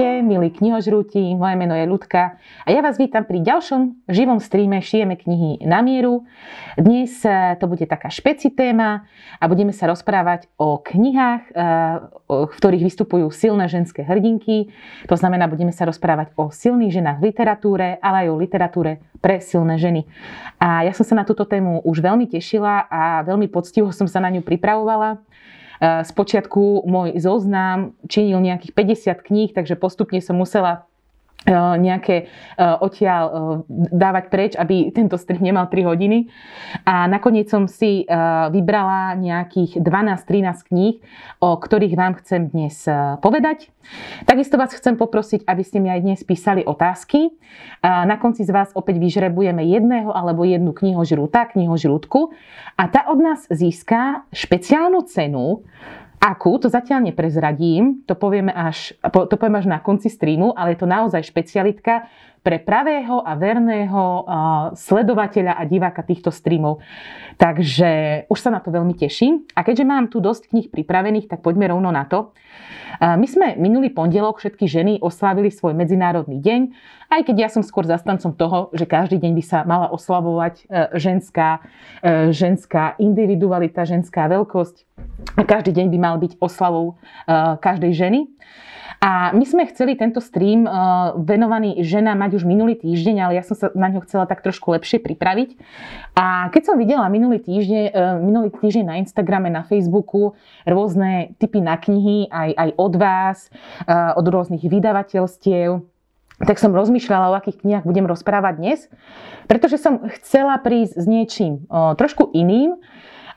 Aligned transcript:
Ahojte, 0.00 0.24
milí 0.24 0.48
knihožrúti, 0.48 1.36
moje 1.36 1.60
meno 1.60 1.76
je 1.76 1.84
Ľudka 1.84 2.40
a 2.40 2.68
ja 2.72 2.80
vás 2.80 2.96
vítam 2.96 3.20
pri 3.20 3.44
ďalšom 3.44 4.08
živom 4.08 4.40
streame 4.40 4.80
Šijeme 4.80 5.12
knihy 5.12 5.60
na 5.68 5.84
mieru. 5.84 6.24
Dnes 6.80 7.20
eh, 7.20 7.52
to 7.60 7.68
bude 7.68 7.84
taká 7.84 8.08
špeci 8.08 8.48
téma 8.48 9.04
a 9.36 9.44
budeme 9.44 9.76
sa 9.76 9.92
rozprávať 9.92 10.48
o 10.56 10.80
knihách, 10.80 11.52
eh, 11.52 12.00
v 12.32 12.48
ktorých 12.48 12.80
vystupujú 12.80 13.28
silné 13.28 13.68
ženské 13.68 14.00
hrdinky. 14.00 14.72
To 15.04 15.20
znamená, 15.20 15.44
budeme 15.52 15.76
sa 15.76 15.84
rozprávať 15.84 16.32
o 16.40 16.48
silných 16.48 16.96
ženách 16.96 17.20
v 17.20 17.26
literatúre, 17.28 18.00
ale 18.00 18.24
aj 18.24 18.28
o 18.32 18.40
literatúre 18.40 19.04
pre 19.20 19.36
silné 19.44 19.76
ženy. 19.76 20.08
A 20.56 20.80
ja 20.80 20.96
som 20.96 21.04
sa 21.04 21.12
na 21.12 21.28
túto 21.28 21.44
tému 21.44 21.84
už 21.84 22.00
veľmi 22.00 22.24
tešila 22.24 22.88
a 22.88 23.20
veľmi 23.20 23.52
poctivo 23.52 23.92
som 23.92 24.08
sa 24.08 24.24
na 24.24 24.32
ňu 24.32 24.40
pripravovala. 24.40 25.20
Spočiatku 25.80 26.84
môj 26.84 27.16
zoznam 27.16 27.96
činil 28.04 28.44
nejakých 28.44 28.76
50 29.16 29.26
kníh, 29.26 29.50
takže 29.56 29.80
postupne 29.80 30.20
som 30.20 30.36
musela 30.36 30.89
nejaké 31.48 32.16
e, 32.16 32.24
odtiaľ 32.60 33.22
e, 33.24 33.32
dávať 33.90 34.24
preč, 34.28 34.52
aby 34.60 34.92
tento 34.92 35.16
stream 35.16 35.40
nemal 35.40 35.72
3 35.72 35.88
hodiny. 35.88 36.28
A 36.84 37.08
nakoniec 37.08 37.48
som 37.48 37.64
si 37.66 38.04
vybrala 38.50 39.16
nejakých 39.18 39.80
12-13 39.80 40.68
kníh, 40.68 40.94
o 41.40 41.56
ktorých 41.56 41.94
vám 41.96 42.18
chcem 42.22 42.52
dnes 42.52 42.86
povedať. 43.24 43.72
Takisto 44.28 44.60
vás 44.60 44.70
chcem 44.76 44.94
poprosiť, 44.94 45.48
aby 45.48 45.62
ste 45.64 45.80
mi 45.80 45.88
aj 45.88 46.00
dnes 46.04 46.20
písali 46.22 46.62
otázky. 46.62 47.32
Na 47.82 48.20
konci 48.20 48.44
z 48.44 48.52
vás 48.52 48.70
opäť 48.76 49.00
vyžrebujeme 49.00 49.64
jedného 49.64 50.12
alebo 50.12 50.44
jednu 50.44 50.76
knihožrúta, 50.76 51.48
knihožrútku 51.50 52.30
a 52.76 52.82
tá 52.88 53.08
od 53.08 53.18
nás 53.20 53.44
získa 53.50 54.24
špeciálnu 54.32 55.04
cenu, 55.08 55.64
Akú, 56.20 56.60
to 56.60 56.68
zatiaľ 56.68 57.08
neprezradím, 57.08 58.04
to 58.04 58.12
povieme 58.12 58.52
až, 58.52 58.92
to 59.00 59.34
poviem 59.40 59.56
až 59.56 59.72
na 59.72 59.80
konci 59.80 60.12
streamu, 60.12 60.52
ale 60.52 60.76
je 60.76 60.84
to 60.84 60.88
naozaj 60.88 61.24
špecialitka 61.24 62.04
pre 62.40 62.58
pravého 62.60 63.20
a 63.20 63.36
verného 63.36 64.04
sledovateľa 64.72 65.60
a 65.60 65.62
diváka 65.68 66.00
týchto 66.00 66.32
streamov. 66.32 66.80
Takže 67.36 68.24
už 68.28 68.38
sa 68.40 68.50
na 68.52 68.60
to 68.60 68.72
veľmi 68.72 68.96
teším. 68.96 69.48
A 69.56 69.64
keďže 69.64 69.84
mám 69.84 70.08
tu 70.08 70.20
dosť 70.20 70.52
kníh 70.52 70.68
pripravených, 70.72 71.28
tak 71.28 71.40
poďme 71.44 71.68
rovno 71.72 71.92
na 71.92 72.04
to. 72.08 72.32
My 73.00 73.24
sme 73.24 73.56
minulý 73.56 73.88
pondelok 73.88 74.40
všetky 74.44 74.68
ženy 74.68 74.92
oslávili 75.00 75.48
svoj 75.48 75.72
medzinárodný 75.72 76.36
deň, 76.36 76.60
aj 77.10 77.26
keď 77.26 77.36
ja 77.42 77.48
som 77.50 77.66
skôr 77.66 77.82
zastancom 77.90 78.30
toho, 78.38 78.70
že 78.70 78.86
každý 78.86 79.18
deň 79.18 79.32
by 79.34 79.42
sa 79.42 79.58
mala 79.66 79.90
oslavovať 79.90 80.54
e, 80.62 80.64
ženská, 80.94 81.58
e, 82.06 82.30
ženská 82.30 82.94
individualita, 83.02 83.82
ženská 83.82 84.30
veľkosť. 84.30 84.86
Každý 85.42 85.74
deň 85.74 85.86
by 85.90 85.98
mal 85.98 86.22
byť 86.22 86.38
oslavou 86.38 86.94
e, 86.94 87.34
každej 87.58 87.92
ženy. 87.98 88.20
A 88.98 89.30
my 89.30 89.44
sme 89.46 89.70
chceli 89.70 89.94
tento 89.94 90.18
stream 90.18 90.66
venovaný 91.22 91.86
ženám 91.86 92.18
mať 92.26 92.42
už 92.42 92.44
minulý 92.48 92.74
týždeň, 92.74 93.16
ale 93.22 93.32
ja 93.38 93.46
som 93.46 93.54
sa 93.54 93.70
na 93.78 93.86
ňo 93.86 94.02
chcela 94.02 94.26
tak 94.26 94.42
trošku 94.42 94.74
lepšie 94.74 94.98
pripraviť. 94.98 95.54
A 96.18 96.50
keď 96.50 96.62
som 96.66 96.74
videla 96.74 97.06
minulý 97.06 97.38
týždeň, 97.38 98.18
minulý 98.18 98.50
týždeň 98.50 98.84
na 98.84 98.98
Instagrame, 98.98 99.46
na 99.46 99.62
Facebooku 99.62 100.34
rôzne 100.66 101.38
typy 101.38 101.62
na 101.62 101.78
knihy, 101.78 102.26
aj, 102.26 102.50
aj 102.58 102.70
od 102.74 102.94
vás, 102.98 103.38
od 103.90 104.26
rôznych 104.26 104.66
vydavateľstiev, 104.66 105.86
tak 106.40 106.56
som 106.56 106.72
rozmýšľala, 106.72 107.30
o 107.30 107.36
akých 107.36 107.60
knihách 107.60 107.84
budem 107.84 108.08
rozprávať 108.08 108.54
dnes, 108.56 108.80
pretože 109.44 109.76
som 109.76 110.08
chcela 110.20 110.56
prísť 110.56 110.96
s 110.96 111.04
niečím 111.04 111.68
o, 111.68 111.92
trošku 111.92 112.32
iným. 112.32 112.80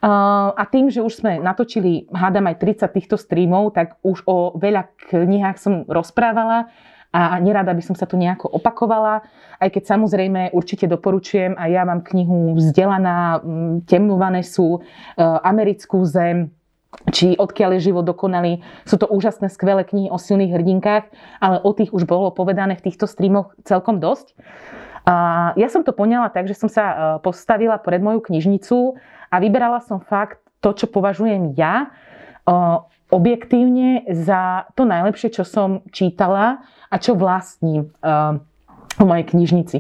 A 0.04 0.64
tým, 0.68 0.92
že 0.92 1.00
už 1.00 1.24
sme 1.24 1.40
natočili, 1.40 2.12
hádam 2.12 2.52
aj 2.52 2.60
30 2.60 2.92
týchto 2.92 3.16
streamov, 3.16 3.72
tak 3.72 3.96
už 4.04 4.28
o 4.28 4.52
veľa 4.60 4.92
knihách 5.08 5.56
som 5.56 5.88
rozprávala 5.88 6.68
a 7.14 7.40
nerada 7.40 7.72
by 7.72 7.80
som 7.86 7.96
sa 7.96 8.04
tu 8.04 8.20
nejako 8.20 8.52
opakovala, 8.52 9.24
aj 9.62 9.70
keď 9.70 9.84
samozrejme 9.96 10.52
určite 10.52 10.90
doporučujem 10.92 11.56
a 11.56 11.72
ja 11.72 11.88
mám 11.88 12.04
knihu 12.04 12.58
Vzdelaná, 12.58 13.40
Temnú 13.88 14.20
Vanesu, 14.20 14.84
Americkú 15.22 16.04
zem, 16.04 16.52
či 17.14 17.40
odkiaľ 17.40 17.78
je 17.78 17.94
život 17.94 18.04
dokonalý. 18.04 18.66
Sú 18.84 19.00
to 19.00 19.08
úžasné, 19.08 19.48
skvelé 19.48 19.88
knihy 19.88 20.10
o 20.12 20.20
silných 20.20 20.52
hrdinkách, 20.58 21.06
ale 21.40 21.62
o 21.64 21.72
tých 21.72 21.94
už 21.96 22.04
bolo 22.10 22.34
povedané 22.34 22.76
v 22.76 22.92
týchto 22.92 23.08
streamoch 23.08 23.56
celkom 23.64 24.04
dosť. 24.04 24.36
A 25.04 25.52
ja 25.60 25.68
som 25.68 25.84
to 25.84 25.92
poňala 25.92 26.32
tak, 26.32 26.48
že 26.48 26.56
som 26.56 26.72
sa 26.72 26.84
e, 26.88 26.96
postavila 27.20 27.76
pred 27.76 28.00
moju 28.00 28.24
knižnicu 28.24 28.96
a 29.34 29.42
vyberala 29.42 29.82
som 29.82 29.98
fakt 29.98 30.38
to, 30.62 30.78
čo 30.78 30.86
považujem 30.86 31.58
ja 31.58 31.90
e, 31.90 32.58
objektívne 33.10 34.06
za 34.14 34.70
to 34.78 34.86
najlepšie, 34.86 35.34
čo 35.34 35.42
som 35.42 35.82
čítala 35.90 36.62
a 36.94 36.96
čo 37.02 37.18
vlastním 37.18 37.90
e, 37.90 38.38
v 38.94 39.06
mojej 39.10 39.26
knižnici. 39.26 39.78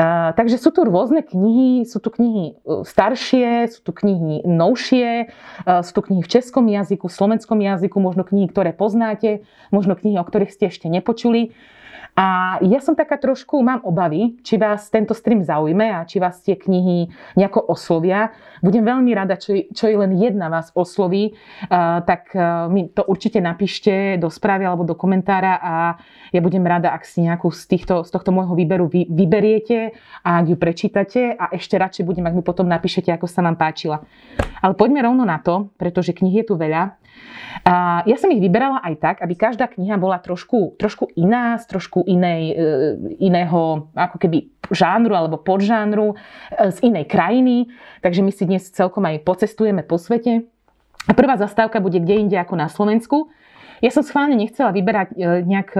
Uh, 0.00 0.32
takže 0.32 0.56
sú 0.56 0.72
tu 0.72 0.88
rôzne 0.88 1.20
knihy, 1.20 1.84
sú 1.84 2.00
tu 2.00 2.08
knihy 2.08 2.56
e, 2.56 2.88
staršie, 2.88 3.68
sú 3.68 3.84
tu 3.84 3.92
knihy 3.92 4.48
novšie, 4.48 5.28
uh, 5.28 5.84
sú 5.84 5.92
tu 5.92 6.00
knihy 6.08 6.24
v 6.24 6.32
českom 6.40 6.64
jazyku, 6.64 7.12
v 7.12 7.16
slovenskom 7.20 7.60
jazyku, 7.60 8.00
možno 8.00 8.24
knihy, 8.24 8.48
ktoré 8.48 8.72
poznáte, 8.72 9.44
možno 9.68 9.92
knihy, 9.92 10.16
o 10.16 10.24
ktorých 10.24 10.56
ste 10.56 10.72
ešte 10.72 10.88
nepočuli. 10.88 11.52
A 12.18 12.58
ja 12.60 12.80
som 12.82 12.98
taká 12.98 13.16
trošku, 13.16 13.62
mám 13.62 13.80
obavy, 13.86 14.38
či 14.42 14.58
vás 14.58 14.90
tento 14.90 15.14
stream 15.14 15.40
zaujme 15.46 15.88
a 15.94 16.04
či 16.04 16.18
vás 16.18 16.42
tie 16.42 16.58
knihy 16.58 17.08
nejako 17.38 17.70
oslovia. 17.70 18.34
Budem 18.60 18.84
veľmi 18.84 19.10
rada, 19.14 19.38
čo, 19.40 19.56
čo 19.72 19.88
je 19.88 19.96
len 19.96 20.12
jedna 20.18 20.52
vás 20.52 20.74
osloví, 20.74 21.32
uh, 21.32 22.02
tak 22.04 22.34
uh, 22.36 22.68
mi 22.68 22.90
to 22.90 23.06
určite 23.06 23.40
napíšte 23.40 24.20
do 24.20 24.28
správy 24.28 24.68
alebo 24.68 24.84
do 24.84 24.98
komentára 24.98 25.56
a 25.62 25.74
ja 26.34 26.40
budem 26.44 26.62
rada, 26.66 26.92
ak 26.92 27.06
si 27.06 27.24
nejakú 27.24 27.48
z, 27.50 27.62
týchto, 27.66 28.02
z 28.04 28.10
tohto 28.12 28.34
môjho 28.34 28.52
výberu 28.52 28.90
vy, 28.90 29.08
vyberiete 29.08 29.96
a 30.26 30.44
ak 30.44 30.52
ju 30.52 30.56
prečítate 30.60 31.20
a 31.34 31.50
ešte 31.56 31.80
radšej 31.80 32.04
budem, 32.04 32.26
ak 32.28 32.36
mi 32.36 32.44
potom 32.44 32.68
napíšete, 32.68 33.08
ako 33.10 33.26
sa 33.26 33.40
vám 33.40 33.56
páčila. 33.56 34.04
Ale 34.60 34.76
poďme 34.76 35.00
rovno 35.00 35.24
na 35.24 35.40
to, 35.40 35.72
pretože 35.80 36.12
knih 36.12 36.42
je 36.42 36.44
tu 36.44 36.54
veľa. 36.58 37.00
A 37.66 38.00
ja 38.08 38.16
som 38.16 38.32
ich 38.32 38.40
vyberala 38.40 38.80
aj 38.80 38.94
tak, 39.00 39.16
aby 39.20 39.34
každá 39.36 39.68
kniha 39.68 40.00
bola 40.00 40.16
trošku, 40.22 40.78
trošku 40.80 41.12
iná, 41.18 41.58
z 41.60 41.68
trošku 42.00 42.08
inej, 42.08 42.42
e, 42.52 42.66
iného 43.20 43.90
ako 43.94 44.16
keby 44.18 44.48
žánru 44.72 45.12
alebo 45.14 45.36
podžánru, 45.36 46.14
e, 46.14 46.72
z 46.72 46.78
inej 46.82 47.04
krajiny. 47.08 47.68
Takže 48.00 48.22
my 48.24 48.32
si 48.32 48.44
dnes 48.46 48.70
celkom 48.72 49.04
aj 49.04 49.24
pocestujeme 49.24 49.84
po 49.84 49.98
svete. 50.00 50.48
A 51.08 51.12
prvá 51.12 51.36
zastávka 51.36 51.80
bude 51.80 52.00
kde 52.00 52.20
inde 52.20 52.36
ako 52.36 52.54
na 52.56 52.68
Slovensku. 52.68 53.28
Ja 53.80 53.88
som 53.88 54.04
schválne 54.04 54.36
nechcela 54.36 54.72
vyberať 54.76 55.16
e, 55.16 55.44
nejak 55.44 55.70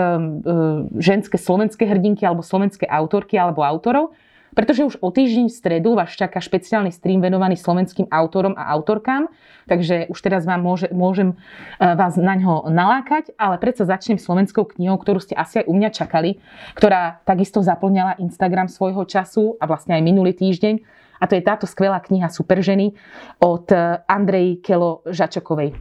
ženské 0.97 1.37
slovenské 1.37 1.85
hrdinky 1.85 2.25
alebo 2.25 2.41
slovenské 2.41 2.89
autorky 2.89 3.37
alebo 3.37 3.61
autorov, 3.61 4.17
pretože 4.55 4.83
už 4.83 4.99
o 4.99 5.09
týždeň 5.15 5.47
v 5.47 5.55
stredu 5.55 5.95
vás 5.95 6.11
čaká 6.15 6.43
špeciálny 6.43 6.91
stream 6.91 7.23
venovaný 7.23 7.55
slovenským 7.55 8.11
autorom 8.11 8.59
a 8.59 8.67
autorkám, 8.75 9.31
takže 9.71 10.11
už 10.11 10.19
teraz 10.19 10.43
vám 10.47 10.63
môže, 10.63 10.91
môžem 10.91 11.35
e, 11.35 11.87
vás 11.95 12.19
na 12.19 12.35
ňo 12.35 12.67
nalákať, 12.71 13.35
ale 13.39 13.63
predsa 13.63 13.87
začnem 13.87 14.19
slovenskou 14.19 14.67
knihou, 14.67 14.99
ktorú 14.99 15.23
ste 15.23 15.39
asi 15.39 15.63
aj 15.63 15.69
u 15.71 15.75
mňa 15.79 15.91
čakali, 15.95 16.43
ktorá 16.75 17.23
takisto 17.23 17.63
zaplňala 17.63 18.19
Instagram 18.19 18.67
svojho 18.67 19.07
času 19.07 19.55
a 19.63 19.65
vlastne 19.71 19.95
aj 19.95 20.03
minulý 20.03 20.35
týždeň. 20.35 20.83
A 21.21 21.29
to 21.29 21.37
je 21.37 21.45
táto 21.45 21.69
skvelá 21.69 22.01
kniha 22.01 22.33
Superženy 22.33 22.97
od 23.39 23.69
e, 23.71 24.03
Andrej 24.09 24.65
Kelo 24.65 25.05
Žačokovej. 25.07 25.77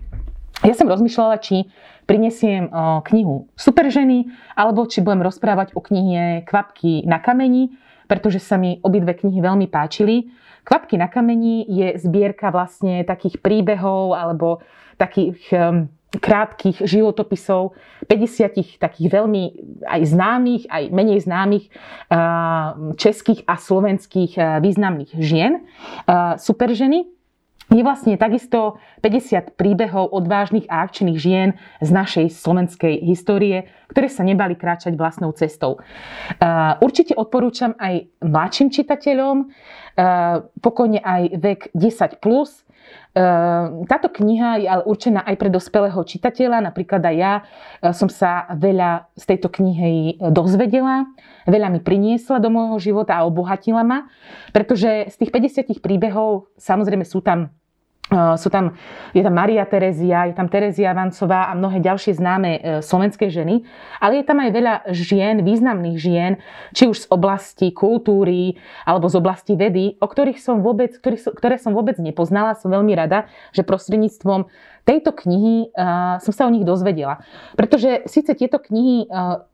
Ja 0.59 0.75
som 0.75 0.91
rozmýšľala, 0.91 1.39
či 1.39 1.71
prinesiem 2.03 2.67
e, 2.67 2.71
knihu 3.07 3.47
Superženy, 3.55 4.27
alebo 4.53 4.83
či 4.85 4.99
budem 4.99 5.23
rozprávať 5.23 5.73
o 5.73 5.81
knihe 5.81 6.43
Kvapky 6.43 7.07
na 7.07 7.23
kameni, 7.23 7.71
pretože 8.09 8.41
sa 8.41 8.57
mi 8.57 8.81
obidve 8.81 9.13
knihy 9.13 9.37
veľmi 9.37 9.69
páčili. 9.69 10.33
Kvapky 10.65 10.97
na 10.97 11.05
kameni 11.05 11.63
je 11.69 12.01
zbierka 12.01 12.49
vlastne 12.49 13.05
takých 13.05 13.37
príbehov 13.37 14.17
alebo 14.17 14.65
takých 14.97 15.37
um, 15.53 15.87
krátkých 16.09 16.89
životopisov 16.89 17.77
50 18.09 18.81
takých 18.81 19.07
veľmi 19.13 19.43
aj 19.85 20.01
známych, 20.09 20.65
aj 20.65 20.83
menej 20.89 21.21
známych 21.21 21.69
uh, 22.09 22.97
českých 22.97 23.45
a 23.45 23.61
slovenských 23.61 24.33
uh, 24.35 24.57
významných 24.57 25.13
žien. 25.21 25.61
Uh, 26.09 26.33
super 26.41 26.73
ženy 26.73 27.18
je 27.69 27.85
vlastne 27.85 28.17
takisto 28.17 28.81
50 29.05 29.53
príbehov 29.53 30.09
odvážnych 30.09 30.65
a 30.73 30.81
akčných 30.89 31.17
žien 31.21 31.53
z 31.79 31.89
našej 31.93 32.33
slovenskej 32.33 32.97
histórie, 33.05 33.69
ktoré 33.93 34.09
sa 34.09 34.25
nebali 34.25 34.57
kráčať 34.57 34.97
vlastnou 34.97 35.29
cestou. 35.37 35.77
Určite 36.81 37.13
odporúčam 37.13 37.77
aj 37.77 38.09
mladším 38.25 38.73
čitateľom, 38.73 39.53
pokojne 40.59 40.99
aj 41.01 41.21
vek 41.37 41.61
10+, 41.77 42.17
plus, 42.17 42.65
táto 43.85 44.09
kniha 44.09 44.65
je 44.65 44.67
ale 44.69 44.83
určená 44.87 45.21
aj 45.21 45.35
pre 45.37 45.49
dospelého 45.53 46.01
čitateľa. 46.01 46.73
Napríklad 46.73 47.05
aj 47.05 47.15
ja 47.17 47.33
som 47.93 48.09
sa 48.09 48.49
veľa 48.57 49.13
z 49.13 49.23
tejto 49.29 49.53
knihy 49.53 50.17
dozvedela, 50.33 51.05
veľa 51.45 51.69
mi 51.69 51.85
priniesla 51.85 52.41
do 52.41 52.49
môjho 52.49 52.81
života 52.81 53.13
a 53.19 53.29
obohatila 53.29 53.85
ma, 53.85 54.09
pretože 54.57 55.11
z 55.13 55.15
tých 55.21 55.29
50 55.29 55.85
príbehov 55.85 56.49
samozrejme 56.57 57.05
sú 57.05 57.21
tam 57.21 57.53
sú 58.09 58.49
tam, 58.49 58.73
je 59.13 59.21
tam 59.21 59.37
Maria 59.37 59.61
Terezia, 59.69 60.25
je 60.25 60.33
tam 60.33 60.49
Terezia 60.49 60.97
Vancová 60.97 61.53
a 61.53 61.53
mnohé 61.53 61.77
ďalšie 61.77 62.17
známe 62.17 62.49
e, 62.57 62.59
slovenské 62.81 63.29
ženy, 63.29 63.61
ale 64.01 64.21
je 64.21 64.25
tam 64.25 64.41
aj 64.41 64.49
veľa 64.49 64.73
žien, 64.89 65.45
významných 65.45 65.97
žien, 66.01 66.31
či 66.73 66.89
už 66.89 67.05
z 67.05 67.07
oblasti 67.13 67.69
kultúry 67.69 68.57
alebo 68.89 69.05
z 69.13 69.15
oblasti 69.21 69.53
vedy, 69.53 70.01
o 70.01 70.09
ktorých 70.09 70.41
som 70.41 70.65
vôbec, 70.65 70.97
ktoré 70.97 71.61
som 71.61 71.77
vôbec 71.77 72.01
nepoznala. 72.01 72.57
Som 72.57 72.73
veľmi 72.73 72.97
rada, 72.97 73.29
že 73.53 73.61
prostredníctvom 73.61 74.49
tejto 74.89 75.13
knihy 75.13 75.69
uh, 75.69 76.17
som 76.17 76.33
sa 76.33 76.49
o 76.49 76.53
nich 76.53 76.65
dozvedela. 76.65 77.21
Pretože 77.53 78.09
síce 78.09 78.33
tieto 78.33 78.57
knihy, 78.57 79.05
uh, 79.05 79.45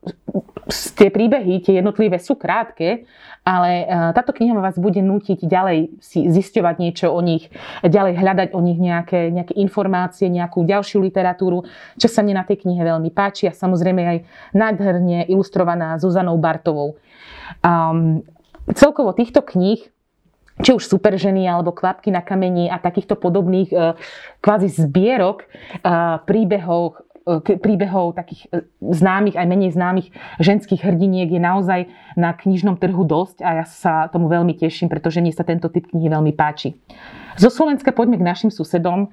tie 0.96 1.12
príbehy, 1.12 1.60
tie 1.60 1.84
jednotlivé 1.84 2.16
sú 2.16 2.40
krátke, 2.40 3.04
ale 3.44 3.84
uh, 3.84 4.16
táto 4.16 4.32
kniha 4.32 4.56
vás 4.56 4.80
bude 4.80 5.04
nútiť 5.04 5.44
ďalej 5.44 6.00
si 6.00 6.24
zisťovať 6.32 6.74
niečo 6.80 7.12
o 7.12 7.20
nich, 7.20 7.52
ďalej 7.84 8.16
hľadať 8.16 8.48
o 8.56 8.60
nich 8.64 8.80
nejaké, 8.80 9.28
nejaké 9.28 9.52
informácie, 9.60 10.32
nejakú 10.32 10.64
ďalšiu 10.64 11.04
literatúru, 11.04 11.68
čo 12.00 12.08
sa 12.08 12.24
mne 12.24 12.40
na 12.40 12.44
tej 12.48 12.64
knihe 12.64 12.80
veľmi 12.80 13.12
páči 13.12 13.52
a 13.52 13.52
samozrejme 13.52 14.02
aj 14.02 14.18
nádherne 14.56 15.28
ilustrovaná 15.28 16.00
Zuzanou 16.00 16.40
Bartovou. 16.40 16.96
Um, 17.60 18.24
celkovo 18.72 19.12
týchto 19.12 19.44
kníh 19.44 19.84
či 20.62 20.72
už 20.72 20.88
superženy 20.88 21.44
alebo 21.44 21.72
kvapky 21.72 22.08
na 22.08 22.24
kameni 22.24 22.72
a 22.72 22.80
takýchto 22.80 23.16
podobných 23.20 23.68
e, 23.72 23.76
kvázi 24.40 24.72
zbierok 24.72 25.44
e, 25.44 25.46
príbehov, 26.24 27.04
e, 27.28 27.60
príbehov 27.60 28.16
takých 28.16 28.48
známych 28.80 29.36
aj 29.36 29.46
menej 29.46 29.76
známych 29.76 30.08
ženských 30.40 30.80
hrdiniek 30.80 31.28
je 31.28 31.40
naozaj 31.40 31.80
na 32.16 32.32
knižnom 32.32 32.80
trhu 32.80 33.04
dosť 33.04 33.44
a 33.44 33.60
ja 33.60 33.64
sa 33.68 34.08
tomu 34.08 34.32
veľmi 34.32 34.56
teším, 34.56 34.88
pretože 34.88 35.20
mne 35.20 35.32
sa 35.36 35.44
tento 35.44 35.68
typ 35.68 35.92
knihy 35.92 36.08
veľmi 36.08 36.32
páči. 36.32 36.80
Zo 37.36 37.52
Slovenska 37.52 37.92
poďme 37.92 38.16
k 38.16 38.24
našim 38.24 38.48
susedom. 38.48 39.12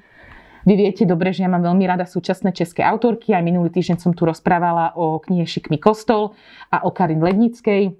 Vy 0.63 0.79
viete 0.79 1.03
dobre, 1.03 1.35
že 1.35 1.43
ja 1.43 1.51
mám 1.51 1.59
veľmi 1.59 1.83
rada 1.83 2.07
súčasné 2.07 2.55
české 2.55 2.87
autorky. 2.87 3.35
Aj 3.35 3.43
minulý 3.43 3.67
týždeň 3.67 3.99
som 3.99 4.15
tu 4.15 4.23
rozprávala 4.23 4.95
o 4.95 5.19
knihe 5.19 5.43
Šikmi 5.43 5.75
kostol 5.75 6.39
a 6.71 6.87
o 6.87 6.89
Karin 6.95 7.19
Lednickej. 7.19 7.91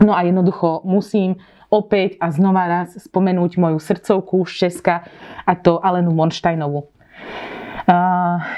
No 0.00 0.16
a 0.16 0.24
jednoducho 0.24 0.80
musím 0.88 1.36
opäť 1.70 2.18
a 2.18 2.34
znova 2.34 2.66
raz 2.66 2.98
spomenúť 2.98 3.56
moju 3.56 3.78
srdcovku 3.78 4.42
z 4.44 4.68
Česka 4.68 5.06
a 5.46 5.52
to 5.54 5.78
Alenu 5.78 6.10
Monštajnovú. 6.10 6.90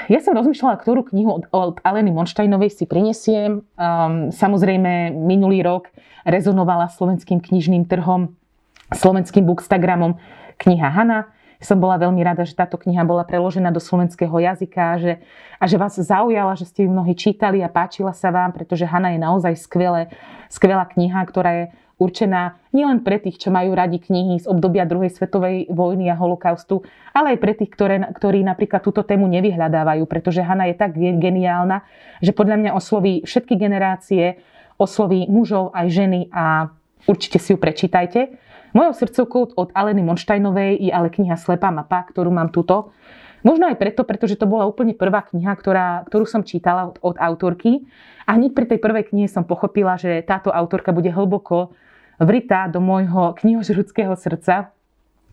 Ja 0.09 0.19
som 0.21 0.37
rozmýšľala, 0.37 0.77
ktorú 0.77 1.09
knihu 1.09 1.41
od 1.49 1.81
Aleny 1.81 2.13
Monštajnovej 2.13 2.69
si 2.73 2.85
prinesiem. 2.85 3.65
Samozrejme, 4.29 5.09
minulý 5.13 5.65
rok 5.65 5.89
rezonovala 6.21 6.91
slovenským 6.91 7.41
knižným 7.41 7.89
trhom, 7.89 8.35
slovenským 8.93 9.47
bookstagramom 9.47 10.21
kniha 10.61 10.89
Hana. 10.91 11.33
Som 11.63 11.79
bola 11.79 11.95
veľmi 11.95 12.19
rada, 12.21 12.43
že 12.43 12.59
táto 12.59 12.75
kniha 12.75 13.07
bola 13.07 13.23
preložená 13.23 13.71
do 13.71 13.79
slovenského 13.79 14.35
jazyka 14.35 14.81
a 14.83 14.95
že, 14.99 15.13
a 15.57 15.63
že 15.63 15.79
vás 15.79 15.95
zaujala, 15.95 16.59
že 16.59 16.67
ste 16.67 16.83
ju 16.83 16.91
mnohí 16.91 17.15
čítali 17.15 17.63
a 17.63 17.71
páčila 17.71 18.11
sa 18.11 18.35
vám, 18.35 18.51
pretože 18.51 18.83
Hana 18.83 19.15
je 19.15 19.19
naozaj 19.23 19.55
skvelé, 19.55 20.11
skvelá 20.51 20.83
kniha, 20.83 21.23
ktorá 21.23 21.51
je 21.55 21.65
určená 22.01 22.57
nielen 22.73 23.05
pre 23.05 23.21
tých, 23.21 23.37
čo 23.37 23.49
majú 23.53 23.77
radi 23.77 24.01
knihy 24.01 24.41
z 24.41 24.49
obdobia 24.49 24.83
druhej 24.83 25.13
svetovej 25.13 25.69
vojny 25.69 26.09
a 26.09 26.17
holokaustu, 26.17 26.81
ale 27.13 27.35
aj 27.35 27.39
pre 27.39 27.53
tých, 27.53 27.71
ktoré, 27.71 28.01
ktorí 28.01 28.41
napríklad 28.41 28.81
túto 28.81 29.05
tému 29.05 29.29
nevyhľadávajú, 29.29 30.03
pretože 30.09 30.41
Hanna 30.41 30.67
je 30.69 30.75
tak 30.75 30.97
geniálna, 30.97 31.85
že 32.19 32.33
podľa 32.33 32.57
mňa 32.59 32.71
osloví 32.73 33.21
všetky 33.23 33.55
generácie, 33.55 34.41
osloví 34.81 35.29
mužov 35.29 35.71
aj 35.77 35.87
ženy 35.93 36.19
a 36.33 36.73
určite 37.05 37.37
si 37.37 37.53
ju 37.53 37.57
prečítajte. 37.61 38.35
Mojou 38.73 38.93
srdcovkou 39.05 39.53
od 39.53 39.69
Aleny 39.77 40.01
Monštajnovej 40.01 40.81
je 40.81 40.89
ale 40.89 41.13
kniha 41.13 41.37
Slepá 41.37 41.69
mapa, 41.69 42.09
ktorú 42.09 42.33
mám 42.33 42.49
tuto. 42.49 42.89
Možno 43.45 43.69
aj 43.69 43.77
preto, 43.77 44.01
pretože 44.07 44.39
to 44.39 44.49
bola 44.49 44.65
úplne 44.65 44.95
prvá 44.95 45.21
kniha, 45.29 45.51
ktorá, 45.53 46.07
ktorú 46.09 46.25
som 46.25 46.41
čítala 46.47 46.89
od, 46.89 46.97
od 47.03 47.15
autorky. 47.19 47.85
A 48.23 48.39
hneď 48.39 48.55
pri 48.55 48.65
tej 48.65 48.79
prvej 48.79 49.13
knihe 49.13 49.27
som 49.27 49.43
pochopila, 49.43 49.99
že 49.99 50.23
táto 50.23 50.49
autorka 50.49 50.95
bude 50.95 51.11
hlboko 51.11 51.75
vritá 52.21 52.69
do 52.69 52.81
môjho 52.83 53.33
knihožrudského 53.39 54.13
srdca 54.17 54.73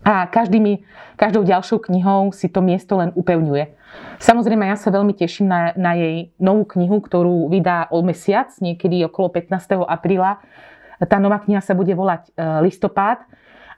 a 0.00 0.24
každými, 0.24 0.80
každou 1.20 1.44
ďalšou 1.44 1.84
knihou 1.84 2.32
si 2.32 2.48
to 2.48 2.64
miesto 2.64 2.96
len 2.96 3.12
upevňuje. 3.12 3.76
Samozrejme, 4.16 4.64
ja 4.64 4.76
sa 4.78 4.88
veľmi 4.88 5.12
teším 5.12 5.50
na, 5.50 5.76
na 5.76 5.92
jej 5.92 6.32
novú 6.40 6.64
knihu, 6.76 7.04
ktorú 7.04 7.52
vydá 7.52 7.90
o 7.92 8.00
mesiac, 8.00 8.48
niekedy 8.64 9.04
okolo 9.04 9.28
15. 9.28 9.84
apríla. 9.84 10.40
Tá 11.04 11.20
nová 11.20 11.40
kniha 11.40 11.60
sa 11.60 11.76
bude 11.76 11.92
volať 11.92 12.28
e, 12.28 12.44
Listopád. 12.64 13.24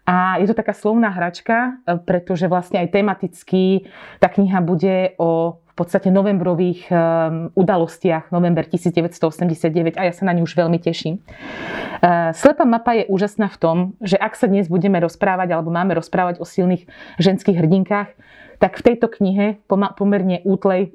A 0.02 0.43
je 0.43 0.50
to 0.50 0.58
taká 0.58 0.75
slovná 0.75 1.14
hračka, 1.14 1.78
e, 1.87 1.99
pretože 2.02 2.50
vlastne 2.50 2.82
aj 2.82 2.90
tematicky 2.90 3.87
tá 4.19 4.26
kniha 4.26 4.58
bude 4.58 5.14
o 5.19 5.62
v 5.72 5.75
podstate 5.75 6.12
novembrových 6.12 6.84
um, 6.93 7.49
udalostiach, 7.56 8.28
november 8.28 8.69
1989 8.69 9.96
a 9.96 10.04
ja 10.04 10.12
sa 10.12 10.28
na 10.28 10.37
ňu 10.37 10.44
už 10.44 10.52
veľmi 10.52 10.76
teším. 10.76 11.16
Uh, 11.16 12.28
Slepá 12.37 12.69
mapa 12.69 12.93
je 12.93 13.08
úžasná 13.08 13.49
v 13.49 13.56
tom, 13.56 13.76
že 14.04 14.20
ak 14.20 14.37
sa 14.37 14.52
dnes 14.52 14.69
budeme 14.69 15.00
rozprávať 15.00 15.49
alebo 15.49 15.72
máme 15.72 15.96
rozprávať 15.96 16.44
o 16.44 16.46
silných 16.46 16.84
ženských 17.16 17.56
hrdinkách, 17.56 18.12
tak 18.60 18.72
v 18.76 18.84
tejto 18.84 19.08
knihe 19.08 19.64
pomerne 19.96 20.44
útlej 20.44 20.93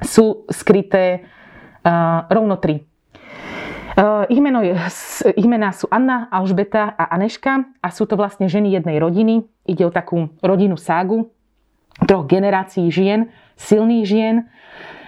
sú 0.00 0.48
skryté 0.48 1.28
uh, 1.84 2.24
rovno 2.32 2.56
tri. 2.56 2.88
Ich, 4.28 4.40
meno 4.44 4.60
je, 4.60 4.76
ich 5.40 5.48
mená 5.48 5.72
sú 5.72 5.88
Anna, 5.88 6.28
Alžbeta 6.28 6.92
a 7.00 7.16
Aneška 7.16 7.64
a 7.80 7.88
sú 7.88 8.04
to 8.04 8.20
vlastne 8.20 8.44
ženy 8.44 8.76
jednej 8.76 9.00
rodiny. 9.00 9.48
Ide 9.64 9.88
o 9.88 9.94
takú 9.94 10.28
rodinu 10.44 10.76
ságu 10.76 11.32
troch 12.04 12.28
generácií 12.28 12.92
žien, 12.92 13.32
silných 13.56 14.04
žien, 14.04 14.36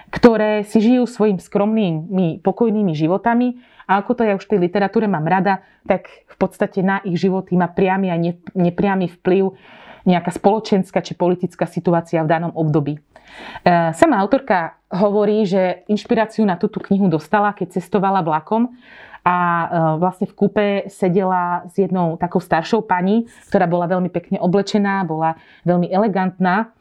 ktoré 0.09 0.65
si 0.65 0.81
žijú 0.81 1.05
svojim 1.05 1.37
skromnými, 1.37 2.41
pokojnými 2.41 2.97
životami 2.97 3.61
a 3.85 4.01
ako 4.01 4.17
to 4.17 4.23
ja 4.25 4.41
už 4.41 4.49
v 4.49 4.57
tej 4.57 4.61
literatúre 4.65 5.05
mám 5.05 5.29
rada, 5.29 5.61
tak 5.85 6.09
v 6.09 6.37
podstate 6.41 6.81
na 6.81 7.05
ich 7.05 7.21
životy 7.21 7.61
má 7.61 7.69
priamy 7.69 8.09
a 8.09 8.17
nepriamy 8.57 9.13
vplyv 9.21 9.53
nejaká 10.09 10.33
spoločenská 10.33 11.05
či 11.05 11.13
politická 11.13 11.69
situácia 11.69 12.25
v 12.25 12.33
danom 12.33 12.53
období. 12.57 12.97
E, 12.97 13.01
sama 13.93 14.17
autorka 14.17 14.78
hovorí, 14.89 15.45
že 15.45 15.85
inšpiráciu 15.89 16.49
na 16.49 16.57
túto 16.57 16.81
knihu 16.81 17.13
dostala, 17.13 17.53
keď 17.53 17.81
cestovala 17.81 18.25
vlakom 18.25 18.73
a 19.21 19.37
e, 19.37 19.67
vlastne 20.01 20.25
v 20.25 20.37
kúpe 20.37 20.67
sedela 20.89 21.69
s 21.69 21.77
jednou 21.77 22.17
takou 22.17 22.41
staršou 22.41 22.89
pani, 22.89 23.29
ktorá 23.53 23.69
bola 23.69 23.85
veľmi 23.85 24.09
pekne 24.09 24.41
oblečená, 24.41 25.05
bola 25.05 25.37
veľmi 25.69 25.93
elegantná 25.93 26.73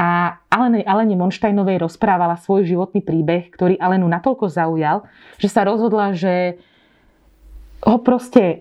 a 0.00 0.40
Alene, 0.48 0.82
Alene 0.82 1.14
Monštajnovej 1.20 1.84
rozprávala 1.84 2.40
svoj 2.40 2.64
životný 2.64 3.04
príbeh, 3.04 3.52
ktorý 3.52 3.76
Alenu 3.76 4.08
natoľko 4.08 4.48
zaujal, 4.48 5.04
že 5.36 5.48
sa 5.52 5.62
rozhodla, 5.68 6.16
že 6.16 6.58
ho 7.80 7.96
proste 8.04 8.60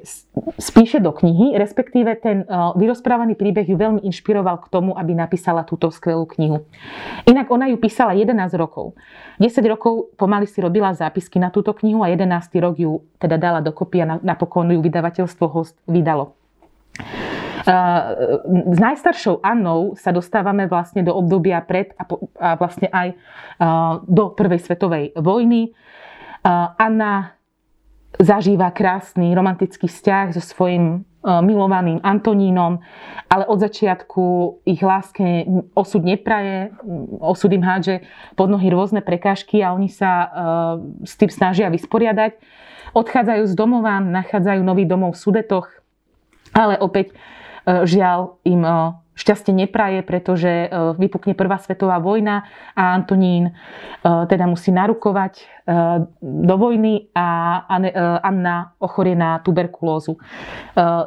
spíše 0.56 1.04
do 1.04 1.12
knihy, 1.12 1.60
respektíve 1.60 2.16
ten 2.24 2.48
vyrozprávaný 2.80 3.36
príbeh 3.36 3.68
ju 3.68 3.76
veľmi 3.76 4.00
inšpiroval 4.08 4.64
k 4.64 4.72
tomu, 4.72 4.96
aby 4.96 5.12
napísala 5.12 5.68
túto 5.68 5.92
skvelú 5.92 6.24
knihu. 6.40 6.64
Inak 7.28 7.52
ona 7.52 7.68
ju 7.68 7.76
písala 7.76 8.16
11 8.16 8.56
rokov. 8.56 8.96
10 9.44 9.60
rokov 9.68 10.16
pomaly 10.16 10.48
si 10.48 10.64
robila 10.64 10.96
zápisky 10.96 11.36
na 11.36 11.52
túto 11.52 11.76
knihu 11.76 12.00
a 12.00 12.08
11. 12.08 12.64
rok 12.64 12.80
ju 12.80 13.04
teda 13.20 13.36
dala 13.36 13.60
dokopy 13.60 14.08
a 14.08 14.24
napokon 14.24 14.72
ju 14.72 14.80
vydavateľstvo 14.80 15.46
Host 15.52 15.76
vydalo. 15.84 16.40
S 18.48 18.80
najstaršou 18.80 19.44
Annou 19.44 20.00
sa 20.00 20.16
dostávame 20.16 20.66
vlastne 20.66 21.04
do 21.04 21.12
obdobia 21.12 21.60
pred 21.60 21.92
a, 22.00 22.08
vlastne 22.56 22.88
aj 22.88 23.20
do 24.08 24.32
Prvej 24.32 24.64
svetovej 24.64 25.12
vojny. 25.20 25.76
Anna 26.80 27.36
zažíva 28.20 28.70
krásny 28.76 29.32
romantický 29.32 29.88
vzťah 29.88 30.36
so 30.36 30.44
svojím 30.44 31.08
milovaným 31.20 32.00
Antonínom, 32.00 32.80
ale 33.28 33.44
od 33.44 33.60
začiatku 33.60 34.24
ich 34.64 34.80
láske 34.80 35.44
osud 35.76 36.04
nepraje, 36.04 36.72
osud 37.20 37.52
im 37.52 37.64
hádže 37.64 38.08
pod 38.40 38.48
nohy 38.48 38.72
rôzne 38.72 39.04
prekážky 39.04 39.60
a 39.60 39.76
oni 39.76 39.92
sa 39.92 40.32
s 41.04 41.20
tým 41.20 41.28
snažia 41.28 41.68
vysporiadať. 41.68 42.40
Odchádzajú 42.96 43.44
z 43.52 43.54
domova, 43.56 44.00
nachádzajú 44.00 44.64
nový 44.64 44.88
domov 44.88 45.20
v 45.20 45.22
Sudetoch, 45.28 45.68
ale 46.56 46.80
opäť 46.80 47.12
E, 47.70 47.86
žiaľ 47.86 48.42
im 48.48 48.62
e, 48.66 48.72
šťastie 49.20 49.52
nepraje, 49.52 50.00
pretože 50.02 50.48
e, 50.48 50.68
vypukne 50.96 51.36
prvá 51.36 51.60
svetová 51.60 52.00
vojna 52.00 52.48
a 52.74 52.96
Antonín 52.96 53.52
teda 54.00 54.48
musí 54.48 54.72
narukovať 54.72 55.44
do 56.24 56.56
vojny 56.56 57.12
a 57.14 57.62
Anna 58.24 58.74
ochorie 58.80 59.14
na 59.14 59.44
tuberkulózu. 59.44 60.16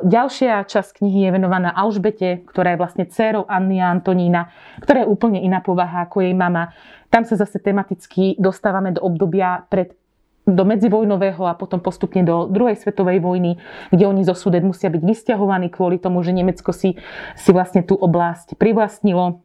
Ďalšia 0.05 0.69
časť 0.69 1.01
knihy 1.01 1.27
je 1.27 1.35
venovaná 1.35 1.73
Alžbete, 1.73 2.45
ktorá 2.47 2.77
je 2.77 2.81
vlastne 2.85 3.05
dcerou 3.09 3.49
Anny 3.49 3.81
a 3.81 3.91
Antonína, 3.91 4.53
ktorá 4.85 5.03
je 5.03 5.11
úplne 5.11 5.41
iná 5.41 5.65
povaha 5.65 6.05
ako 6.05 6.23
jej 6.23 6.37
mama. 6.37 6.71
Tam 7.09 7.25
sa 7.25 7.35
zase 7.37 7.59
tematicky 7.59 8.37
dostávame 8.37 8.93
do 8.93 9.01
obdobia 9.03 9.65
pred 9.67 9.97
do 10.43 10.63
medzivojnového 10.67 11.47
a 11.47 11.55
potom 11.55 11.79
postupne 11.79 12.27
do 12.27 12.51
druhej 12.51 12.75
svetovej 12.75 13.23
vojny, 13.23 13.63
kde 13.95 14.05
oni 14.11 14.27
zo 14.27 14.35
Sudet 14.35 14.67
musia 14.67 14.91
byť 14.91 15.03
vysťahovaní 15.03 15.71
kvôli 15.71 16.03
tomu, 16.03 16.19
že 16.27 16.35
Nemecko 16.35 16.75
si, 16.75 16.99
si 17.39 17.51
vlastne 17.55 17.87
tú 17.87 17.95
oblasť 17.95 18.59
privlastnilo. 18.59 19.43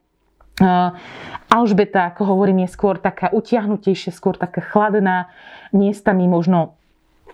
Alžbeta, 1.54 2.10
ako 2.10 2.34
hovorím, 2.34 2.66
je 2.66 2.74
skôr 2.74 2.98
taká 2.98 3.30
utiahnutejšia, 3.30 4.10
skôr 4.10 4.34
taká 4.34 4.66
chladná, 4.66 5.30
miestami 5.70 6.26
možno 6.26 6.77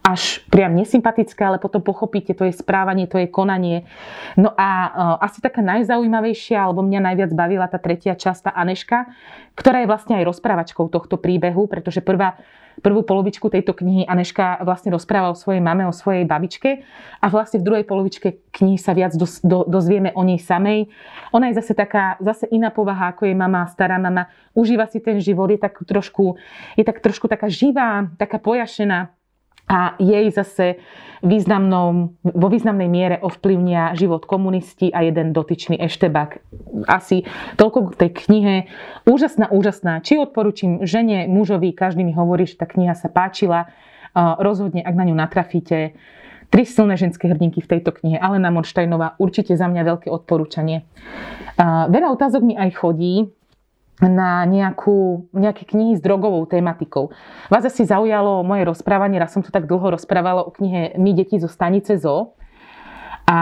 až 0.03 0.43
priam 0.51 0.75
nesympatická, 0.75 1.47
ale 1.47 1.63
potom 1.63 1.79
pochopíte, 1.79 2.35
to 2.35 2.43
je 2.43 2.51
správanie, 2.51 3.07
to 3.07 3.15
je 3.15 3.31
konanie. 3.31 3.87
No 4.35 4.51
a 4.51 4.67
uh, 4.67 4.91
asi 5.23 5.39
taká 5.39 5.63
najzaujímavejšia, 5.63 6.59
alebo 6.59 6.83
mňa 6.83 6.99
najviac 6.99 7.31
bavila 7.31 7.71
tá 7.71 7.79
tretia 7.79 8.11
časť, 8.11 8.51
tá 8.51 8.51
Aneška, 8.51 9.07
ktorá 9.55 9.79
je 9.79 9.87
vlastne 9.87 10.19
aj 10.19 10.27
rozprávačkou 10.27 10.91
tohto 10.91 11.15
príbehu, 11.15 11.71
pretože 11.71 12.03
prvá, 12.03 12.35
prvú 12.83 12.99
polovičku 13.07 13.47
tejto 13.47 13.71
knihy 13.71 14.03
Aneška 14.03 14.59
vlastne 14.67 14.91
rozpráva 14.91 15.31
o 15.31 15.39
svojej 15.39 15.63
mame, 15.63 15.87
o 15.87 15.95
svojej 15.95 16.27
babičke 16.27 16.83
a 17.23 17.25
vlastne 17.31 17.63
v 17.63 17.71
druhej 17.71 17.85
polovičke 17.87 18.51
knihy 18.51 18.75
sa 18.75 18.91
viac 18.91 19.15
do, 19.15 19.23
do, 19.23 19.63
dozvieme 19.71 20.11
o 20.19 20.21
nej 20.27 20.35
samej. 20.35 20.91
Ona 21.31 21.47
je 21.55 21.63
zase 21.63 21.79
taká, 21.79 22.19
zase 22.19 22.51
iná 22.51 22.75
povaha, 22.75 23.15
ako 23.15 23.31
je 23.31 23.39
mama, 23.39 23.71
stará 23.71 23.95
mama. 23.95 24.27
Užíva 24.51 24.83
si 24.91 24.99
ten 24.99 25.23
život, 25.23 25.47
je 25.47 25.63
tak 25.63 25.79
trošku, 25.79 26.35
je 26.75 26.83
tak 26.83 26.99
trošku 26.99 27.31
taká 27.31 27.47
živá, 27.47 28.11
taká 28.19 28.35
pojašená 28.35 29.15
a 29.67 29.95
jej 29.95 30.27
zase 30.29 30.75
významnou, 31.23 32.11
vo 32.19 32.47
významnej 32.51 32.91
miere 32.91 33.15
ovplyvnia 33.23 33.95
život 33.95 34.27
komunisti 34.27 34.91
a 34.91 35.07
jeden 35.07 35.31
dotyčný 35.31 35.79
eštebak. 35.79 36.43
Asi 36.83 37.23
toľko 37.55 37.95
k 37.95 38.05
tej 38.05 38.09
knihe. 38.27 38.55
Úžasná, 39.07 39.47
úžasná. 39.47 40.03
Či 40.03 40.19
odporúčim 40.19 40.83
žene, 40.83 41.31
mužovi, 41.31 41.71
každý 41.71 42.03
mi 42.03 42.11
hovorí, 42.11 42.43
že 42.43 42.59
tá 42.59 42.67
kniha 42.67 42.91
sa 42.91 43.07
páčila. 43.07 43.71
Rozhodne, 44.21 44.83
ak 44.83 44.93
na 44.93 45.07
ňu 45.07 45.15
natrafíte, 45.15 45.95
tri 46.51 46.69
silné 46.69 46.99
ženské 46.99 47.25
hrdinky 47.31 47.63
v 47.63 47.71
tejto 47.71 47.95
knihe. 47.95 48.19
Alena 48.19 48.51
Morštajnová, 48.51 49.15
určite 49.17 49.55
za 49.55 49.65
mňa 49.71 49.81
veľké 49.95 50.11
odporúčanie. 50.11 50.85
Veľa 51.57 52.13
otázok 52.13 52.45
mi 52.45 52.53
aj 52.59 52.69
chodí, 52.77 53.31
na 54.01 54.47
nejakú, 54.49 55.29
nejaké 55.35 55.69
knihy 55.69 55.99
s 55.99 56.01
drogovou 56.01 56.49
tematikou. 56.49 57.13
Vás 57.51 57.61
asi 57.61 57.85
zaujalo 57.85 58.41
moje 58.41 58.65
rozprávanie, 58.65 59.21
raz 59.21 59.35
som 59.35 59.45
to 59.45 59.53
tak 59.53 59.69
dlho 59.69 59.93
rozprávala 59.93 60.41
o 60.41 60.49
knihe 60.49 60.97
My 60.97 61.13
deti 61.13 61.37
zo 61.37 61.45
stanice 61.51 62.01
ZO. 62.01 62.33
A 63.29 63.37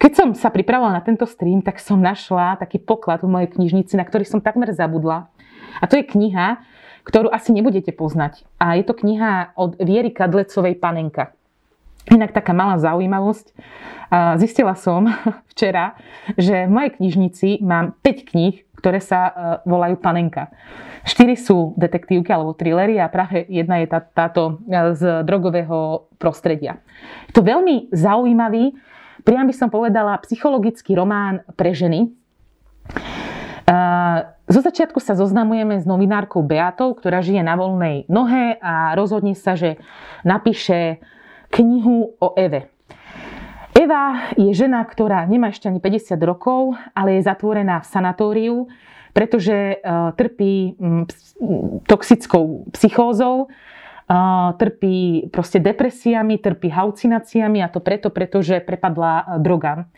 keď 0.00 0.12
som 0.16 0.28
sa 0.32 0.48
pripravovala 0.48 0.98
na 0.98 1.04
tento 1.04 1.28
stream, 1.28 1.60
tak 1.60 1.78
som 1.78 2.00
našla 2.00 2.56
taký 2.58 2.80
poklad 2.80 3.20
v 3.20 3.30
mojej 3.30 3.48
knižnici, 3.52 3.94
na 3.94 4.04
ktorý 4.08 4.24
som 4.24 4.40
takmer 4.40 4.72
zabudla. 4.72 5.28
A 5.78 5.84
to 5.86 6.00
je 6.00 6.08
kniha, 6.08 6.64
ktorú 7.04 7.28
asi 7.32 7.52
nebudete 7.52 7.92
poznať. 7.92 8.44
A 8.60 8.76
je 8.80 8.84
to 8.84 8.96
kniha 8.96 9.56
od 9.56 9.76
Viery 9.80 10.12
Kadlecovej 10.12 10.76
Panenka. 10.80 11.32
Inak 12.08 12.32
taká 12.32 12.56
malá 12.56 12.80
zaujímavosť. 12.80 13.52
Zistila 14.40 14.72
som 14.74 15.04
včera, 15.52 16.00
že 16.34 16.64
v 16.64 16.72
mojej 16.72 16.90
knižnici 16.96 17.48
mám 17.60 17.94
5 18.00 18.30
kníh, 18.32 18.56
ktoré 18.80 18.98
sa 18.98 19.20
e, 19.28 19.32
volajú 19.68 20.00
Panenka. 20.00 20.48
Štyri 21.04 21.36
sú 21.36 21.76
detektívky 21.76 22.32
alebo 22.32 22.56
trillery 22.56 22.96
a 22.96 23.12
práve 23.12 23.44
jedna 23.52 23.84
je 23.84 23.86
tá, 23.92 24.00
táto 24.00 24.64
e, 24.64 24.96
z 24.96 25.20
drogového 25.28 26.08
prostredia. 26.16 26.80
Je 27.28 27.36
to 27.36 27.44
veľmi 27.44 27.92
zaujímavý, 27.92 28.72
priam 29.22 29.44
by 29.44 29.54
som 29.54 29.68
povedala, 29.68 30.16
psychologický 30.24 30.96
román 30.96 31.44
pre 31.60 31.76
ženy. 31.76 32.08
E, 32.08 33.70
zo 34.50 34.60
začiatku 34.64 34.98
sa 34.98 35.14
zoznamujeme 35.14 35.78
s 35.78 35.86
novinárkou 35.86 36.42
Beatou, 36.42 36.96
ktorá 36.96 37.22
žije 37.22 37.44
na 37.44 37.54
voľnej 37.54 38.08
nohe 38.10 38.58
a 38.58 38.96
rozhodne 38.98 39.38
sa, 39.38 39.54
že 39.54 39.78
napíše 40.26 40.98
knihu 41.54 42.18
o 42.18 42.34
Eve. 42.34 42.72
Eva 43.90 44.30
je 44.38 44.54
žena, 44.54 44.86
ktorá 44.86 45.26
nemá 45.26 45.50
ešte 45.50 45.66
ani 45.66 45.82
50 45.82 46.14
rokov, 46.22 46.78
ale 46.94 47.18
je 47.18 47.26
zatvorená 47.26 47.82
v 47.82 47.90
sanatóriu, 47.90 48.70
pretože 49.10 49.50
e, 49.50 49.76
trpí 50.14 50.78
toxickou 51.90 52.70
psychózou, 52.70 53.50
e, 53.50 54.14
trpí 54.62 55.26
proste 55.34 55.58
depresiami, 55.58 56.38
trpí 56.38 56.70
halucináciami 56.70 57.66
a 57.66 57.66
to 57.66 57.82
preto, 57.82 58.14
pretože 58.14 58.62
prepadla 58.62 59.26
e, 59.26 59.42
drogám. 59.42 59.90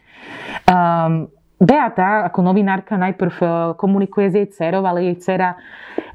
Beata 1.60 2.32
ako 2.32 2.40
novinárka 2.40 2.96
najprv 2.96 3.36
komunikuje 3.76 4.26
s 4.32 4.34
jej 4.40 4.48
dcerou, 4.48 4.88
ale 4.88 5.12
jej 5.12 5.16
dcera 5.20 5.60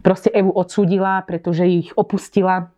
proste 0.02 0.34
Evu 0.34 0.50
odsúdila, 0.50 1.22
pretože 1.30 1.70
ich 1.70 1.94
opustila 1.94 2.74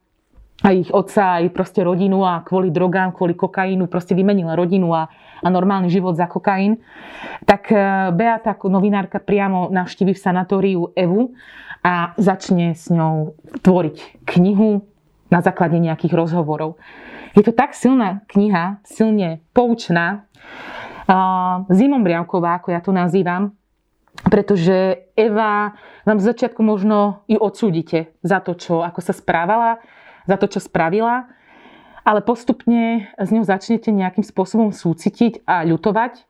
a 0.60 0.75
ich 0.75 0.92
otca, 0.92 1.39
aj 1.39 1.56
proste 1.56 1.80
rodinu 1.80 2.28
a 2.28 2.44
kvôli 2.44 2.68
drogám, 2.68 3.16
kvôli 3.16 3.32
kokainu 3.32 3.88
proste 3.88 4.12
vymenila 4.12 4.60
rodinu 4.60 4.92
a, 4.92 5.08
a 5.39 5.48
normálny 5.48 5.88
život 5.88 6.20
za 6.20 6.28
kokain. 6.28 6.75
Tak 7.48 7.72
e, 7.72 7.75
Beata 8.12 8.60
novinárka 8.68 9.24
priamo 9.24 9.72
navštívi 9.72 10.12
v 10.12 10.20
sanatóriu 10.20 10.92
Evu 11.00 11.32
a 11.80 12.12
začne 12.20 12.75
s 12.75 12.92
ňou 12.92 13.39
tvoriť 13.63 14.28
knihu 14.36 14.84
na 15.32 15.39
základe 15.39 15.80
nejakých 15.80 16.12
rozhovorov. 16.12 16.75
Je 17.38 17.46
to 17.46 17.56
tak 17.56 17.72
silná 17.72 18.25
kniha, 18.28 18.84
silne 18.84 19.39
poučná. 19.56 20.28
Zimom 21.70 22.04
Briavková, 22.04 22.60
ako 22.60 22.74
ja 22.74 22.82
to 22.84 22.92
nazývam, 22.92 23.56
pretože 24.28 25.08
Eva 25.16 25.78
vám 26.04 26.20
z 26.20 26.28
začiatku 26.36 26.60
možno 26.60 27.24
ju 27.32 27.39
odsúdite 27.39 28.12
za 28.25 28.44
to, 28.44 28.58
čo, 28.58 28.82
ako 28.84 29.00
sa 29.00 29.13
správala, 29.16 29.80
za 30.26 30.36
to, 30.40 30.50
čo 30.50 30.60
spravila, 30.60 31.30
ale 32.04 32.26
postupne 32.26 33.12
s 33.20 33.30
ňou 33.30 33.46
začnete 33.46 33.94
nejakým 33.94 34.26
spôsobom 34.26 34.74
súcitiť 34.74 35.46
a 35.46 35.62
ľutovať. 35.68 36.26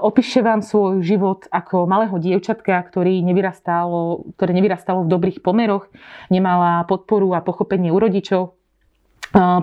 Opíše 0.00 0.40
vám 0.40 0.64
svoj 0.64 1.04
život 1.04 1.44
ako 1.52 1.84
malého 1.84 2.16
dievčatka, 2.16 2.78
ktorý 2.88 3.20
nevyrastalo, 3.20 4.32
ktoré 4.38 4.56
nevyrastalo 4.56 5.04
v 5.04 5.12
dobrých 5.12 5.44
pomeroch, 5.44 5.90
nemala 6.32 6.88
podporu 6.88 7.36
a 7.36 7.44
pochopenie 7.44 7.92
u 7.92 7.98
rodičov, 8.00 8.56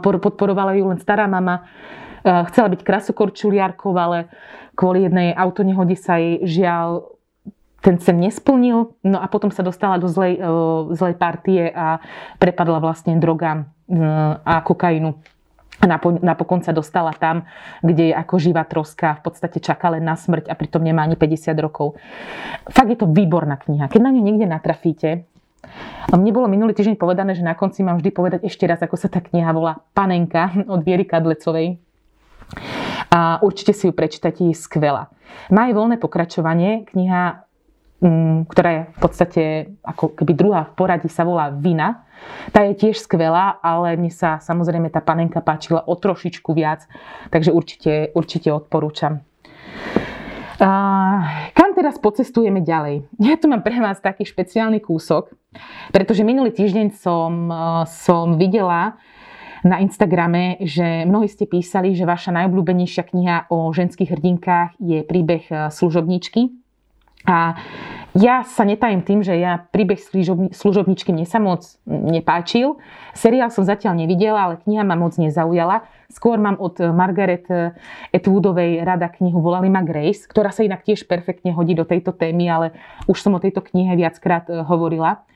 podporovala 0.06 0.78
ju 0.78 0.94
len 0.94 1.00
stará 1.02 1.26
mama, 1.26 1.66
chcela 2.22 2.70
byť 2.70 2.86
krasokorčuliarkou, 2.86 3.96
ale 3.98 4.30
kvôli 4.78 5.10
jednej 5.10 5.34
autonehode 5.34 5.98
sa 5.98 6.22
jej 6.22 6.44
žiaľ 6.46 7.15
ten 7.86 8.02
sen 8.02 8.18
nesplnil, 8.18 8.98
no 9.06 9.18
a 9.22 9.30
potom 9.30 9.54
sa 9.54 9.62
dostala 9.62 10.02
do 10.02 10.10
zlej, 10.10 10.42
uh, 10.42 10.90
zlej 10.98 11.14
partie 11.22 11.70
a 11.70 12.02
prepadla 12.42 12.82
vlastne 12.82 13.14
drogám 13.22 13.70
a 14.42 14.66
kokainu. 14.66 15.14
Napokon 16.26 16.66
sa 16.66 16.74
dostala 16.74 17.14
tam, 17.14 17.46
kde 17.86 18.10
je 18.10 18.14
ako 18.16 18.42
živá 18.42 18.66
troska, 18.66 19.22
v 19.22 19.30
podstate 19.30 19.62
čaká 19.62 19.94
len 19.94 20.02
na 20.02 20.18
smrť 20.18 20.50
a 20.50 20.58
pritom 20.58 20.82
nemá 20.82 21.06
ani 21.06 21.14
50 21.14 21.54
rokov. 21.62 22.00
Fakt 22.66 22.90
je 22.90 22.98
to 22.98 23.06
výborná 23.06 23.62
kniha. 23.62 23.86
Keď 23.92 24.02
na 24.02 24.10
ňu 24.10 24.22
niekde 24.24 24.50
natrafíte, 24.50 25.28
mne 26.10 26.32
bolo 26.34 26.50
minulý 26.50 26.74
týždeň 26.74 26.98
povedané, 26.98 27.38
že 27.38 27.46
na 27.46 27.54
konci 27.54 27.86
mám 27.86 28.02
vždy 28.02 28.10
povedať 28.10 28.40
ešte 28.48 28.66
raz, 28.66 28.82
ako 28.82 28.98
sa 28.98 29.12
tá 29.12 29.22
kniha 29.22 29.52
volá 29.54 29.78
Panenka 29.94 30.50
od 30.74 30.82
Viery 30.82 31.06
Kadlecovej. 31.06 31.78
A 33.14 33.38
určite 33.46 33.76
si 33.76 33.86
ju 33.86 33.94
prečítate, 33.94 34.42
je 34.42 34.56
skvelá. 34.58 35.14
Má 35.54 35.70
aj 35.70 35.74
voľné 35.78 35.96
pokračovanie. 36.02 36.90
Kniha 36.90 37.45
ktorá 38.52 38.70
je 38.72 38.82
v 38.92 39.00
podstate 39.00 39.44
ako 39.82 40.14
keby 40.20 40.34
druhá 40.36 40.68
v 40.68 40.74
poradí 40.76 41.08
sa 41.08 41.24
volá 41.24 41.50
Vina. 41.50 42.04
Tá 42.52 42.64
je 42.68 42.76
tiež 42.76 43.00
skvelá, 43.00 43.60
ale 43.64 43.96
mne 43.96 44.12
sa 44.12 44.40
samozrejme 44.40 44.92
tá 44.92 45.00
panenka 45.00 45.40
páčila 45.40 45.84
o 45.84 45.96
trošičku 45.96 46.52
viac, 46.52 46.88
takže 47.32 47.56
určite, 47.56 48.12
určite 48.16 48.52
odporúčam. 48.52 49.24
Uh, 50.56 51.20
kam 51.52 51.76
teraz 51.76 52.00
pocestujeme 52.00 52.64
ďalej? 52.64 53.04
Ja 53.20 53.36
tu 53.36 53.52
mám 53.52 53.60
pre 53.60 53.76
vás 53.76 54.00
taký 54.00 54.24
špeciálny 54.24 54.80
kúsok, 54.80 55.36
pretože 55.92 56.24
minulý 56.24 56.56
týždeň 56.56 56.96
som, 56.96 57.52
uh, 57.52 57.84
som 57.84 58.40
videla 58.40 58.96
na 59.68 59.84
Instagrame, 59.84 60.64
že 60.64 61.04
mnohí 61.04 61.28
ste 61.28 61.44
písali, 61.44 61.92
že 61.92 62.08
vaša 62.08 62.32
najobľúbenejšia 62.32 63.04
kniha 63.04 63.38
o 63.52 63.68
ženských 63.76 64.16
hrdinkách 64.16 64.80
je 64.80 65.04
príbeh 65.04 65.44
uh, 65.52 65.68
služobničky 65.68 66.65
a 67.26 67.58
ja 68.16 68.48
sa 68.48 68.64
netajím 68.64 69.04
tým, 69.04 69.20
že 69.28 69.36
ja 69.36 69.68
príbeh 69.76 70.00
služobničky 70.56 71.12
mne 71.12 71.28
sa 71.28 71.36
moc 71.36 71.68
nepáčil. 71.84 72.80
Seriál 73.12 73.52
som 73.52 73.68
zatiaľ 73.68 74.00
nevidela, 74.00 74.40
ale 74.48 74.56
kniha 74.64 74.88
ma 74.88 74.96
moc 74.96 75.20
nezaujala. 75.20 75.84
Skôr 76.08 76.40
mám 76.40 76.56
od 76.56 76.80
Margaret 76.96 77.44
Atwoodovej 78.16 78.88
rada 78.88 79.12
knihu 79.12 79.44
Volali 79.44 79.68
ma 79.68 79.84
Grace, 79.84 80.32
ktorá 80.32 80.56
sa 80.56 80.64
inak 80.64 80.88
tiež 80.88 81.12
perfektne 81.12 81.52
hodí 81.52 81.76
do 81.76 81.84
tejto 81.84 82.16
témy, 82.16 82.48
ale 82.48 82.68
už 83.12 83.20
som 83.20 83.36
o 83.36 83.44
tejto 83.44 83.60
knihe 83.60 84.00
viackrát 84.00 84.48
eh, 84.48 84.64
hovorila. 84.64 85.28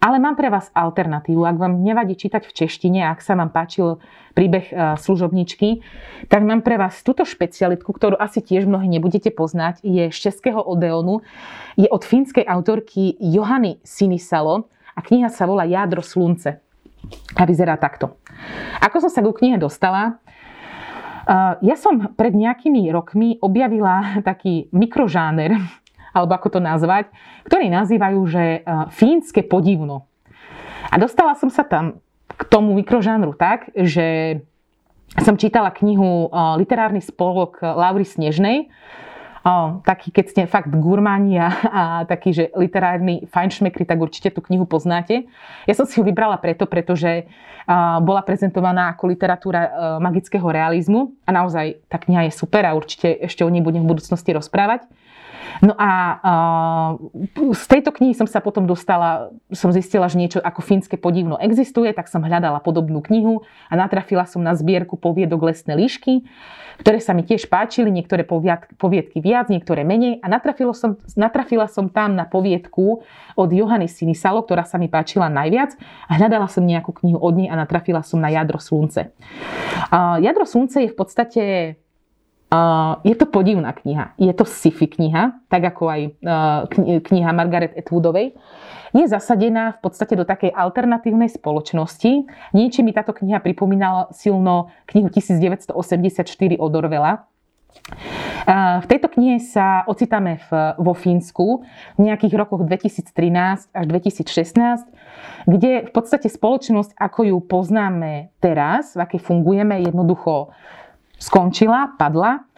Ale 0.00 0.16
mám 0.16 0.32
pre 0.32 0.48
vás 0.48 0.72
alternatívu. 0.72 1.44
Ak 1.44 1.60
vám 1.60 1.84
nevadí 1.84 2.16
čítať 2.16 2.48
v 2.48 2.56
češtine, 2.56 3.04
ak 3.04 3.20
sa 3.20 3.36
vám 3.36 3.52
páčil 3.52 4.00
príbeh 4.32 4.66
e, 4.72 4.74
služobničky, 4.96 5.84
tak 6.32 6.40
mám 6.40 6.64
pre 6.64 6.80
vás 6.80 7.04
túto 7.04 7.28
špecialitku, 7.28 7.92
ktorú 7.92 8.16
asi 8.16 8.40
tiež 8.40 8.64
mnohí 8.64 8.88
nebudete 8.88 9.28
poznať. 9.28 9.84
Je 9.84 10.08
z 10.08 10.18
českého 10.18 10.64
Odeonu. 10.64 11.20
Je 11.76 11.84
od 11.84 12.00
fínskej 12.00 12.48
autorky 12.48 13.20
Johany 13.20 13.76
Sinisalo 13.84 14.72
a 14.96 15.04
kniha 15.04 15.28
sa 15.28 15.44
volá 15.44 15.68
Jádro 15.68 16.00
slunce. 16.00 16.64
a 17.36 17.42
vyzerá 17.48 17.76
takto. 17.80 18.20
Ako 18.80 19.00
som 19.00 19.10
sa 19.12 19.24
ku 19.24 19.32
knihe 19.32 19.56
dostala, 19.56 20.20
ja 21.60 21.76
som 21.78 22.12
pred 22.16 22.34
nejakými 22.34 22.90
rokmi 22.90 23.38
objavila 23.40 24.20
taký 24.20 24.66
mikrožáner, 24.74 25.56
alebo 26.10 26.32
ako 26.34 26.58
to 26.58 26.60
nazvať, 26.60 27.10
ktorý 27.46 27.70
nazývajú, 27.70 28.20
že 28.26 28.44
fínske 28.94 29.46
podivno. 29.46 30.06
A 30.90 30.98
dostala 30.98 31.38
som 31.38 31.48
sa 31.48 31.62
tam 31.62 32.02
k 32.34 32.42
tomu 32.48 32.74
mikrožánru 32.74 33.36
tak, 33.36 33.70
že 33.74 34.40
som 35.18 35.34
čítala 35.34 35.74
knihu 35.74 36.30
Literárny 36.58 37.02
spolok 37.02 37.62
Laury 37.62 38.06
Snežnej, 38.06 38.70
O, 39.40 39.80
taký, 39.88 40.12
keď 40.12 40.24
ste 40.28 40.42
fakt 40.44 40.68
gurmáni 40.68 41.40
a, 41.40 41.48
a 41.48 41.82
taký, 42.04 42.36
že 42.36 42.44
literárny 42.52 43.24
fajnšmekry, 43.32 43.88
tak 43.88 43.96
určite 43.96 44.28
tú 44.28 44.44
knihu 44.44 44.68
poznáte. 44.68 45.24
Ja 45.64 45.72
som 45.72 45.88
si 45.88 45.96
ju 45.96 46.04
vybrala 46.04 46.36
preto, 46.36 46.68
pretože 46.68 47.24
a, 47.64 48.04
bola 48.04 48.20
prezentovaná 48.20 48.92
ako 48.92 49.08
literatúra 49.08 49.60
a, 49.64 49.68
e, 49.96 50.04
magického 50.04 50.44
realizmu 50.44 51.16
a 51.24 51.32
naozaj 51.32 51.80
tá 51.88 51.96
kniha 51.96 52.28
je 52.28 52.36
super 52.36 52.68
a 52.68 52.76
určite 52.76 53.16
ešte 53.16 53.40
o 53.40 53.48
nej 53.48 53.64
budem 53.64 53.80
v 53.80 53.96
budúcnosti 53.96 54.28
rozprávať. 54.28 54.84
No 55.58 55.74
a 55.74 55.90
uh, 56.22 56.90
z 57.50 57.64
tejto 57.66 57.90
knihy 57.90 58.14
som 58.14 58.30
sa 58.30 58.38
potom 58.38 58.64
dostala, 58.70 59.34
som 59.50 59.74
zistila, 59.74 60.06
že 60.06 60.16
niečo 60.16 60.38
ako 60.38 60.62
fínske 60.62 60.94
podivno 60.94 61.34
existuje, 61.42 61.90
tak 61.90 62.06
som 62.06 62.22
hľadala 62.22 62.62
podobnú 62.62 63.02
knihu 63.02 63.42
a 63.66 63.74
natrafila 63.74 64.24
som 64.24 64.40
na 64.40 64.54
zbierku 64.54 64.94
poviedok 64.94 65.50
Lesné 65.50 65.74
líšky, 65.74 66.24
ktoré 66.80 67.02
sa 67.02 67.12
mi 67.12 67.26
tiež 67.26 67.50
páčili, 67.52 67.92
niektoré 67.92 68.24
poviedky 68.78 69.20
viac, 69.20 69.52
niektoré 69.52 69.84
menej 69.84 70.22
a 70.24 70.32
natrafila 70.32 70.72
som, 70.72 70.96
natrafila 71.12 71.68
som 71.68 71.92
tam 71.92 72.16
na 72.16 72.24
poviedku 72.24 73.04
od 73.36 73.48
Johany 73.52 73.90
Sinisalo, 73.90 74.40
ktorá 74.46 74.64
sa 74.64 74.80
mi 74.80 74.88
páčila 74.88 75.28
najviac 75.28 75.76
a 76.08 76.16
hľadala 76.16 76.48
som 76.48 76.64
nejakú 76.64 76.96
knihu 77.04 77.20
od 77.20 77.34
nej 77.36 77.48
a 77.52 77.58
natrafila 77.58 78.00
som 78.00 78.22
na 78.22 78.32
Jadro 78.32 78.56
slunce. 78.62 79.12
Uh, 79.92 80.16
Jadro 80.24 80.48
slunce 80.48 80.86
je 80.86 80.92
v 80.92 80.96
podstate 80.96 81.42
Je 83.06 83.14
to 83.14 83.30
podivná 83.30 83.70
kniha. 83.70 84.18
Je 84.18 84.34
to 84.34 84.42
sci-fi 84.42 84.90
kniha, 84.90 85.38
tak 85.46 85.70
ako 85.70 85.86
aj 85.86 86.00
uh, 86.26 86.66
kniha 86.98 87.30
Margaret 87.30 87.78
Atwoodovej. 87.78 88.34
Je 88.90 89.06
zasadená 89.06 89.78
v 89.78 89.86
podstate 89.86 90.18
do 90.18 90.26
takej 90.26 90.50
alternatívnej 90.50 91.30
spoločnosti. 91.30 92.26
Niečo 92.50 92.82
mi 92.82 92.90
táto 92.90 93.14
kniha 93.14 93.38
pripomínala 93.38 94.10
silno 94.10 94.74
knihu 94.90 95.06
1984 95.14 95.78
od 96.58 96.72
Orwella. 96.74 97.30
Uh, 98.50 98.82
v 98.82 98.86
tejto 98.90 99.06
knihe 99.14 99.38
sa 99.38 99.86
ocitáme 99.86 100.42
v, 100.42 100.74
vo 100.74 100.90
Fínsku 100.90 101.62
v 101.94 102.00
nejakých 102.02 102.34
rokoch 102.34 102.66
2013 102.66 103.70
až 103.70 103.84
2016, 103.86 104.90
kde 105.46 105.86
v 105.86 105.90
podstate 105.94 106.26
spoločnosť, 106.26 106.98
ako 106.98 107.30
ju 107.30 107.38
poznáme 107.46 108.34
teraz, 108.42 108.98
v 108.98 109.06
akej 109.06 109.22
fungujeme, 109.22 109.86
jednoducho 109.86 110.50
skončila, 111.20 111.94
padla 112.00 112.48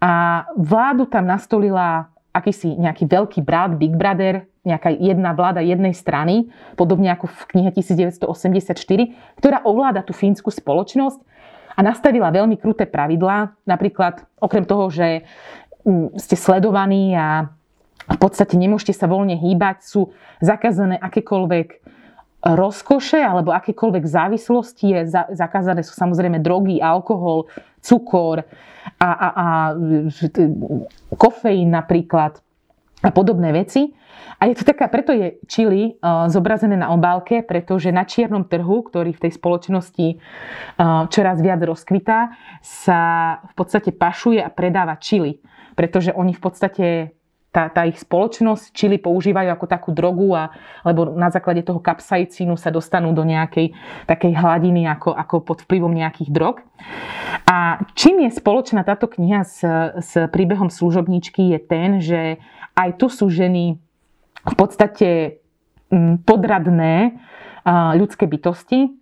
a 0.00 0.44
vládu 0.56 1.04
tam 1.06 1.28
nastolila 1.28 2.08
akýsi 2.32 2.76
nejaký 2.76 3.08
veľký 3.08 3.40
brat, 3.40 3.76
Big 3.80 3.96
Brother, 3.96 4.44
nejaká 4.66 4.92
jedna 4.92 5.32
vláda 5.32 5.62
jednej 5.62 5.94
strany, 5.94 6.50
podobne 6.74 7.14
ako 7.14 7.30
v 7.30 7.42
knihe 7.54 7.70
1984, 7.72 8.26
ktorá 9.38 9.62
ovláda 9.62 10.02
tú 10.02 10.12
fínsku 10.12 10.50
spoločnosť 10.50 11.22
a 11.76 11.80
nastavila 11.80 12.34
veľmi 12.34 12.58
kruté 12.58 12.84
pravidlá. 12.84 13.56
Napríklad, 13.64 14.26
okrem 14.42 14.66
toho, 14.66 14.90
že 14.90 15.24
mm, 15.86 16.18
ste 16.18 16.34
sledovaní 16.34 17.14
a 17.14 17.52
v 18.06 18.18
podstate 18.18 18.58
nemôžete 18.58 18.92
sa 18.92 19.06
voľne 19.06 19.38
hýbať, 19.38 19.86
sú 19.86 20.12
zakázané 20.42 20.98
akékoľvek 20.98 21.95
rozkoše 22.46 23.18
alebo 23.18 23.50
akékoľvek 23.50 24.04
závislosti 24.06 24.86
je 24.94 25.00
zakázané 25.34 25.82
sú 25.82 25.98
samozrejme 25.98 26.38
drogy, 26.38 26.78
alkohol, 26.78 27.50
cukor 27.82 28.46
a, 29.02 29.08
a, 29.10 29.28
a 29.34 29.48
kofeín 31.18 31.74
napríklad 31.74 32.38
a 33.02 33.10
podobné 33.10 33.50
veci. 33.50 33.90
A 34.36 34.52
je 34.52 34.58
to 34.58 34.68
taká, 34.68 34.92
preto 34.92 35.16
je 35.16 35.40
čili 35.48 35.96
uh, 35.96 36.28
zobrazené 36.28 36.76
na 36.76 36.92
obálke, 36.92 37.40
pretože 37.40 37.88
na 37.88 38.04
čiernom 38.04 38.44
trhu, 38.44 38.84
ktorý 38.84 39.16
v 39.16 39.22
tej 39.28 39.32
spoločnosti 39.32 40.08
uh, 40.16 41.08
čoraz 41.08 41.40
viac 41.40 41.60
rozkvitá, 41.64 42.36
sa 42.60 43.00
v 43.48 43.52
podstate 43.56 43.96
pašuje 43.96 44.44
a 44.44 44.52
predáva 44.52 45.00
čili. 45.00 45.40
Pretože 45.72 46.12
oni 46.12 46.36
v 46.36 46.42
podstate 46.42 46.86
tá, 47.56 47.72
tá 47.72 47.88
ich 47.88 47.96
spoločnosť 47.96 48.76
čili 48.76 49.00
používajú 49.00 49.48
ako 49.48 49.64
takú 49.64 49.90
drogu, 49.96 50.36
a, 50.36 50.52
lebo 50.84 51.16
na 51.16 51.32
základe 51.32 51.64
toho 51.64 51.80
kapsaicínu 51.80 52.60
sa 52.60 52.68
dostanú 52.68 53.16
do 53.16 53.24
nejakej 53.24 53.72
takej 54.04 54.36
hladiny 54.36 54.84
ako, 54.84 55.16
ako 55.16 55.40
pod 55.40 55.64
vplyvom 55.64 55.96
nejakých 55.96 56.28
drog. 56.28 56.60
A 57.48 57.80
čím 57.96 58.28
je 58.28 58.36
spoločná 58.36 58.84
táto 58.84 59.08
kniha 59.08 59.40
s, 59.48 59.64
s 60.04 60.12
príbehom 60.28 60.68
služobníčky 60.68 61.56
je 61.56 61.58
ten, 61.64 62.04
že 62.04 62.36
aj 62.76 63.00
tu 63.00 63.08
sú 63.08 63.32
ženy 63.32 63.80
v 64.44 64.54
podstate 64.54 65.40
mm, 65.88 66.28
podradné 66.28 67.16
ľudské 67.96 68.28
bytosti. 68.28 68.94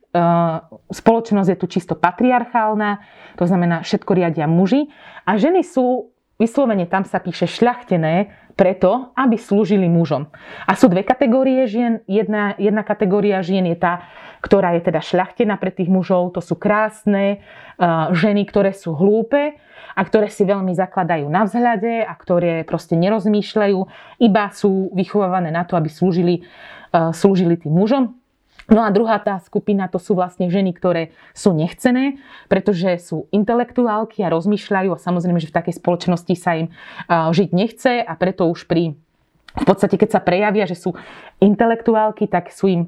Spoločnosť 0.95 1.49
je 1.51 1.59
tu 1.59 1.67
čisto 1.67 1.99
patriarchálna, 1.99 3.03
to 3.35 3.45
znamená 3.51 3.83
všetko 3.83 4.14
riadia 4.14 4.47
muži 4.47 4.88
a 5.27 5.37
ženy 5.37 5.67
sú 5.67 6.13
vyslovene 6.44 6.85
tam 6.85 7.09
sa 7.09 7.24
píše 7.24 7.48
šľachtené 7.48 8.44
preto, 8.54 9.11
aby 9.18 9.35
slúžili 9.35 9.90
mužom. 9.90 10.30
A 10.68 10.78
sú 10.78 10.87
dve 10.87 11.02
kategórie 11.02 11.66
žien. 11.66 12.04
Jedna, 12.07 12.54
jedna 12.54 12.87
kategória 12.87 13.42
žien 13.42 13.66
je 13.66 13.74
tá, 13.74 14.07
ktorá 14.44 14.78
je 14.78 14.87
teda 14.87 15.02
šľachtená 15.02 15.59
pre 15.59 15.74
tých 15.74 15.90
mužov. 15.90 16.37
To 16.38 16.40
sú 16.40 16.54
krásne 16.54 17.42
uh, 17.42 18.14
ženy, 18.14 18.46
ktoré 18.46 18.70
sú 18.70 18.94
hlúpe 18.94 19.59
a 19.94 20.00
ktoré 20.02 20.30
si 20.30 20.46
veľmi 20.46 20.74
zakladajú 20.74 21.26
na 21.26 21.46
vzhľade 21.46 22.07
a 22.07 22.14
ktoré 22.14 22.62
proste 22.66 22.94
nerozmýšľajú, 22.98 23.78
iba 24.22 24.44
sú 24.54 24.90
vychovávané 24.94 25.50
na 25.50 25.66
to, 25.66 25.74
aby 25.74 25.90
slúžili, 25.90 26.46
uh, 26.94 27.11
slúžili 27.11 27.59
tým 27.59 27.74
mužom. 27.74 28.23
No 28.72 28.81
a 28.81 28.88
druhá 28.88 29.20
tá 29.20 29.37
skupina 29.44 29.92
to 29.92 30.00
sú 30.00 30.16
vlastne 30.16 30.48
ženy, 30.48 30.72
ktoré 30.72 31.12
sú 31.37 31.53
nechcené, 31.53 32.16
pretože 32.48 32.96
sú 33.05 33.29
intelektuálky 33.29 34.24
a 34.24 34.33
rozmýšľajú 34.33 34.90
a 34.96 35.03
samozrejme, 35.03 35.37
že 35.37 35.53
v 35.53 35.57
takej 35.61 35.74
spoločnosti 35.85 36.35
sa 36.38 36.57
im 36.57 36.72
žiť 37.09 37.48
nechce 37.53 38.00
a 38.00 38.12
preto 38.16 38.48
už 38.48 38.64
pri 38.64 38.96
v 39.55 39.64
podstate, 39.70 39.94
keď 39.94 40.18
sa 40.18 40.20
prejavia, 40.24 40.66
že 40.66 40.74
sú 40.74 40.98
intelektuálky, 41.38 42.27
tak 42.27 42.50
sú 42.50 42.66
im 42.66 42.83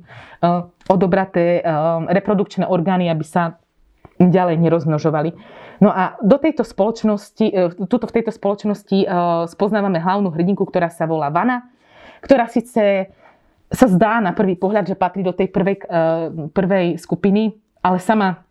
odobraté 0.91 1.63
reprodukčné 2.11 2.67
orgány, 2.67 3.07
aby 3.07 3.23
sa 3.23 3.63
ďalej 4.19 4.59
nerozmnožovali. 4.59 5.31
No 5.79 5.93
a 5.93 6.17
do 6.25 6.41
tejto 6.41 6.65
spoločnosti, 6.65 7.47
e, 7.53 7.69
tuto 7.85 8.09
v 8.09 8.17
tejto 8.17 8.33
spoločnosti 8.33 9.05
spoznávame 9.53 10.01
hlavnú 10.01 10.33
hrdinku, 10.33 10.65
ktorá 10.65 10.89
sa 10.89 11.05
volá 11.05 11.29
Vana, 11.29 11.69
ktorá 12.25 12.49
síce 12.49 13.13
sa 13.71 13.87
zdá 13.91 14.23
na 14.23 14.31
prvý 14.31 14.55
pohľad, 14.55 14.87
že 14.87 14.99
patrí 14.99 15.27
do 15.27 15.35
tej 15.35 15.51
prvej, 15.51 15.77
eh, 15.83 16.31
prvej 16.55 16.87
skupiny, 16.99 17.55
ale 17.83 17.99
sama, 17.99 18.47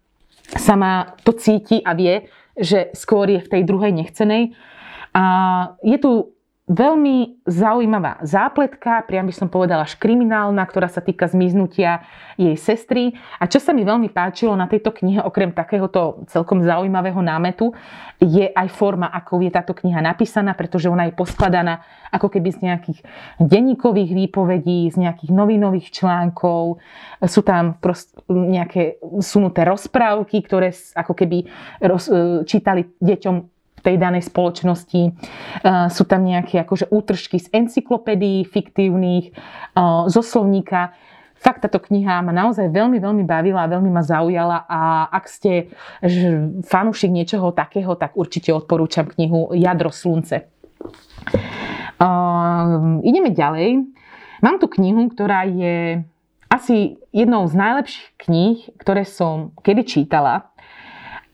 sama 0.60 1.15
to 1.23 1.32
cíti 1.36 1.80
a 1.84 1.95
vie, 1.95 2.28
že 2.56 2.91
skôr 2.95 3.28
je 3.32 3.39
v 3.43 3.51
tej 3.51 3.62
druhej 3.67 3.91
nechcenej. 3.91 4.56
A 5.15 5.23
je 5.84 5.97
tu 5.99 6.34
veľmi 6.65 7.45
zaujímavá 7.45 8.25
zápletka, 8.25 9.06
priam 9.06 9.30
by 9.30 9.34
som 9.38 9.54
povedala 9.54 9.86
až 9.86 10.01
kriminálna, 10.01 10.65
ktorá 10.65 10.89
sa 10.89 10.97
týka 10.97 11.30
zmiznutia 11.30 12.01
jej 12.41 12.58
sestry. 12.58 13.13
A 13.38 13.45
čo 13.45 13.62
sa 13.62 13.69
mi 13.69 13.86
veľmi 13.86 14.10
páčilo 14.10 14.58
na 14.58 14.65
tejto 14.65 14.89
knihe, 14.89 15.21
okrem 15.21 15.54
takéhoto 15.54 16.25
celkom 16.25 16.65
zaujímavého 16.65 17.21
námetu, 17.21 17.69
je 18.17 18.49
aj 18.49 18.67
forma, 18.73 19.06
ako 19.13 19.45
je 19.45 19.54
táto 19.54 19.78
kniha 19.78 20.01
napísaná, 20.01 20.58
pretože 20.58 20.89
ona 20.89 21.06
je 21.06 21.13
poskladaná 21.13 21.86
ako 22.10 22.34
keby 22.34 22.49
z 22.49 22.60
nejakých 22.65 22.99
denníkových 23.38 24.12
výpovedí, 24.25 24.89
z 24.89 24.97
nejakých 25.06 25.32
novinových 25.38 25.93
článkov. 25.93 26.82
Sú 27.30 27.45
tam 27.45 27.78
nejaké 28.25 28.97
sunuté 29.21 29.69
rozprávky, 29.69 30.41
ktoré 30.41 30.73
ako 30.97 31.13
keby 31.13 31.45
roz, 31.86 32.10
čítali 32.49 32.89
deťom 32.97 33.54
tej 33.85 34.01
danej 34.01 34.25
spoločnosti. 34.25 35.13
Uh, 35.61 35.85
sú 35.93 36.09
tam 36.09 36.25
nejaké 36.25 36.57
akože 36.65 36.89
útržky 36.89 37.37
z 37.37 37.53
encyklopédií 37.53 38.49
fiktívnych, 38.49 39.37
uh, 39.77 40.09
zo 40.09 40.25
slovníka. 40.25 40.97
Fakt 41.37 41.61
táto 41.61 41.77
kniha 41.77 42.25
ma 42.25 42.33
naozaj 42.33 42.73
veľmi, 42.73 42.97
veľmi 42.97 43.21
bavila 43.21 43.69
a 43.69 43.69
veľmi 43.69 43.93
ma 43.93 44.01
zaujala 44.01 44.65
a 44.65 45.05
ak 45.13 45.29
ste 45.29 45.69
fanúšik 46.65 47.13
niečoho 47.13 47.53
takého, 47.53 47.93
tak 47.93 48.17
určite 48.17 48.49
odporúčam 48.49 49.05
knihu 49.05 49.53
Jadro 49.53 49.93
slunce. 49.93 50.49
Uh, 52.01 52.97
ideme 53.05 53.29
ďalej. 53.29 53.85
Mám 54.41 54.57
tu 54.57 54.65
knihu, 54.73 55.05
ktorá 55.13 55.45
je 55.45 56.01
asi 56.49 56.97
jednou 57.13 57.45
z 57.45 57.53
najlepších 57.53 58.07
kníh, 58.25 58.57
ktoré 58.81 59.05
som 59.05 59.53
kedy 59.61 59.85
čítala. 59.85 60.54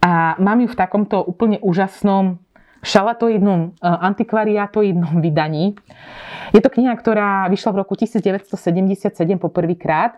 A 0.02 0.36
mám 0.42 0.60
ju 0.66 0.68
v 0.68 0.80
takomto 0.80 1.22
úplne 1.22 1.62
úžasnom 1.62 2.42
šalatoidnom, 2.82 3.78
antikvariátoidnom 3.82 5.22
vydaní. 5.26 5.78
Je 6.52 6.60
to 6.60 6.74
kniha, 6.74 6.92
ktorá 6.98 7.48
vyšla 7.48 7.72
v 7.72 7.78
roku 7.86 7.94
1977 7.96 9.14
po 9.38 9.48
prvýkrát 9.54 10.18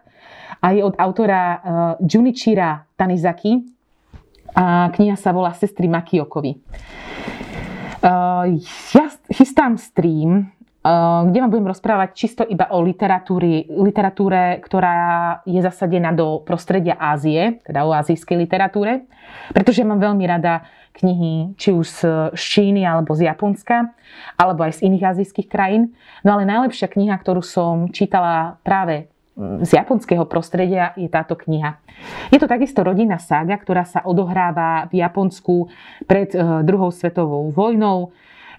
a 0.63 0.71
je 0.71 0.81
od 0.81 0.95
autora 0.97 1.61
Junichira 1.99 2.87
Tanizaki. 2.95 3.67
A 4.53 4.93
kniha 4.93 5.17
sa 5.17 5.33
volá 5.33 5.49
Sestry 5.57 5.89
Makiokovi. 5.89 6.61
Ja 8.93 9.05
chystám 9.33 9.81
stream 9.81 10.53
kde 10.83 11.37
vám 11.39 11.47
budem 11.47 11.71
rozprávať 11.71 12.09
čisto 12.11 12.43
iba 12.43 12.67
o 12.75 12.83
literatúre, 12.83 14.59
ktorá 14.59 14.95
je 15.47 15.63
zasadená 15.63 16.11
do 16.11 16.43
prostredia 16.43 16.99
Ázie, 16.99 17.63
teda 17.63 17.87
o 17.87 17.95
azijskej 17.95 18.35
literatúre, 18.43 19.07
pretože 19.55 19.87
mám 19.87 20.03
veľmi 20.03 20.27
rada 20.27 20.67
knihy 20.93 21.57
či 21.57 21.71
už 21.71 21.87
z 21.87 21.99
Číny 22.35 22.83
alebo 22.83 23.15
z 23.15 23.31
Japonska, 23.31 23.95
alebo 24.37 24.67
aj 24.67 24.83
z 24.83 24.91
iných 24.91 25.07
azijských 25.15 25.47
krajín. 25.49 25.95
No 26.21 26.37
ale 26.37 26.43
najlepšia 26.45 26.91
kniha, 26.91 27.15
ktorú 27.17 27.41
som 27.41 27.89
čítala 27.89 28.61
práve 28.61 29.09
mm, 29.39 29.65
z 29.65 29.79
japonského 29.79 30.27
prostredia 30.29 30.93
je 30.99 31.09
táto 31.09 31.33
kniha. 31.33 31.81
Je 32.29 32.37
to 32.37 32.45
takisto 32.45 32.85
rodinná 32.85 33.17
sága, 33.17 33.57
ktorá 33.57 33.87
sa 33.87 34.05
odohráva 34.05 34.85
v 34.91 35.01
Japonsku 35.01 35.71
pred 36.05 36.29
eh, 36.35 36.43
druhou 36.61 36.93
svetovou 36.93 37.49
vojnou 37.49 38.13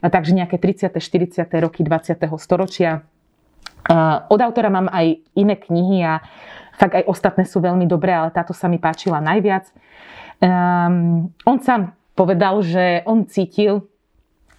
takže 0.09 0.37
nejaké 0.37 0.57
30. 0.61 0.91
40. 1.01 1.49
roky 1.61 1.81
20. 1.85 2.17
storočia. 2.37 3.05
Od 4.29 4.41
autora 4.41 4.73
mám 4.73 4.89
aj 4.89 5.21
iné 5.37 5.55
knihy 5.61 6.01
a 6.05 6.25
fakt 6.81 6.97
aj 6.97 7.05
ostatné 7.05 7.45
sú 7.45 7.61
veľmi 7.61 7.85
dobré, 7.85 8.17
ale 8.17 8.33
táto 8.33 8.57
sa 8.57 8.67
mi 8.67 8.81
páčila 8.81 9.21
najviac. 9.21 9.69
Um, 10.41 11.31
on 11.47 11.61
sám 11.61 11.95
povedal, 12.17 12.65
že 12.65 13.05
on 13.05 13.29
cítil 13.29 13.87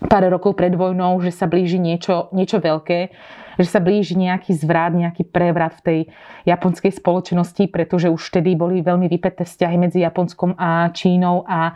pár 0.06 0.28
rokov 0.30 0.54
pred 0.56 0.72
vojnou, 0.76 1.18
že 1.24 1.34
sa 1.34 1.50
blíži 1.50 1.82
niečo, 1.82 2.30
niečo 2.36 2.62
veľké, 2.62 3.10
že 3.58 3.68
sa 3.68 3.80
blíži 3.80 4.20
nejaký 4.20 4.52
zvrat, 4.54 4.92
nejaký 4.92 5.26
prevrat 5.26 5.80
v 5.80 5.82
tej 5.82 6.00
japonskej 6.44 6.92
spoločnosti, 6.94 7.64
pretože 7.72 8.12
už 8.12 8.22
vtedy 8.22 8.54
boli 8.54 8.84
veľmi 8.84 9.08
vypeté 9.08 9.48
vzťahy 9.48 9.76
medzi 9.80 10.04
Japonskom 10.04 10.60
a 10.60 10.92
Čínou 10.92 11.48
a, 11.48 11.74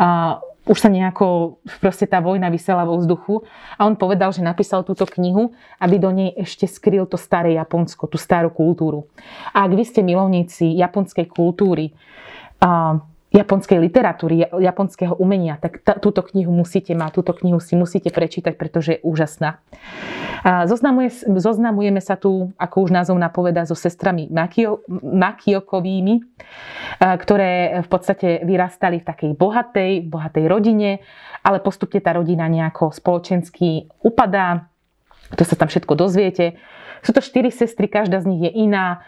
a 0.00 0.06
už 0.68 0.78
sa 0.78 0.92
nejako 0.92 1.58
proste 1.80 2.04
tá 2.04 2.20
vojna 2.20 2.52
vysela 2.52 2.84
vo 2.84 3.00
vzduchu 3.00 3.48
a 3.80 3.88
on 3.88 3.96
povedal, 3.96 4.30
že 4.30 4.44
napísal 4.44 4.84
túto 4.84 5.08
knihu, 5.08 5.56
aby 5.80 5.96
do 5.96 6.12
nej 6.12 6.30
ešte 6.36 6.68
skryl 6.68 7.08
to 7.08 7.16
staré 7.16 7.56
Japonsko, 7.56 8.04
tú 8.06 8.20
starú 8.20 8.52
kultúru. 8.52 9.08
A 9.56 9.64
ak 9.64 9.72
vy 9.72 9.84
ste 9.88 10.04
milovníci 10.04 10.76
japonskej 10.76 11.26
kultúry, 11.32 11.96
a 12.60 13.00
japonskej 13.28 13.76
literatúry, 13.76 14.48
japonského 14.48 15.12
umenia, 15.20 15.60
tak 15.60 15.84
t- 15.84 15.98
túto 16.00 16.24
knihu 16.24 16.48
musíte 16.48 16.96
mať, 16.96 17.20
túto 17.20 17.36
knihu 17.36 17.60
si 17.60 17.76
musíte 17.76 18.08
prečítať, 18.08 18.56
pretože 18.56 18.96
je 18.96 19.04
úžasná. 19.04 19.60
A 20.46 20.64
zoznamuje, 20.64 21.12
zoznamujeme 21.26 22.00
sa 22.00 22.16
tu, 22.16 22.54
ako 22.56 22.88
už 22.88 22.90
názov 22.94 23.20
napoveda, 23.20 23.68
so 23.68 23.76
sestrami 23.76 24.30
Makio, 24.32 24.80
Makiokovými, 24.88 26.24
ktoré 27.02 27.82
v 27.84 27.88
podstate 27.90 28.46
vyrastali 28.46 29.02
v 29.02 29.08
takej 29.12 29.30
bohatej, 29.36 30.08
bohatej 30.08 30.44
rodine, 30.48 31.04
ale 31.44 31.60
postupne 31.60 32.00
tá 32.00 32.16
rodina 32.16 32.48
nejako 32.48 32.94
spoločensky 32.94 33.92
upadá. 34.00 34.70
To 35.36 35.44
sa 35.44 35.58
tam 35.58 35.68
všetko 35.68 35.92
dozviete. 35.98 36.56
Sú 37.04 37.12
to 37.12 37.22
štyri 37.22 37.52
sestry, 37.52 37.86
každá 37.86 38.18
z 38.22 38.26
nich 38.32 38.42
je 38.48 38.52
iná. 38.64 39.04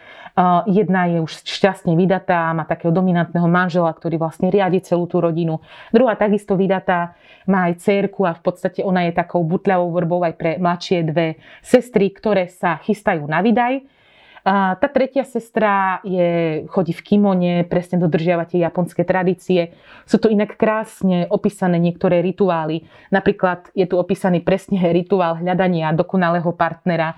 Jedna 0.66 1.10
je 1.10 1.18
už 1.20 1.42
šťastne 1.46 1.94
vydatá, 1.98 2.50
má 2.54 2.62
takého 2.64 2.94
dominantného 2.94 3.48
manžela, 3.50 3.90
ktorý 3.90 4.18
vlastne 4.18 4.48
riadi 4.48 4.80
celú 4.80 5.10
tú 5.10 5.18
rodinu. 5.18 5.58
Druhá 5.90 6.14
takisto 6.14 6.54
vydatá, 6.54 7.18
má 7.48 7.66
aj 7.66 7.82
cerku 7.82 8.24
a 8.28 8.36
v 8.36 8.42
podstate 8.44 8.80
ona 8.86 9.08
je 9.08 9.16
takou 9.16 9.42
butľavou 9.42 9.90
vrbou 9.90 10.20
aj 10.22 10.34
pre 10.38 10.50
mladšie 10.60 11.08
dve 11.08 11.40
sestry, 11.60 12.14
ktoré 12.14 12.46
sa 12.46 12.78
chystajú 12.78 13.26
na 13.26 13.42
vydaj 13.42 13.99
tá 14.44 14.86
tretia 14.88 15.22
sestra 15.24 16.00
je, 16.00 16.64
chodí 16.72 16.96
v 16.96 17.04
kimone, 17.04 17.52
presne 17.68 18.00
dodržiava 18.00 18.48
tie 18.48 18.64
japonské 18.64 19.04
tradície. 19.04 19.76
Sú 20.08 20.16
to 20.16 20.32
inak 20.32 20.56
krásne 20.56 21.28
opísané 21.28 21.76
niektoré 21.76 22.24
rituály. 22.24 22.88
Napríklad 23.12 23.68
je 23.76 23.84
tu 23.84 24.00
opísaný 24.00 24.40
presne 24.40 24.80
rituál 24.96 25.38
hľadania 25.38 25.92
dokonalého 25.92 26.50
partnera, 26.56 27.16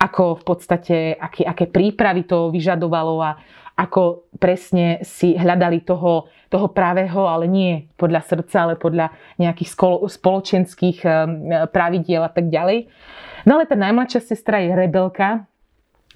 ako 0.00 0.40
v 0.40 0.44
podstate, 0.48 0.96
aké, 1.16 1.44
aké 1.44 1.68
prípravy 1.68 2.24
to 2.24 2.48
vyžadovalo 2.48 3.20
a 3.20 3.36
ako 3.72 4.28
presne 4.36 5.00
si 5.00 5.32
hľadali 5.32 5.80
toho, 5.80 6.28
toho 6.52 6.68
pravého, 6.68 7.24
ale 7.24 7.48
nie 7.48 7.88
podľa 7.96 8.20
srdca, 8.20 8.56
ale 8.68 8.74
podľa 8.76 9.16
nejakých 9.40 9.70
spoločenských 10.12 10.98
pravidiel 11.72 12.20
a 12.20 12.28
tak 12.28 12.52
ďalej. 12.52 12.92
No 13.48 13.56
ale 13.56 13.64
tá 13.64 13.72
najmladšia 13.72 14.20
sestra 14.28 14.60
je 14.60 14.76
rebelka, 14.76 15.48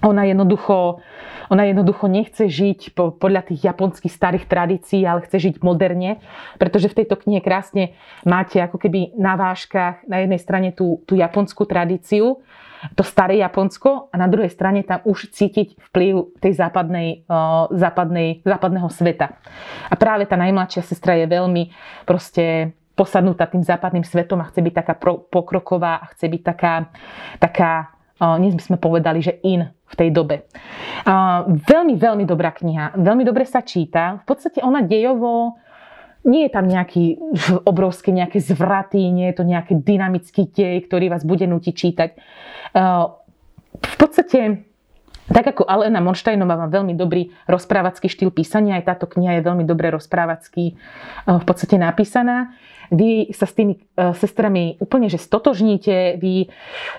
ona 0.05 0.29
jednoducho, 0.29 1.01
ona 1.49 1.63
jednoducho 1.65 2.05
nechce 2.05 2.45
žiť 2.45 2.93
po, 2.93 3.09
podľa 3.09 3.49
tých 3.49 3.65
japonských 3.65 4.13
starých 4.13 4.45
tradícií, 4.45 5.01
ale 5.07 5.25
chce 5.25 5.49
žiť 5.49 5.55
moderne, 5.65 6.21
pretože 6.61 6.93
v 6.93 7.01
tejto 7.01 7.17
knihe 7.17 7.41
krásne 7.41 7.97
máte 8.21 8.61
ako 8.61 8.77
keby 8.77 9.17
na 9.17 9.33
váškach 9.33 10.05
na 10.05 10.21
jednej 10.21 10.37
strane 10.37 10.69
tú, 10.69 11.01
tú 11.09 11.17
japonskú 11.17 11.65
tradíciu, 11.65 12.45
to 12.93 13.01
staré 13.01 13.41
Japonsko 13.41 14.13
a 14.13 14.15
na 14.21 14.29
druhej 14.29 14.53
strane 14.53 14.85
tam 14.85 15.01
už 15.01 15.33
cítiť 15.33 15.81
vplyv 15.89 16.37
tej 16.37 16.53
západnej, 16.61 17.25
západnej, 17.73 18.45
západného 18.45 18.85
sveta. 18.93 19.33
A 19.89 19.97
práve 19.97 20.29
tá 20.29 20.37
najmladšia 20.37 20.85
sestra 20.85 21.17
je 21.17 21.25
veľmi 21.25 21.73
proste 22.05 22.77
posadnutá 22.93 23.49
tým 23.49 23.65
západným 23.65 24.05
svetom 24.05 24.41
a 24.45 24.49
chce 24.49 24.61
byť 24.61 24.73
taká 24.73 24.93
pro, 24.93 25.17
pokroková 25.25 26.05
a 26.05 26.09
chce 26.13 26.29
byť 26.29 26.41
taká, 26.45 26.73
taká 27.41 27.97
dnes 28.17 28.57
by 28.57 28.63
sme 28.73 28.77
povedali, 28.81 29.21
že 29.21 29.37
in 29.45 29.69
v 29.87 29.93
tej 29.95 30.09
dobe. 30.11 30.43
Veľmi, 31.47 31.95
veľmi 31.95 32.23
dobrá 32.27 32.51
kniha. 32.51 32.99
Veľmi 32.99 33.23
dobre 33.23 33.47
sa 33.47 33.63
číta. 33.63 34.19
V 34.23 34.35
podstate 34.35 34.59
ona 34.59 34.83
dejovo 34.83 35.55
nie 36.27 36.43
je 36.43 36.51
tam 36.51 36.67
nejaký 36.67 37.23
obrovský 37.63 38.11
nejaké 38.11 38.43
zvraty, 38.43 38.99
nie 39.07 39.31
je 39.31 39.35
to 39.39 39.47
nejaký 39.47 39.79
dynamický 39.79 40.51
dej, 40.51 40.83
ktorý 40.83 41.07
vás 41.07 41.23
bude 41.23 41.47
nutiť 41.47 41.73
čítať. 41.75 42.09
V 43.77 43.95
podstate 43.95 44.67
tak 45.27 45.43
ako 45.43 45.67
Alena 45.67 45.99
Monštajnová 45.99 46.55
má 46.55 46.67
veľmi 46.71 46.95
dobrý 46.95 47.35
rozprávacký 47.51 48.07
štýl 48.07 48.31
písania, 48.31 48.79
aj 48.79 48.95
táto 48.95 49.11
kniha 49.11 49.39
je 49.39 49.47
veľmi 49.47 49.67
dobre 49.67 49.91
rozprávacky 49.91 50.79
v 51.27 51.43
podstate 51.43 51.75
napísaná 51.75 52.55
vy 52.91 53.31
sa 53.35 53.45
s 53.47 53.53
tými 53.53 53.77
e, 53.77 53.79
sestrami 54.15 54.79
úplne 54.79 55.11
že 55.11 55.19
stotožníte, 55.19 56.19
vy 56.19 56.47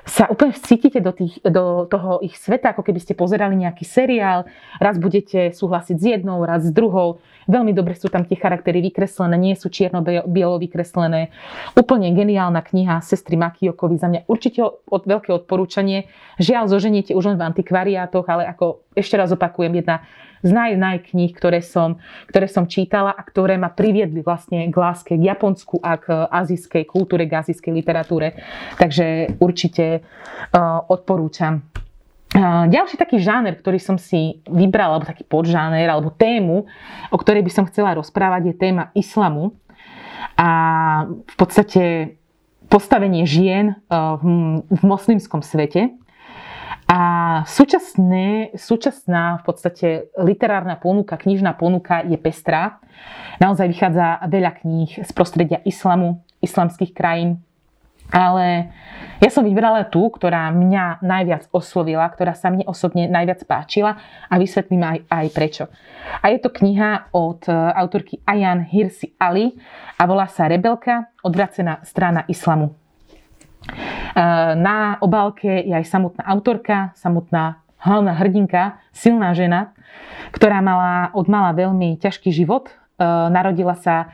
sa 0.04 0.28
úplne 0.28 0.52
cítite 0.56 1.00
do, 1.00 1.12
tých, 1.12 1.40
do 1.44 1.88
toho 1.88 2.20
ich 2.20 2.36
sveta, 2.36 2.72
ako 2.76 2.84
keby 2.84 3.00
ste 3.00 3.16
pozerali 3.16 3.56
nejaký 3.56 3.84
seriál, 3.84 4.48
raz 4.80 5.00
budete 5.00 5.52
súhlasiť 5.52 5.96
s 5.96 6.04
jednou, 6.04 6.44
raz 6.44 6.68
s 6.68 6.72
druhou. 6.72 7.20
Veľmi 7.48 7.72
dobre 7.72 7.96
sú 7.96 8.12
tam 8.12 8.28
tie 8.28 8.36
charaktery 8.36 8.84
vykreslené, 8.84 9.40
nie 9.40 9.56
sú 9.56 9.72
čierno-bielo 9.72 10.60
vykreslené. 10.60 11.32
Úplne 11.72 12.12
geniálna 12.12 12.60
kniha 12.60 13.00
sestry 13.00 13.40
Makiokovi 13.40 13.96
za 13.96 14.12
mňa 14.12 14.20
určite 14.28 14.60
od, 14.68 15.02
veľké 15.08 15.32
odporúčanie. 15.32 16.12
Žiaľ, 16.36 16.68
zoženiete 16.68 17.16
už 17.16 17.32
len 17.32 17.36
v 17.40 17.46
antikvariátoch, 17.48 18.28
ale 18.28 18.44
ako 18.44 18.84
ešte 18.92 19.16
raz 19.16 19.32
opakujem, 19.32 19.80
jedna 19.80 20.04
z 20.42 20.50
naj, 20.50 20.78
naj 20.78 20.98
kníh, 21.10 21.34
ktoré 21.34 21.60
som, 21.64 21.98
ktoré 22.30 22.46
som 22.46 22.70
čítala 22.70 23.10
a 23.10 23.22
ktoré 23.22 23.58
ma 23.58 23.70
priviedli 23.72 24.22
vlastne 24.22 24.70
k 24.70 24.76
láske 24.76 25.14
k 25.18 25.22
Japonsku 25.22 25.82
a 25.82 25.98
k 25.98 26.26
azijskej 26.30 26.86
kultúre, 26.86 27.26
k 27.26 27.42
azijskej 27.42 27.72
literatúre. 27.74 28.38
Takže 28.78 29.38
určite 29.42 30.02
uh, 30.02 30.80
odporúčam. 30.86 31.66
Uh, 32.36 32.68
ďalší 32.68 33.00
taký 33.00 33.18
žáner, 33.18 33.56
ktorý 33.56 33.80
som 33.80 33.96
si 33.96 34.44
vybrala, 34.46 35.00
alebo 35.00 35.10
taký 35.10 35.24
podžáner, 35.26 35.88
alebo 35.88 36.14
tému, 36.14 36.68
o 37.08 37.16
ktorej 37.18 37.42
by 37.42 37.52
som 37.52 37.64
chcela 37.66 37.96
rozprávať, 37.96 38.52
je 38.52 38.54
téma 38.54 38.92
islamu. 38.94 39.56
A 40.38 40.50
v 41.10 41.34
podstate 41.34 42.14
postavenie 42.68 43.24
žien 43.24 43.80
v, 43.88 44.24
v 44.60 44.82
moslimskom 44.84 45.40
svete. 45.40 45.96
A 46.88 47.00
súčasné, 47.44 48.56
súčasná 48.56 49.36
v 49.38 49.42
podstate 49.44 50.08
literárna 50.16 50.80
ponuka, 50.80 51.20
knižná 51.20 51.52
ponuka 51.52 52.00
je 52.00 52.16
pestrá. 52.16 52.80
Naozaj 53.44 53.68
vychádza 53.68 54.24
veľa 54.24 54.56
kníh 54.64 55.04
z 55.04 55.10
prostredia 55.12 55.60
islamu, 55.68 56.24
islamských 56.40 56.96
krajín. 56.96 57.44
Ale 58.08 58.72
ja 59.20 59.28
som 59.28 59.44
vybrala 59.44 59.84
tú, 59.84 60.08
ktorá 60.08 60.48
mňa 60.48 61.04
najviac 61.04 61.52
oslovila, 61.52 62.08
ktorá 62.08 62.32
sa 62.32 62.48
mne 62.48 62.64
osobne 62.64 63.04
najviac 63.04 63.44
páčila 63.44 64.00
a 64.32 64.34
vysvetlím 64.40 64.80
aj, 64.80 64.98
aj 65.12 65.26
prečo. 65.36 65.64
A 66.24 66.32
je 66.32 66.40
to 66.40 66.48
kniha 66.48 67.12
od 67.12 67.44
e, 67.44 67.52
autorky 67.52 68.16
Ayan 68.24 68.64
Hirsi 68.64 69.12
Ali 69.20 69.52
a 70.00 70.08
volá 70.08 70.24
sa 70.24 70.48
Rebelka, 70.48 71.12
odvracená 71.20 71.84
strana 71.84 72.24
islamu. 72.32 72.72
Na 74.58 74.98
obálke 74.98 75.62
je 75.62 75.74
aj 75.74 75.86
samotná 75.86 76.22
autorka, 76.26 76.90
samotná 76.98 77.62
hlavná 77.78 78.12
hrdinka, 78.18 78.82
silná 78.90 79.34
žena, 79.34 79.70
ktorá 80.34 80.58
mala 80.58 81.14
od 81.14 81.26
mala 81.30 81.54
veľmi 81.54 81.96
ťažký 82.02 82.34
život. 82.34 82.70
Eh, 82.98 83.04
narodila 83.06 83.78
sa 83.78 84.10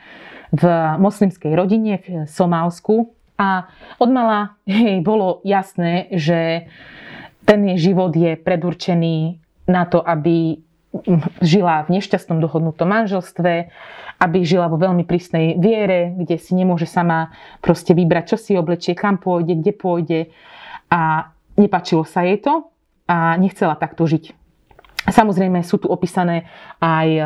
v 0.53 0.63
moslimskej 1.01 1.57
rodine 1.57 2.05
v 2.05 2.29
Somálsku 2.29 3.11
a 3.35 3.67
odmala 3.97 4.55
jej 4.69 5.01
bolo 5.01 5.41
jasné, 5.41 6.07
že 6.13 6.69
ten 7.43 7.65
jej 7.73 7.91
život 7.91 8.13
je 8.13 8.37
predurčený 8.37 9.41
na 9.65 9.89
to, 9.89 9.99
aby 10.05 10.61
žila 11.43 11.83
v 11.87 11.99
nešťastnom 11.99 12.39
dohodnutom 12.39 12.87
manželstve, 12.87 13.71
aby 14.19 14.37
žila 14.47 14.71
vo 14.71 14.79
veľmi 14.79 15.03
prísnej 15.03 15.59
viere, 15.59 16.15
kde 16.15 16.39
si 16.39 16.55
nemôže 16.55 16.87
sama 16.87 17.35
proste 17.59 17.91
vybrať, 17.91 18.35
čo 18.35 18.37
si 18.39 18.51
oblečie, 18.55 18.95
kam 18.95 19.19
pôjde, 19.19 19.59
kde 19.59 19.73
pôjde. 19.75 20.19
A 20.87 21.33
nepačilo 21.59 22.07
sa 22.07 22.23
jej 22.23 22.39
to 22.39 22.71
a 23.11 23.35
nechcela 23.35 23.75
takto 23.75 24.07
žiť. 24.07 24.31
Samozrejme 25.05 25.61
sú 25.61 25.77
tu 25.77 25.87
opísané 25.91 26.49
aj 26.81 27.07
e, 27.13 27.21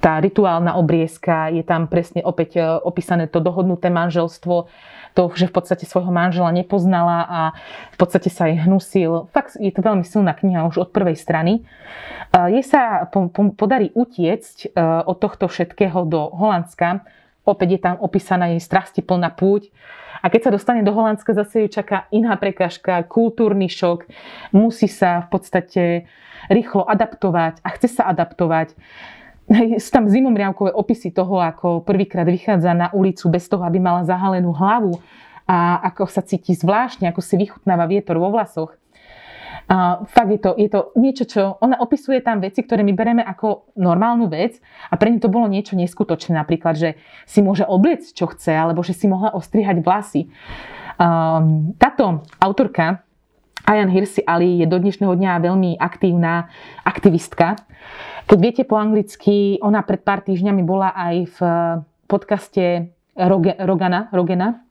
tá 0.00 0.12
rituálna 0.16 0.80
obriezka, 0.80 1.52
je 1.52 1.60
tam 1.60 1.90
presne 1.90 2.24
opäť 2.24 2.56
e, 2.56 2.64
opísané 2.64 3.28
to 3.28 3.42
dohodnuté 3.44 3.92
manželstvo, 3.92 4.70
to, 5.16 5.32
že 5.32 5.48
v 5.48 5.56
podstate 5.56 5.88
svojho 5.88 6.12
manžela 6.12 6.52
nepoznala 6.52 7.24
a 7.24 7.40
v 7.90 7.96
podstate 7.96 8.28
sa 8.28 8.52
jej 8.52 8.60
hnusil. 8.60 9.32
Fakt 9.32 9.56
je 9.56 9.72
to 9.72 9.80
veľmi 9.80 10.04
silná 10.04 10.36
kniha 10.36 10.68
už 10.68 10.84
od 10.84 10.88
prvej 10.92 11.16
strany. 11.16 11.64
Jej 12.36 12.64
sa 12.68 13.08
podarí 13.56 13.96
utiecť 13.96 14.56
e, 14.60 14.66
od 15.08 15.16
tohto 15.16 15.48
všetkého 15.48 16.04
do 16.04 16.28
Holandska. 16.36 17.00
Opäť 17.48 17.68
je 17.78 17.80
tam 17.80 17.96
opísaná 17.96 18.52
jej 18.52 18.60
strastiplná 18.60 19.32
púť. 19.32 19.72
A 20.20 20.28
keď 20.28 20.50
sa 20.50 20.54
dostane 20.54 20.84
do 20.84 20.92
Holandska, 20.92 21.32
zase 21.32 21.64
ju 21.64 21.68
čaká 21.72 22.10
iná 22.12 22.36
prekažka, 22.36 23.00
kultúrny 23.08 23.72
šok. 23.72 24.04
Musí 24.52 24.90
sa 24.90 25.24
v 25.24 25.28
podstate 25.32 25.82
rýchlo 26.52 26.84
adaptovať 26.84 27.64
a 27.64 27.68
chce 27.72 27.88
sa 27.88 28.10
adaptovať. 28.12 28.76
Sú 29.78 29.90
tam 29.94 30.10
zimomriavkové 30.10 30.74
opisy 30.74 31.14
toho, 31.14 31.38
ako 31.38 31.86
prvýkrát 31.86 32.26
vychádza 32.26 32.74
na 32.74 32.90
ulicu 32.90 33.30
bez 33.30 33.46
toho, 33.46 33.62
aby 33.62 33.78
mala 33.78 34.02
zahalenú 34.02 34.50
hlavu 34.50 34.98
a 35.46 35.78
ako 35.86 36.10
sa 36.10 36.26
cíti 36.26 36.58
zvláštne, 36.58 37.06
ako 37.06 37.22
si 37.22 37.38
vychutnáva 37.38 37.86
vietor 37.86 38.18
vo 38.18 38.34
vlasoch. 38.34 38.74
A 39.66 40.02
fakt 40.06 40.30
je 40.30 40.38
to, 40.38 40.54
je 40.54 40.70
to 40.70 40.94
niečo, 40.94 41.24
čo 41.26 41.42
ona 41.58 41.78
opisuje 41.82 42.22
tam 42.22 42.38
veci, 42.38 42.62
ktoré 42.62 42.86
my 42.86 42.94
bereme 42.94 43.22
ako 43.22 43.74
normálnu 43.74 44.30
vec 44.30 44.62
a 44.90 44.94
pre 44.94 45.10
ňu 45.10 45.18
to 45.18 45.30
bolo 45.30 45.50
niečo 45.50 45.74
neskutočné. 45.74 46.38
Napríklad, 46.38 46.78
že 46.78 46.90
si 47.26 47.42
môže 47.42 47.66
obliecť, 47.66 48.14
čo 48.14 48.30
chce, 48.30 48.54
alebo 48.54 48.86
že 48.86 48.94
si 48.94 49.10
mohla 49.10 49.34
ostrihať 49.34 49.82
vlasy. 49.82 50.30
Um, 50.98 51.74
táto 51.82 52.22
autorka 52.38 53.06
Ayan 53.66 53.90
Hirsi 53.90 54.22
Ali 54.22 54.62
je 54.62 54.66
do 54.70 54.78
dnešného 54.78 55.18
dňa 55.18 55.42
veľmi 55.42 55.74
aktívna 55.82 56.46
aktivistka. 56.86 57.58
Keď 58.26 58.38
viete 58.42 58.62
po 58.66 58.74
anglicky, 58.74 59.62
ona 59.62 59.86
pred 59.86 60.02
pár 60.02 60.26
týždňami 60.26 60.62
bola 60.66 60.90
aj 60.90 61.16
v 61.30 61.38
podcaste 62.10 62.90
Rogana, 63.14 64.10
Rogena. 64.10 64.66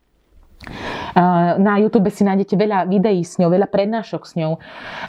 Na 1.56 1.80
YouTube 1.80 2.12
si 2.12 2.28
nájdete 2.28 2.60
veľa 2.60 2.92
videí 2.92 3.24
s 3.24 3.40
ňou, 3.40 3.48
veľa 3.48 3.72
prednášok 3.72 4.28
s 4.28 4.36
ňou. 4.36 4.60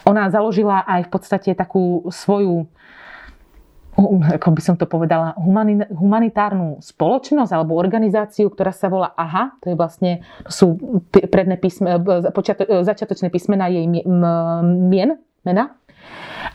Ona 0.06 0.30
založila 0.30 0.86
aj 0.86 1.06
v 1.06 1.10
podstate 1.10 1.50
takú 1.58 2.06
svoju 2.14 2.70
ako 3.96 4.52
by 4.52 4.60
som 4.60 4.76
to 4.76 4.84
povedala, 4.84 5.32
humanitárnu 5.88 6.84
spoločnosť 6.84 7.48
alebo 7.48 7.80
organizáciu, 7.80 8.52
ktorá 8.52 8.68
sa 8.68 8.92
volá 8.92 9.16
AHA. 9.16 9.56
To 9.64 9.72
je 9.72 9.76
vlastne, 9.76 10.12
sú 10.52 10.76
predné 11.08 11.56
písme, 11.56 11.96
začiatočné 12.84 13.32
písmena 13.32 13.72
jej 13.72 13.88
mien, 13.88 15.16
mena. 15.48 15.80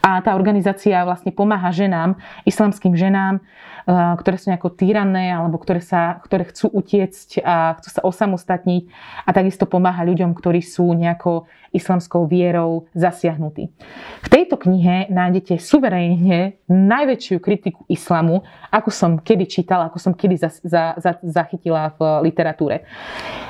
A 0.01 0.23
tá 0.23 0.33
organizácia 0.33 1.05
vlastne 1.05 1.29
pomáha 1.29 1.69
ženám, 1.69 2.17
islamským 2.47 2.97
ženám, 2.97 3.43
Eh, 3.81 4.13
ktoré 4.21 4.37
sú 4.37 4.53
nejako 4.53 4.77
týrané 4.77 5.33
alebo 5.33 5.57
ktoré, 5.57 5.81
sa, 5.81 6.21
ktoré 6.21 6.45
chcú 6.53 6.69
utiecť 6.69 7.41
a 7.41 7.73
chcú 7.81 7.89
sa 7.89 8.01
osamostatniť 8.05 8.83
a 9.25 9.29
takisto 9.33 9.65
pomáha 9.65 10.05
ľuďom, 10.05 10.37
ktorí 10.37 10.61
sú 10.61 10.93
nejako 10.93 11.49
islamskou 11.73 12.29
vierou 12.29 12.85
zasiahnutí. 12.93 13.73
V 14.21 14.27
tejto 14.29 14.61
knihe 14.61 15.09
nájdete 15.09 15.57
suverénne 15.57 16.61
najväčšiu 16.69 17.41
kritiku 17.41 17.81
islamu, 17.89 18.45
ako 18.69 18.93
som 18.93 19.11
kedy 19.17 19.49
čítala, 19.49 19.89
ako 19.89 19.97
som 19.97 20.13
kedy 20.13 20.35
za, 20.37 20.53
za, 20.61 20.93
za, 21.01 21.17
zachytila 21.25 21.97
v 21.97 22.29
literatúre. 22.29 22.85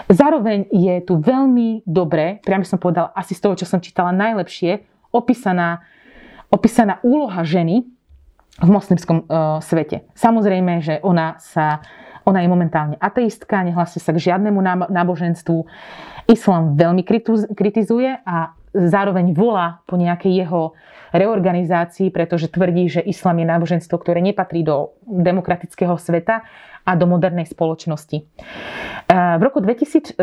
Zároveň 0.08 0.72
je 0.72 0.96
tu 1.04 1.20
veľmi 1.20 1.84
dobre, 1.84 2.40
priamo 2.40 2.64
som 2.64 2.80
povedala 2.80 3.12
asi 3.12 3.36
z 3.36 3.44
toho, 3.44 3.60
čo 3.60 3.68
som 3.68 3.84
čítala 3.84 4.16
najlepšie, 4.16 4.88
opísaná, 5.12 5.84
opísaná 6.50 7.00
úloha 7.04 7.44
ženy 7.44 7.86
v 8.60 8.70
moslimskom 8.70 9.24
uh, 9.28 9.60
svete. 9.64 10.08
Samozrejme, 10.16 10.84
že 10.84 11.00
ona 11.04 11.40
sa 11.40 11.80
ona 12.22 12.46
je 12.46 12.50
momentálne 12.54 12.98
ateistka, 13.02 13.66
nehlási 13.66 13.98
sa 13.98 14.14
k 14.14 14.22
žiadnemu 14.30 14.62
náboženstvu. 14.94 15.66
Islám 16.30 16.78
veľmi 16.78 17.02
kritizuje 17.58 18.14
a 18.22 18.54
zároveň 18.72 19.34
volá 19.34 19.82
po 19.90 19.98
nejakej 19.98 20.46
jeho 20.46 20.78
reorganizácii, 21.12 22.14
pretože 22.14 22.48
tvrdí, 22.48 22.88
že 22.88 23.02
islám 23.04 23.44
je 23.44 23.48
náboženstvo, 23.50 23.96
ktoré 24.00 24.24
nepatrí 24.24 24.64
do 24.64 24.96
demokratického 25.04 25.98
sveta 26.00 26.46
a 26.86 26.92
do 26.96 27.06
modernej 27.10 27.50
spoločnosti. 27.50 28.18
V 29.12 29.42
roku 29.42 29.60
2004 29.60 30.22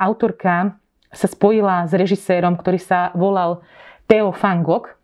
autorka 0.00 0.80
sa 1.10 1.26
spojila 1.26 1.86
s 1.86 1.92
režisérom, 1.92 2.54
ktorý 2.54 2.78
sa 2.78 3.10
volal 3.18 3.62
Theo 4.06 4.30
van 4.34 4.62
Gogh, 4.62 5.00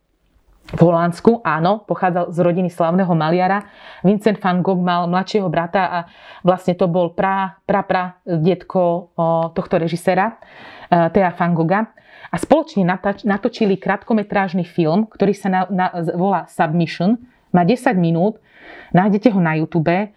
v 0.66 0.80
Holandsku, 0.82 1.46
áno, 1.46 1.86
pochádzal 1.86 2.34
z 2.34 2.38
rodiny 2.42 2.74
slavného 2.74 3.14
maliara. 3.14 3.70
Vincent 4.02 4.42
van 4.42 4.66
Gogh 4.66 4.82
mal 4.82 5.06
mladšieho 5.06 5.46
brata 5.46 5.82
a 5.86 5.98
vlastne 6.42 6.74
to 6.74 6.90
bol 6.90 7.14
pra, 7.14 7.62
pra, 7.70 7.86
pra 7.86 8.18
detko 8.26 9.14
tohto 9.54 9.78
režisera, 9.78 10.42
e, 10.90 11.06
Thea 11.14 11.30
van 11.30 11.54
Gogha. 11.54 11.86
A 12.34 12.36
spoločne 12.42 12.82
natočili 13.22 13.78
krátkometrážny 13.78 14.66
film, 14.66 15.06
ktorý 15.06 15.38
sa 15.38 15.46
na, 15.46 15.60
na, 15.70 15.86
volá 16.18 16.50
Submission. 16.50 17.14
Má 17.54 17.62
10 17.62 17.94
minút, 17.94 18.42
nájdete 18.90 19.30
ho 19.30 19.38
na 19.38 19.54
YouTube. 19.54 20.10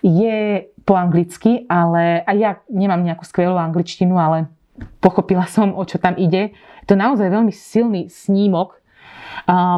Je 0.00 0.64
po 0.88 0.96
anglicky, 0.96 1.68
ale 1.68 2.24
aj 2.24 2.36
ja 2.40 2.52
nemám 2.72 3.04
nejakú 3.04 3.28
skvelú 3.28 3.60
angličtinu, 3.60 4.16
ale 4.16 4.48
pochopila 5.00 5.44
som, 5.46 5.72
o 5.76 5.82
čo 5.84 6.00
tam 6.00 6.16
ide. 6.16 6.52
Je 6.84 6.86
to 6.88 6.96
naozaj 6.96 7.28
veľmi 7.28 7.52
silný 7.52 8.08
snímok 8.10 8.80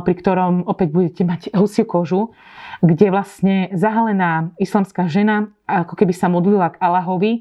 pri 0.02 0.14
ktorom 0.16 0.66
opäť 0.66 0.88
budete 0.90 1.22
mať 1.22 1.40
husiu 1.54 1.86
kožu, 1.86 2.34
kde 2.82 3.14
vlastne 3.14 3.70
zahalená 3.76 4.50
islamská 4.58 5.06
žena 5.06 5.52
ako 5.66 5.94
keby 5.94 6.12
sa 6.12 6.26
modlila 6.26 6.74
k 6.74 6.80
Allahovi 6.82 7.32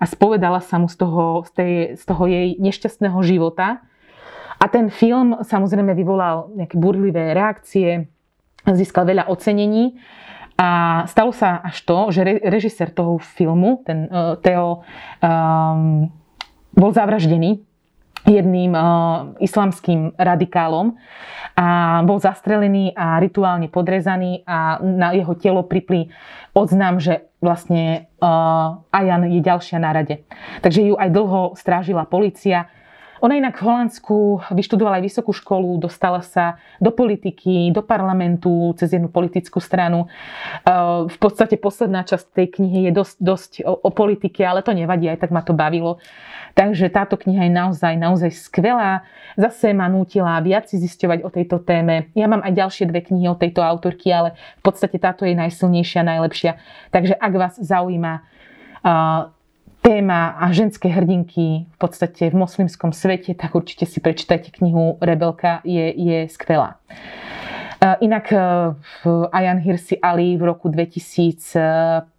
a 0.00 0.04
spovedala 0.04 0.60
sa 0.60 0.80
mu 0.80 0.88
z 0.88 0.96
toho, 0.98 1.44
z, 1.46 1.50
tej, 1.52 1.72
z 1.96 2.02
toho 2.04 2.24
jej 2.28 2.48
nešťastného 2.60 3.18
života. 3.24 3.80
A 4.56 4.64
ten 4.72 4.88
film 4.88 5.36
samozrejme 5.44 5.92
vyvolal 5.92 6.52
nejaké 6.56 6.80
burlivé 6.80 7.36
reakcie, 7.36 8.08
získal 8.64 9.04
veľa 9.04 9.28
ocenení. 9.28 10.00
A 10.56 11.04
stalo 11.04 11.36
sa 11.36 11.60
až 11.60 11.84
to, 11.84 12.08
že 12.08 12.24
režisér 12.40 12.88
toho 12.88 13.20
filmu, 13.20 13.84
ten 13.84 14.08
uh, 14.08 14.40
Theo, 14.40 14.80
um, 15.20 16.08
bol 16.76 16.92
zavraždený 16.92 17.64
jedným 18.26 18.74
uh, 18.74 19.38
islamským 19.38 20.18
radikálom 20.18 20.98
a 21.56 22.00
bol 22.02 22.18
zastrelený 22.18 22.92
a 22.92 23.22
rituálne 23.22 23.70
podrezaný 23.70 24.42
a 24.44 24.82
na 24.82 25.14
jeho 25.14 25.32
telo 25.38 25.62
pripli 25.64 26.10
odznám, 26.52 26.98
že 26.98 27.30
vlastne 27.38 28.10
uh, 28.18 28.82
Ajan 28.90 29.30
je 29.30 29.40
ďalšia 29.40 29.78
na 29.78 29.94
rade. 29.94 30.26
Takže 30.60 30.92
ju 30.92 30.94
aj 30.98 31.08
dlho 31.14 31.54
strážila 31.54 32.04
policia. 32.04 32.66
Ona 33.24 33.40
inak 33.40 33.56
v 33.56 33.64
Holandsku 33.64 34.44
vyštudovala 34.52 35.00
aj 35.00 35.06
vysokú 35.08 35.32
školu, 35.32 35.80
dostala 35.80 36.20
sa 36.20 36.60
do 36.84 36.92
politiky, 36.92 37.72
do 37.72 37.80
parlamentu 37.80 38.76
cez 38.76 38.92
jednu 38.92 39.08
politickú 39.08 39.56
stranu. 39.56 40.12
Uh, 40.66 41.08
v 41.08 41.16
podstate 41.16 41.56
posledná 41.56 42.04
časť 42.04 42.36
tej 42.36 42.46
knihy 42.60 42.90
je 42.90 42.92
dosť, 42.92 43.16
dosť 43.16 43.50
o, 43.64 43.72
o 43.86 43.90
politike, 43.94 44.44
ale 44.44 44.60
to 44.60 44.76
nevadí, 44.76 45.08
aj 45.08 45.24
tak 45.24 45.32
ma 45.32 45.40
to 45.40 45.56
bavilo. 45.56 46.02
Takže 46.56 46.88
táto 46.88 47.20
kniha 47.20 47.46
je 47.46 47.52
naozaj, 47.52 47.94
naozaj 48.00 48.32
skvelá. 48.32 49.04
Zase 49.36 49.76
ma 49.76 49.92
nútila 49.92 50.40
viac 50.40 50.72
zisťovať 50.72 51.20
o 51.20 51.28
tejto 51.28 51.60
téme. 51.60 52.08
Ja 52.16 52.32
mám 52.32 52.40
aj 52.40 52.56
ďalšie 52.56 52.88
dve 52.88 53.04
knihy 53.04 53.28
od 53.28 53.36
tejto 53.36 53.60
autorky, 53.60 54.08
ale 54.08 54.32
v 54.58 54.62
podstate 54.64 54.96
táto 54.96 55.28
je 55.28 55.36
najsilnejšia, 55.36 56.00
najlepšia. 56.00 56.56
Takže 56.96 57.12
ak 57.12 57.32
vás 57.36 57.54
zaujíma 57.60 58.24
uh, 58.24 59.28
téma 59.84 60.40
a 60.40 60.48
ženské 60.48 60.88
hrdinky 60.88 61.68
v 61.68 61.76
podstate 61.76 62.32
v 62.32 62.40
moslimskom 62.40 62.96
svete, 62.96 63.36
tak 63.36 63.52
určite 63.52 63.84
si 63.84 64.00
prečítajte 64.00 64.48
knihu 64.56 64.96
Rebelka, 65.04 65.60
je, 65.60 65.92
je 65.92 66.18
skvelá. 66.32 66.80
Inak 68.00 68.32
Ayan 69.30 69.60
Hirsi 69.60 70.00
Ali 70.00 70.34
v 70.34 70.42
roku 70.48 70.72
2005 70.72 72.18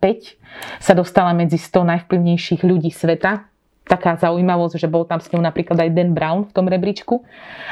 sa 0.79 0.93
dostala 0.95 1.33
medzi 1.33 1.57
100 1.59 1.81
najvplyvnejších 1.97 2.61
ľudí 2.63 2.93
sveta 2.93 3.56
taká 3.87 4.19
zaujímavosť, 4.19 4.77
že 4.77 4.91
bol 4.91 5.07
tam 5.07 5.23
s 5.23 5.31
ňou 5.31 5.39
napríklad 5.39 5.79
aj 5.79 5.89
Dan 5.95 6.11
Brown 6.11 6.45
v 6.45 6.51
tom 6.51 6.67
rebríčku 6.67 7.23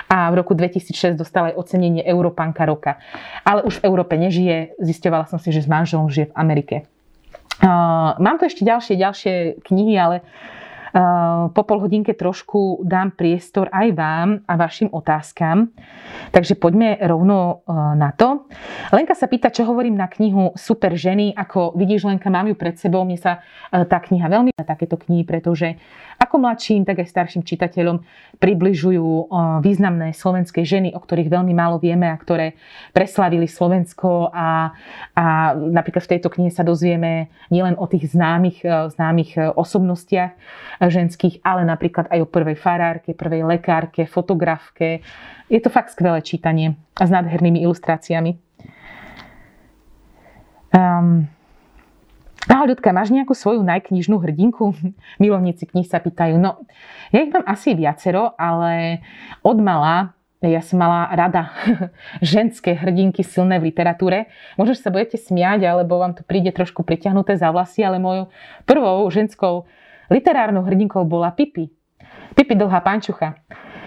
a 0.08 0.32
v 0.32 0.39
roku 0.39 0.56
2006 0.56 1.19
dostala 1.19 1.51
aj 1.51 1.60
ocenenie 1.60 2.01
Európanka 2.01 2.63
roka. 2.63 2.97
Ale 3.43 3.67
už 3.67 3.84
v 3.84 3.91
Európe 3.91 4.15
nežije, 4.15 4.80
zisťovala 4.80 5.28
som 5.28 5.38
si, 5.38 5.51
že 5.51 5.62
s 5.62 5.69
manželom 5.69 6.08
žije 6.08 6.32
v 6.32 6.38
Amerike. 6.39 6.75
mám 8.19 8.36
tu 8.39 8.47
ešte 8.47 8.63
ďalšie, 8.63 8.95
ďalšie 8.95 9.34
knihy, 9.67 9.93
ale 9.99 10.25
po 11.52 11.62
pol 11.68 11.84
hodinke 11.84 12.16
trošku 12.16 12.80
dám 12.88 13.12
priestor 13.20 13.68
aj 13.68 13.88
vám 13.92 14.30
a 14.48 14.54
vašim 14.56 14.88
otázkam. 14.96 15.76
Takže 16.32 16.56
poďme 16.56 16.96
rovno 17.04 17.68
na 18.00 18.16
to. 18.16 18.48
Lenka 18.96 19.12
sa 19.12 19.28
pýta, 19.28 19.52
čo 19.52 19.68
hovorím 19.68 20.00
na 20.00 20.08
knihu 20.08 20.56
Super 20.56 20.96
ženy. 20.96 21.36
Ako 21.36 21.76
vidíš, 21.76 22.08
Lenka, 22.08 22.32
mám 22.32 22.48
ju 22.48 22.56
pred 22.56 22.80
sebou. 22.80 23.04
Mne 23.04 23.20
sa 23.20 23.44
tá 23.72 24.00
kniha 24.00 24.32
veľmi 24.32 24.56
takéto 24.56 24.96
knihy, 24.96 25.28
pretože 25.28 25.76
ako 26.16 26.40
mladším, 26.40 26.88
tak 26.88 27.04
aj 27.04 27.12
starším 27.12 27.44
čitateľom 27.44 28.00
približujú 28.40 29.36
významné 29.60 30.16
slovenské 30.16 30.64
ženy, 30.64 30.96
o 30.96 31.04
ktorých 31.04 31.28
veľmi 31.28 31.52
málo 31.52 31.76
vieme 31.76 32.08
a 32.08 32.16
ktoré 32.16 32.56
preslavili 32.96 33.52
Slovensko 33.52 34.32
a, 34.32 34.72
a 35.12 35.26
napríklad 35.60 36.08
v 36.08 36.12
tejto 36.16 36.32
knihe 36.32 36.56
sa 36.56 36.64
dozvieme 36.64 37.28
nielen 37.52 37.76
o 37.76 37.84
tých 37.84 38.16
známych, 38.16 38.64
známych 38.96 39.60
osobnostiach 39.60 40.32
ženských, 40.88 41.41
ale 41.41 41.65
napríklad 41.67 42.10
aj 42.10 42.19
o 42.24 42.28
prvej 42.28 42.58
farárke, 42.58 43.17
prvej 43.17 43.45
lekárke, 43.45 44.06
fotografke. 44.06 45.06
Je 45.50 45.60
to 45.62 45.69
fakt 45.69 45.93
skvelé 45.93 46.21
čítanie 46.21 46.78
a 46.98 47.04
s 47.06 47.12
nádhernými 47.12 47.62
ilustráciami. 47.65 48.38
Um, 50.76 51.30
Ahoj 52.45 52.78
ľudka, 52.78 52.93
máš 52.93 53.10
nejakú 53.10 53.34
svoju 53.34 53.65
najknižnú 53.65 54.21
hrdinku? 54.21 54.78
Milovníci 55.21 55.65
knih 55.65 55.89
sa 55.89 55.98
pýtajú. 55.98 56.38
No, 56.38 56.62
ja 57.10 57.26
ich 57.26 57.34
mám 57.34 57.41
asi 57.50 57.74
viacero, 57.74 58.38
ale 58.38 59.02
od 59.41 59.58
mala 59.58 60.13
ja 60.45 60.62
som 60.62 60.78
mala 60.78 61.10
rada 61.10 61.50
ženské 62.21 62.78
hrdinky 62.78 63.26
silné 63.26 63.58
v 63.58 63.74
literatúre. 63.74 64.30
Možno 64.62 64.78
sa 64.78 64.93
budete 64.93 65.17
smiať, 65.17 65.65
alebo 65.65 65.98
vám 65.98 66.13
to 66.13 66.21
príde 66.21 66.54
trošku 66.54 66.86
priťahnuté 66.86 67.34
za 67.34 67.50
vlasy, 67.50 67.82
ale 67.82 67.98
mojou 67.98 68.30
prvou 68.69 69.10
ženskou 69.10 69.65
literárnou 70.10 70.62
hrdinkou 70.62 71.06
bola 71.06 71.32
Pipi. 71.32 71.70
Pipi 72.36 72.56
dlhá 72.56 72.80
pančucha. 72.80 73.36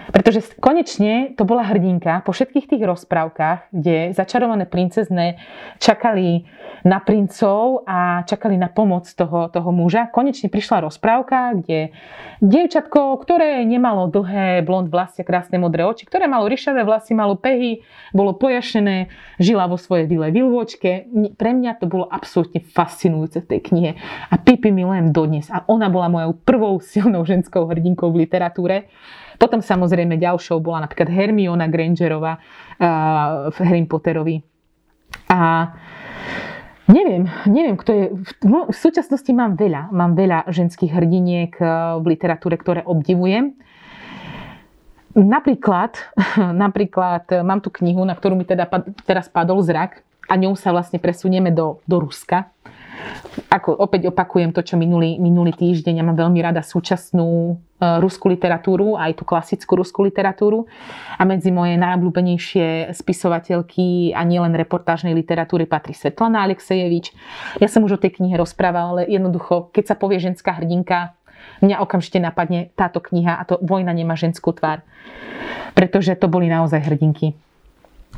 Pretože 0.09 0.41
konečne 0.57 1.37
to 1.37 1.45
bola 1.45 1.65
hrdinka 1.65 2.25
po 2.25 2.33
všetkých 2.33 2.65
tých 2.65 2.83
rozprávkach, 2.83 3.69
kde 3.69 4.11
začarované 4.17 4.65
princezné 4.65 5.37
čakali 5.77 6.49
na 6.83 7.03
princov 7.03 7.83
a 7.83 8.23
čakali 8.23 8.55
na 8.55 8.71
pomoc 8.71 9.05
toho, 9.11 9.51
toho 9.51 9.69
muža. 9.71 10.07
Konečne 10.09 10.47
prišla 10.47 10.87
rozprávka, 10.87 11.59
kde 11.59 11.91
dievčatko, 12.39 13.19
ktoré 13.19 13.63
nemalo 13.67 14.07
dlhé 14.07 14.63
blond 14.63 14.87
vlasy 14.87 15.21
a 15.23 15.27
krásne 15.27 15.59
modré 15.59 15.83
oči, 15.83 16.07
ktoré 16.07 16.31
malo 16.31 16.47
ryšavé 16.47 16.87
vlasy, 16.87 17.11
malo 17.11 17.35
pehy, 17.35 17.83
bolo 18.15 18.35
pojašené, 18.35 19.11
žila 19.37 19.67
vo 19.67 19.75
svojej 19.75 20.07
vile 20.07 20.31
vilvočke. 20.31 21.11
Pre 21.35 21.51
mňa 21.51 21.83
to 21.83 21.85
bolo 21.85 22.07
absolútne 22.07 22.63
fascinujúce 22.63 23.43
v 23.43 23.49
tej 23.55 23.59
knihe. 23.71 23.91
A 24.31 24.35
Pipi 24.39 24.71
milujem 24.71 25.11
dodnes. 25.11 25.51
A 25.51 25.67
ona 25.67 25.91
bola 25.91 26.07
mojou 26.07 26.31
prvou 26.41 26.79
silnou 26.79 27.27
ženskou 27.27 27.67
hrdinkou 27.67 28.07
v 28.15 28.23
literatúre. 28.23 28.87
Potom 29.39 29.63
samozrejme 29.63 30.19
ďalšou 30.19 30.59
bola 30.59 30.83
napríklad 30.83 31.07
Hermiona 31.07 31.71
Grangerová 31.71 32.37
uh, 32.37 33.47
v 33.49 33.57
Harry 33.63 33.87
Potterovi. 33.87 34.43
A 35.31 35.71
neviem, 36.91 37.23
neviem, 37.47 37.79
kto 37.79 37.91
je... 37.95 38.05
V 38.43 38.75
súčasnosti 38.75 39.31
mám 39.31 39.55
veľa, 39.55 39.95
mám 39.95 40.13
veľa 40.13 40.51
ženských 40.51 40.91
hrdiniek 40.91 41.55
v 42.01 42.05
literatúre, 42.05 42.59
ktoré 42.59 42.83
obdivujem. 42.83 43.55
Napríklad, 45.15 45.97
napríklad 46.67 47.25
mám 47.41 47.63
tu 47.63 47.71
knihu, 47.79 48.03
na 48.03 48.13
ktorú 48.13 48.35
mi 48.35 48.45
teda 48.45 48.67
teraz 49.07 49.31
padol 49.31 49.63
zrak 49.63 50.03
a 50.29 50.37
ňou 50.37 50.53
sa 50.53 50.69
vlastne 50.75 51.01
presunieme 51.01 51.49
do, 51.49 51.81
do 51.89 52.03
Ruska 52.03 52.51
ako 53.49 53.73
opäť 53.81 54.13
opakujem 54.13 54.53
to, 54.53 54.61
čo 54.61 54.77
minulý, 54.77 55.17
minulý 55.17 55.57
týždeň, 55.57 55.99
ja 55.99 56.05
mám 56.05 56.17
veľmi 56.17 56.37
rada 56.37 56.61
súčasnú 56.61 57.57
uh, 57.57 57.97
ruskú 57.97 58.29
literatúru, 58.29 58.93
aj 58.93 59.17
tú 59.17 59.23
klasickú 59.25 59.81
ruskú 59.81 60.05
literatúru. 60.05 60.69
A 61.17 61.25
medzi 61.25 61.49
moje 61.49 61.73
najobľúbenejšie 61.81 62.93
spisovateľky 62.93 64.13
a 64.13 64.21
nielen 64.21 64.53
reportážnej 64.53 65.17
literatúry 65.17 65.65
patrí 65.65 65.97
Svetlana 65.97 66.45
Aleksejevič. 66.45 67.15
Ja 67.57 67.65
som 67.65 67.81
už 67.81 67.97
o 67.97 68.01
tej 68.01 68.21
knihe 68.21 68.37
rozprávala, 68.37 69.01
ale 69.01 69.09
jednoducho, 69.09 69.73
keď 69.73 69.83
sa 69.91 69.95
povie 69.97 70.21
ženská 70.21 70.53
hrdinka, 70.61 71.17
mňa 71.65 71.81
okamžite 71.81 72.21
napadne 72.21 72.69
táto 72.77 73.01
kniha 73.01 73.39
a 73.39 73.43
to 73.49 73.57
Vojna 73.65 73.95
nemá 73.97 74.13
ženskú 74.13 74.53
tvár. 74.53 74.85
Pretože 75.73 76.13
to 76.19 76.29
boli 76.29 76.51
naozaj 76.51 76.85
hrdinky. 76.85 77.33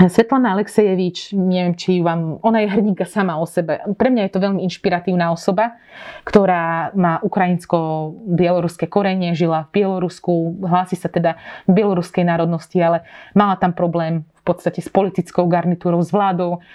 Svetlana 0.01 0.57
Aleksejevič, 0.57 1.37
neviem, 1.37 1.77
či 1.77 2.01
vám, 2.01 2.41
ona 2.41 2.65
je 2.65 2.73
hrdinka 2.73 3.05
sama 3.05 3.37
o 3.37 3.45
sebe. 3.45 3.77
Pre 3.85 4.09
mňa 4.09 4.25
je 4.25 4.33
to 4.33 4.41
veľmi 4.41 4.65
inšpiratívna 4.65 5.29
osoba, 5.29 5.77
ktorá 6.25 6.89
má 6.97 7.21
ukrajinsko-bieloruské 7.21 8.89
korenie, 8.89 9.37
žila 9.37 9.69
v 9.69 9.81
Bielorusku, 9.81 10.57
hlási 10.65 10.97
sa 10.97 11.05
teda 11.05 11.37
bieloruskej 11.69 12.25
národnosti, 12.25 12.81
ale 12.81 13.05
mala 13.37 13.59
tam 13.61 13.77
problém 13.77 14.25
v 14.41 14.43
podstate 14.47 14.81
s 14.81 14.89
politickou 14.89 15.45
garnitúrou, 15.45 16.01
s 16.01 16.09
vládou 16.09 16.65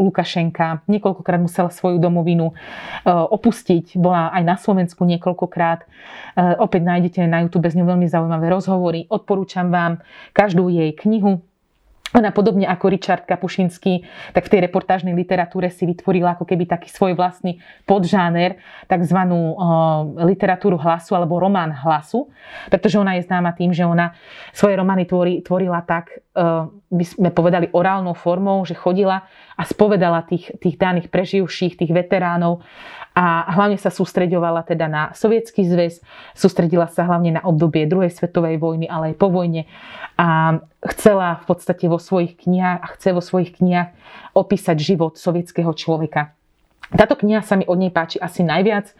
Lukašenka. 0.00 0.80
Niekoľkokrát 0.88 1.44
musela 1.44 1.68
svoju 1.68 2.00
domovinu 2.00 2.56
opustiť. 3.04 4.00
Bola 4.00 4.32
aj 4.32 4.42
na 4.48 4.56
Slovensku 4.56 5.04
niekoľkokrát. 5.04 5.84
Opäť 6.56 6.82
nájdete 6.88 7.20
na 7.28 7.44
YouTube 7.44 7.68
z 7.68 7.76
ňou 7.76 7.92
veľmi 7.92 8.08
zaujímavé 8.08 8.48
rozhovory. 8.48 9.04
Odporúčam 9.12 9.68
vám 9.68 10.00
každú 10.32 10.72
jej 10.72 10.88
knihu, 11.04 11.44
ona 12.12 12.28
podobne 12.28 12.68
ako 12.68 12.92
Richard 12.92 13.24
Kapušinský, 13.24 14.04
tak 14.36 14.44
v 14.44 14.52
tej 14.52 14.60
reportážnej 14.68 15.16
literatúre 15.16 15.72
si 15.72 15.88
vytvorila 15.88 16.36
ako 16.36 16.44
keby 16.44 16.68
taký 16.68 16.92
svoj 16.92 17.16
vlastný 17.16 17.56
podžáner, 17.88 18.60
takzvanú 18.84 19.56
literatúru 20.20 20.76
hlasu 20.76 21.16
alebo 21.16 21.40
román 21.40 21.72
hlasu, 21.72 22.28
pretože 22.68 23.00
ona 23.00 23.16
je 23.16 23.24
známa 23.24 23.56
tým, 23.56 23.72
že 23.72 23.88
ona 23.88 24.12
svoje 24.52 24.76
romány 24.76 25.08
tvorí, 25.08 25.40
tvorila 25.40 25.80
tak, 25.88 26.20
by 26.92 27.04
sme 27.04 27.28
povedali 27.32 27.72
orálnou 27.72 28.12
formou, 28.12 28.64
že 28.68 28.76
chodila 28.76 29.24
a 29.56 29.62
spovedala 29.64 30.24
tých, 30.28 30.52
tých 30.60 30.76
daných 30.76 31.08
preživších, 31.08 31.80
tých 31.80 31.92
veteránov 31.92 32.64
a 33.12 33.44
hlavne 33.52 33.76
sa 33.76 33.92
sústreďovala 33.92 34.64
teda 34.64 34.88
na 34.88 35.02
sovietský 35.12 35.68
zväz, 35.68 36.00
sústredila 36.32 36.88
sa 36.88 37.04
hlavne 37.04 37.36
na 37.36 37.42
obdobie 37.44 37.84
druhej 37.84 38.08
svetovej 38.08 38.56
vojny, 38.56 38.88
ale 38.88 39.12
aj 39.12 39.16
po 39.20 39.28
vojne. 39.28 39.68
A 40.16 40.56
chcela 40.82 41.38
v 41.42 41.44
podstate 41.46 41.86
vo 41.86 42.02
svojich 42.02 42.34
knihách 42.42 42.78
a 42.82 42.86
chce 42.98 43.14
vo 43.14 43.22
svojich 43.22 43.54
knihách 43.54 43.94
opísať 44.34 44.76
život 44.82 45.14
sovietského 45.14 45.70
človeka. 45.70 46.34
Táto 46.92 47.16
kniha 47.16 47.40
sa 47.40 47.56
mi 47.56 47.64
od 47.64 47.78
nej 47.78 47.88
páči 47.88 48.20
asi 48.20 48.44
najviac, 48.44 48.92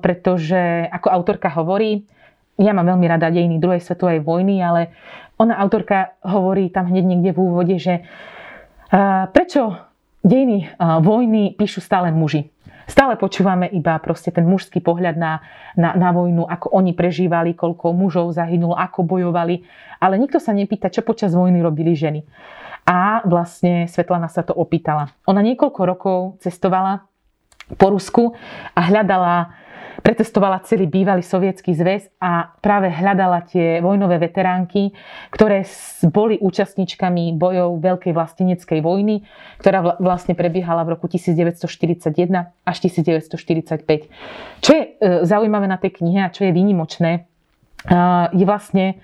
pretože 0.00 0.88
ako 0.88 1.08
autorka 1.12 1.52
hovorí, 1.52 2.08
ja 2.56 2.72
mám 2.72 2.88
veľmi 2.88 3.06
rada 3.10 3.28
dejiny 3.28 3.60
druhej 3.60 3.84
svetovej 3.84 4.24
vojny, 4.24 4.62
ale 4.64 4.94
ona 5.36 5.58
autorka 5.58 6.16
hovorí 6.24 6.70
tam 6.70 6.88
hneď 6.88 7.04
niekde 7.04 7.30
v 7.34 7.42
úvode, 7.42 7.76
že 7.76 8.06
prečo 9.36 9.76
dejiny 10.24 10.72
vojny 10.80 11.58
píšu 11.58 11.82
stále 11.84 12.08
muži. 12.14 12.48
Stále 12.86 13.14
počúvame 13.14 13.70
iba 13.70 13.96
proste 14.02 14.34
ten 14.34 14.42
mužský 14.46 14.82
pohľad 14.82 15.14
na, 15.14 15.42
na, 15.78 15.94
na 15.94 16.10
vojnu, 16.10 16.46
ako 16.46 16.74
oni 16.74 16.92
prežívali, 16.92 17.54
koľko 17.54 17.94
mužov 17.94 18.34
zahynulo, 18.34 18.74
ako 18.74 19.06
bojovali. 19.06 19.62
Ale 20.02 20.18
nikto 20.18 20.42
sa 20.42 20.50
nepýta, 20.50 20.90
čo 20.90 21.06
počas 21.06 21.32
vojny 21.32 21.62
robili 21.62 21.94
ženy. 21.94 22.26
A 22.82 23.22
vlastne 23.22 23.86
Svetlana 23.86 24.26
sa 24.26 24.42
to 24.42 24.50
opýtala. 24.50 25.14
Ona 25.30 25.38
niekoľko 25.46 25.80
rokov 25.86 26.18
cestovala 26.42 27.06
po 27.78 27.86
Rusku 27.94 28.34
a 28.74 28.80
hľadala 28.82 29.61
Pretestovala 30.00 30.64
celý 30.64 30.88
bývalý 30.88 31.20
sovietský 31.20 31.76
zväz 31.76 32.08
a 32.16 32.56
práve 32.64 32.88
hľadala 32.88 33.44
tie 33.44 33.84
vojnové 33.84 34.16
veteránky, 34.16 34.96
ktoré 35.28 35.68
boli 36.08 36.40
účastníčkami 36.40 37.36
bojov 37.36 37.76
Veľkej 37.76 38.16
vlasteneckej 38.16 38.80
vojny, 38.80 39.20
ktorá 39.60 40.00
vlastne 40.00 40.32
prebiehala 40.32 40.88
v 40.88 40.96
roku 40.96 41.12
1941 41.12 42.08
až 42.64 42.76
1945. 42.88 44.64
Čo 44.64 44.70
je 44.72 44.82
e, 44.82 44.88
zaujímavé 45.28 45.68
na 45.68 45.76
tej 45.76 46.00
knihe 46.00 46.24
a 46.24 46.32
čo 46.32 46.48
je 46.48 46.56
výnimočné, 46.56 47.12
e, 47.12 47.20
je 48.32 48.44
vlastne 48.48 48.96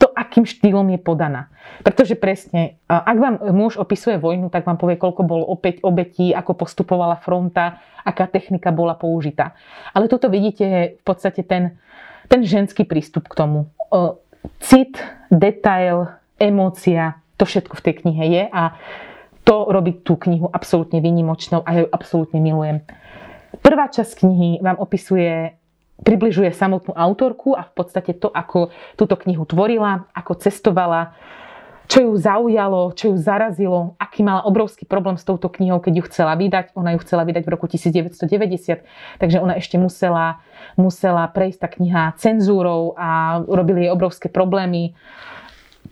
to, 0.00 0.08
akým 0.16 0.48
štýlom 0.48 0.88
je 0.94 1.00
podaná. 1.00 1.52
Pretože 1.84 2.16
presne, 2.16 2.80
ak 2.88 3.16
vám 3.20 3.36
muž 3.52 3.76
opisuje 3.76 4.16
vojnu, 4.16 4.48
tak 4.48 4.64
vám 4.64 4.80
povie, 4.80 4.96
koľko 4.96 5.22
bolo 5.24 5.44
opäť 5.44 5.84
obetí, 5.84 6.32
ako 6.32 6.56
postupovala 6.56 7.20
fronta, 7.20 7.80
aká 8.04 8.24
technika 8.28 8.72
bola 8.72 8.96
použitá. 8.96 9.52
Ale 9.92 10.08
toto 10.08 10.32
vidíte 10.32 10.96
v 11.00 11.02
podstate 11.04 11.44
ten, 11.44 11.76
ten 12.28 12.40
ženský 12.44 12.88
prístup 12.88 13.28
k 13.28 13.36
tomu. 13.36 13.68
Cit, 14.60 15.00
detail, 15.32 16.08
emócia, 16.36 17.20
to 17.36 17.44
všetko 17.44 17.80
v 17.80 17.84
tej 17.84 17.94
knihe 18.04 18.24
je 18.28 18.42
a 18.48 18.76
to 19.44 19.68
robí 19.68 20.00
tú 20.00 20.16
knihu 20.16 20.48
absolútne 20.48 21.04
výnimočnou 21.04 21.60
a 21.64 21.70
ju 21.76 21.84
absolútne 21.92 22.40
milujem. 22.40 22.80
Prvá 23.60 23.92
časť 23.92 24.24
knihy 24.24 24.48
vám 24.64 24.80
opisuje 24.80 25.52
približuje 26.04 26.52
samotnú 26.52 26.92
autorku 26.92 27.56
a 27.56 27.64
v 27.64 27.72
podstate 27.72 28.12
to, 28.14 28.28
ako 28.28 28.70
túto 28.94 29.16
knihu 29.24 29.48
tvorila, 29.48 30.06
ako 30.12 30.36
cestovala, 30.36 31.16
čo 31.84 32.00
ju 32.00 32.12
zaujalo, 32.16 32.96
čo 32.96 33.12
ju 33.12 33.16
zarazilo, 33.20 33.96
aký 34.00 34.24
mala 34.24 34.44
obrovský 34.48 34.88
problém 34.88 35.20
s 35.20 35.24
touto 35.24 35.52
knihou, 35.52 35.84
keď 35.84 35.92
ju 36.00 36.02
chcela 36.08 36.32
vydať. 36.36 36.72
Ona 36.76 36.96
ju 36.96 36.98
chcela 37.04 37.28
vydať 37.28 37.44
v 37.44 37.50
roku 37.52 37.68
1990, 37.68 38.84
takže 39.20 39.36
ona 39.40 39.60
ešte 39.60 39.76
musela, 39.76 40.40
musela 40.80 41.28
prejsť 41.28 41.58
tá 41.60 41.68
kniha 41.68 42.16
cenzúrou 42.16 42.96
a 42.96 43.40
robili 43.44 43.84
jej 43.84 43.92
obrovské 43.92 44.32
problémy. 44.32 44.96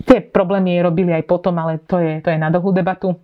Tie 0.08 0.24
problémy 0.24 0.80
jej 0.80 0.82
robili 0.82 1.12
aj 1.12 1.24
potom, 1.28 1.60
ale 1.60 1.76
to 1.84 2.00
je, 2.00 2.24
to 2.24 2.32
je 2.32 2.38
na 2.40 2.48
dlhú 2.48 2.72
debatu. 2.72 3.20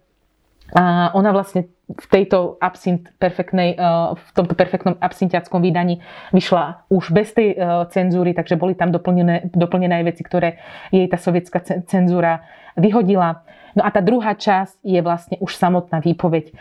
A 0.76 1.08
ona 1.16 1.32
vlastne 1.32 1.72
v 1.88 2.06
tejto 2.12 2.60
absint 2.60 3.08
perfektnej, 3.16 3.72
eh, 3.72 3.80
v 4.12 4.30
tomto 4.36 4.52
perfektnom 4.52 5.00
absintiackom 5.00 5.64
vydaní 5.64 6.04
vyšla 6.36 6.84
už 6.92 7.16
bez 7.16 7.32
tej 7.32 7.56
eh, 7.56 7.60
cenzúry, 7.88 8.36
takže 8.36 8.60
boli 8.60 8.76
tam 8.76 8.92
doplnené, 8.92 9.48
doplnené 9.56 10.04
aj 10.04 10.04
veci, 10.04 10.22
ktoré 10.24 10.60
jej 10.92 11.08
tá 11.08 11.16
sovietská 11.16 11.64
cenzúra 11.88 12.44
vyhodila. 12.76 13.40
No 13.72 13.84
a 13.84 13.88
tá 13.88 14.04
druhá 14.04 14.36
časť 14.36 14.84
je 14.84 15.00
vlastne 15.00 15.36
už 15.40 15.56
samotná 15.56 16.04
výpoveď 16.04 16.52
eh, 16.52 16.56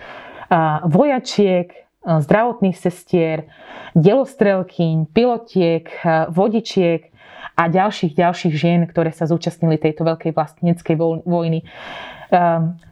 vojačiek, 0.88 1.88
zdravotných 2.08 2.80
sestier, 2.80 3.52
delostrelkyň, 3.92 5.12
pilotiek, 5.12 5.92
vodičiek 6.32 7.12
a 7.60 7.68
ďalších, 7.68 8.16
ďalších 8.16 8.56
žien, 8.56 8.88
ktoré 8.88 9.12
sa 9.12 9.28
zúčastnili 9.28 9.76
tejto 9.76 10.08
veľkej 10.08 10.32
vlasteneckej 10.32 10.96
vojny. 11.28 11.68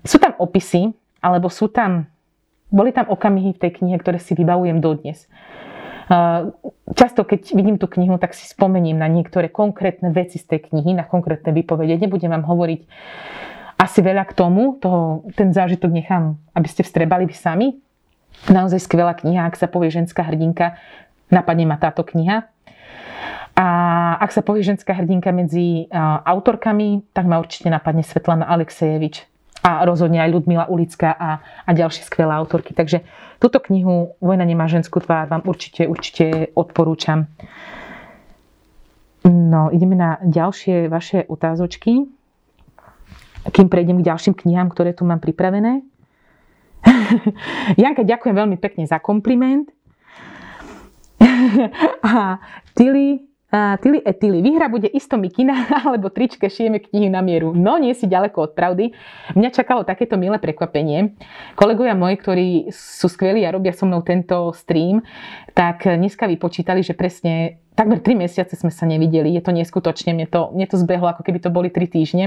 Sú 0.04 0.18
tam 0.20 0.36
opisy, 0.36 0.92
alebo 1.26 1.50
sú 1.50 1.74
tam 1.74 2.06
boli 2.76 2.92
tam 2.92 3.08
okamihy 3.08 3.56
v 3.56 3.62
tej 3.62 3.72
knihe, 3.82 3.96
ktoré 4.02 4.18
si 4.20 4.34
vybavujem 4.34 4.82
dodnes. 4.82 5.30
Často, 6.92 7.26
keď 7.26 7.56
vidím 7.56 7.78
tú 7.82 7.90
knihu, 7.90 8.20
tak 8.22 8.38
si 8.38 8.46
spomením 8.46 9.00
na 9.00 9.10
niektoré 9.10 9.50
konkrétne 9.50 10.14
veci 10.14 10.38
z 10.38 10.46
tej 10.46 10.70
knihy, 10.70 10.94
na 10.94 11.08
konkrétne 11.08 11.50
vypovede. 11.56 11.98
Nebudem 11.98 12.30
vám 12.30 12.46
hovoriť 12.46 12.82
asi 13.82 14.00
veľa 14.04 14.28
k 14.28 14.34
tomu, 14.38 14.78
toho, 14.78 15.26
ten 15.34 15.56
zážitok 15.56 15.92
nechám, 15.92 16.38
aby 16.54 16.68
ste 16.70 16.86
vstrebali 16.86 17.26
vy 17.26 17.36
sami. 17.36 17.68
Naozaj 18.52 18.86
skvelá 18.86 19.16
kniha, 19.18 19.48
ak 19.48 19.56
sa 19.56 19.72
povie 19.72 19.90
ženská 19.90 20.28
hrdinka, 20.28 20.78
napadne 21.32 21.66
ma 21.66 21.80
táto 21.80 22.06
kniha. 22.06 22.46
A 23.56 23.68
ak 24.20 24.36
sa 24.36 24.44
povie 24.44 24.68
ženská 24.68 24.92
hrdinka 24.94 25.32
medzi 25.32 25.88
autorkami, 26.28 27.08
tak 27.16 27.24
ma 27.24 27.40
určite 27.40 27.72
napadne 27.72 28.04
Svetlana 28.04 28.46
Alexejevič 28.52 29.35
a 29.66 29.82
rozhodne 29.82 30.22
aj 30.22 30.30
Ludmila 30.30 30.70
Ulická 30.70 31.10
a, 31.18 31.42
a 31.66 31.70
ďalšie 31.74 32.06
skvelé 32.06 32.30
autorky. 32.38 32.78
Takže 32.78 33.02
túto 33.42 33.58
knihu 33.66 34.14
Vojna 34.22 34.46
nemá 34.46 34.70
ženskú 34.70 35.02
tvár 35.02 35.26
vám 35.26 35.42
určite, 35.50 35.90
určite 35.90 36.54
odporúčam. 36.54 37.26
No, 39.26 39.74
ideme 39.74 39.98
na 39.98 40.22
ďalšie 40.22 40.86
vaše 40.86 41.26
otázočky. 41.26 42.06
Kým 43.50 43.68
prejdem 43.74 44.06
k 44.06 44.08
ďalším 44.14 44.38
knihám, 44.38 44.70
ktoré 44.70 44.94
tu 44.94 45.02
mám 45.02 45.18
pripravené. 45.18 45.82
Janka, 47.82 48.06
ďakujem 48.06 48.38
veľmi 48.38 48.58
pekne 48.62 48.86
za 48.86 49.02
kompliment. 49.02 49.66
a 52.06 52.38
Tilly, 52.78 53.26
Tili 53.56 54.02
etili. 54.04 54.44
Výhra 54.44 54.68
bude 54.68 54.90
isto 54.92 55.16
mikina 55.16 55.56
alebo 55.88 56.12
tričke 56.12 56.50
šijeme 56.50 56.84
knihy 56.84 57.08
na 57.08 57.24
mieru. 57.24 57.56
No 57.56 57.80
nie 57.80 57.96
si 57.96 58.10
ďaleko 58.10 58.52
od 58.52 58.52
pravdy. 58.52 58.92
Mňa 59.38 59.50
čakalo 59.56 59.88
takéto 59.88 60.20
milé 60.20 60.42
prekvapenie. 60.42 61.16
Kolegovia 61.56 61.96
moji, 61.96 62.16
ktorí 62.20 62.48
sú 62.74 63.08
skvelí 63.08 63.48
a 63.48 63.54
robia 63.56 63.72
so 63.72 63.88
mnou 63.88 64.04
tento 64.04 64.52
stream, 64.52 65.00
tak 65.56 65.88
dneska 65.88 66.28
vypočítali, 66.28 66.84
že 66.84 66.98
presne 66.98 67.64
takmer 67.76 68.00
3 68.00 68.16
mesiace 68.16 68.56
sme 68.56 68.72
sa 68.72 68.88
nevideli. 68.88 69.36
Je 69.36 69.44
to 69.44 69.52
neskutočne, 69.52 70.16
mne 70.16 70.28
to, 70.32 70.50
mne 70.56 70.66
to 70.66 70.80
zbehlo, 70.80 71.12
ako 71.12 71.22
keby 71.28 71.44
to 71.44 71.52
boli 71.52 71.68
3 71.68 71.86
týždne. 71.92 72.26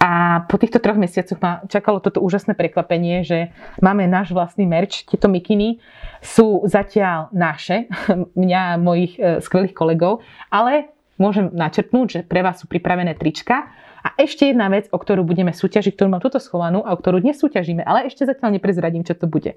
A 0.00 0.42
po 0.48 0.56
týchto 0.56 0.80
troch 0.80 0.96
mesiacoch 0.96 1.38
ma 1.38 1.62
čakalo 1.68 2.00
toto 2.00 2.24
úžasné 2.24 2.56
prekvapenie, 2.56 3.22
že 3.22 3.52
máme 3.84 4.08
náš 4.08 4.32
vlastný 4.32 4.64
merch. 4.64 5.04
Tieto 5.06 5.28
mikiny 5.28 5.78
sú 6.24 6.64
zatiaľ 6.64 7.28
naše, 7.30 7.86
mňa 8.42 8.60
a 8.74 8.80
mojich 8.80 9.20
e, 9.20 9.44
skvelých 9.44 9.76
kolegov, 9.76 10.24
ale 10.48 10.90
môžem 11.20 11.52
načrtnúť, 11.52 12.06
že 12.08 12.20
pre 12.24 12.40
vás 12.40 12.58
sú 12.58 12.66
pripravené 12.66 13.14
trička. 13.14 13.70
A 14.02 14.18
ešte 14.18 14.50
jedna 14.50 14.66
vec, 14.66 14.90
o 14.90 14.98
ktorú 14.98 15.22
budeme 15.22 15.54
súťažiť, 15.54 15.94
ktorú 15.94 16.10
mám 16.10 16.24
tuto 16.24 16.42
schovanú 16.42 16.82
a 16.82 16.90
o 16.90 16.98
ktorú 16.98 17.22
dnes 17.22 17.38
súťažíme, 17.38 17.86
ale 17.86 18.10
ešte 18.10 18.26
zatiaľ 18.26 18.58
neprezradím, 18.58 19.06
čo 19.06 19.14
to 19.14 19.30
bude. 19.30 19.54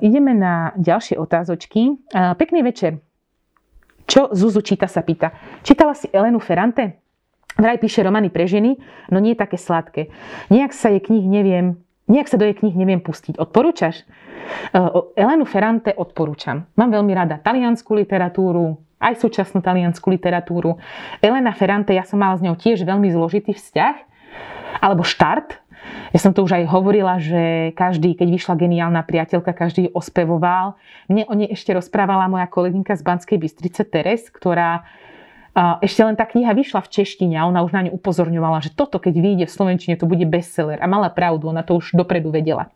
Ideme 0.00 0.34
na 0.34 0.74
ďalšie 0.74 1.14
otázočky. 1.14 1.94
Uh, 2.10 2.34
pekný 2.34 2.66
večer. 2.66 2.98
Čo 4.10 4.34
Zuzu 4.34 4.58
číta 4.66 4.90
sa 4.90 5.06
pýta. 5.06 5.30
Čítala 5.62 5.94
si 5.94 6.10
Elenu 6.10 6.42
Ferrante? 6.42 6.98
Vraj 7.54 7.78
píše 7.78 8.02
romány 8.02 8.30
pre 8.30 8.50
ženy, 8.50 8.78
no 9.14 9.22
nie 9.22 9.38
také 9.38 9.54
sladké. 9.54 10.10
Nejak 10.50 10.74
sa 10.74 10.90
jej 10.90 11.02
knih 11.02 11.26
neviem, 11.30 11.78
nejak 12.10 12.26
sa 12.26 12.38
do 12.38 12.46
jej 12.46 12.58
knih 12.58 12.74
neviem 12.74 12.98
pustiť. 12.98 13.38
Odporúčaš? 13.38 14.02
Uh, 14.74 15.14
Elenu 15.14 15.46
Ferrante 15.46 15.94
odporúčam. 15.94 16.66
Mám 16.74 16.90
veľmi 16.90 17.12
rada 17.14 17.38
taliansku 17.38 17.94
literatúru, 17.94 18.82
aj 18.98 19.22
súčasnú 19.22 19.62
taliansku 19.62 20.10
literatúru. 20.10 20.76
Elena 21.22 21.54
Ferrante, 21.54 21.94
ja 21.94 22.02
som 22.02 22.18
mala 22.18 22.34
s 22.34 22.42
ňou 22.42 22.58
tiež 22.58 22.82
veľmi 22.82 23.08
zložitý 23.14 23.54
vzťah, 23.54 23.96
alebo 24.80 25.06
štart, 25.06 25.54
ja 26.10 26.18
som 26.18 26.34
to 26.34 26.42
už 26.42 26.58
aj 26.58 26.64
hovorila, 26.66 27.22
že 27.22 27.70
každý, 27.78 28.18
keď 28.18 28.28
vyšla 28.34 28.54
geniálna 28.58 29.02
priateľka, 29.06 29.54
každý 29.54 29.94
ospevoval. 29.94 30.74
Mne 31.06 31.24
o 31.30 31.34
nej 31.38 31.48
ešte 31.54 31.70
rozprávala 31.70 32.26
moja 32.26 32.50
kolegynka 32.50 32.98
z 32.98 33.02
Banskej 33.06 33.38
Bystrice 33.38 33.86
Teres, 33.86 34.26
ktorá 34.26 34.82
ešte 35.82 36.06
len 36.06 36.14
tá 36.14 36.30
kniha 36.30 36.54
vyšla 36.54 36.78
v 36.86 36.92
češtine 36.94 37.34
a 37.34 37.46
ona 37.46 37.66
už 37.66 37.74
na 37.74 37.82
ňu 37.86 37.98
upozorňovala, 37.98 38.62
že 38.62 38.70
toto, 38.70 39.02
keď 39.02 39.14
vyjde 39.18 39.44
v 39.50 39.54
Slovenčine, 39.54 39.94
to 39.98 40.06
bude 40.06 40.22
bestseller. 40.30 40.78
A 40.78 40.86
mala 40.86 41.10
pravdu, 41.10 41.50
ona 41.50 41.66
to 41.66 41.82
už 41.82 41.98
dopredu 41.98 42.30
vedela. 42.30 42.70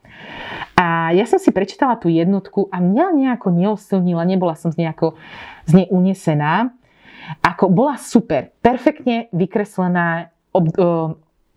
A 0.75 1.15
ja 1.15 1.23
som 1.23 1.39
si 1.39 1.55
prečítala 1.55 1.95
tú 1.95 2.11
jednotku 2.11 2.67
a 2.75 2.83
mňa 2.83 3.15
nejako 3.15 3.55
neosilnila, 3.55 4.27
nebola 4.27 4.59
som 4.59 4.75
z, 4.75 4.83
nejako, 4.83 5.15
z 5.71 5.73
nej 5.83 5.87
unesená. 5.87 6.75
Ako 7.41 7.71
bola 7.71 7.95
super, 7.95 8.51
perfektne 8.59 9.31
vykreslená, 9.31 10.35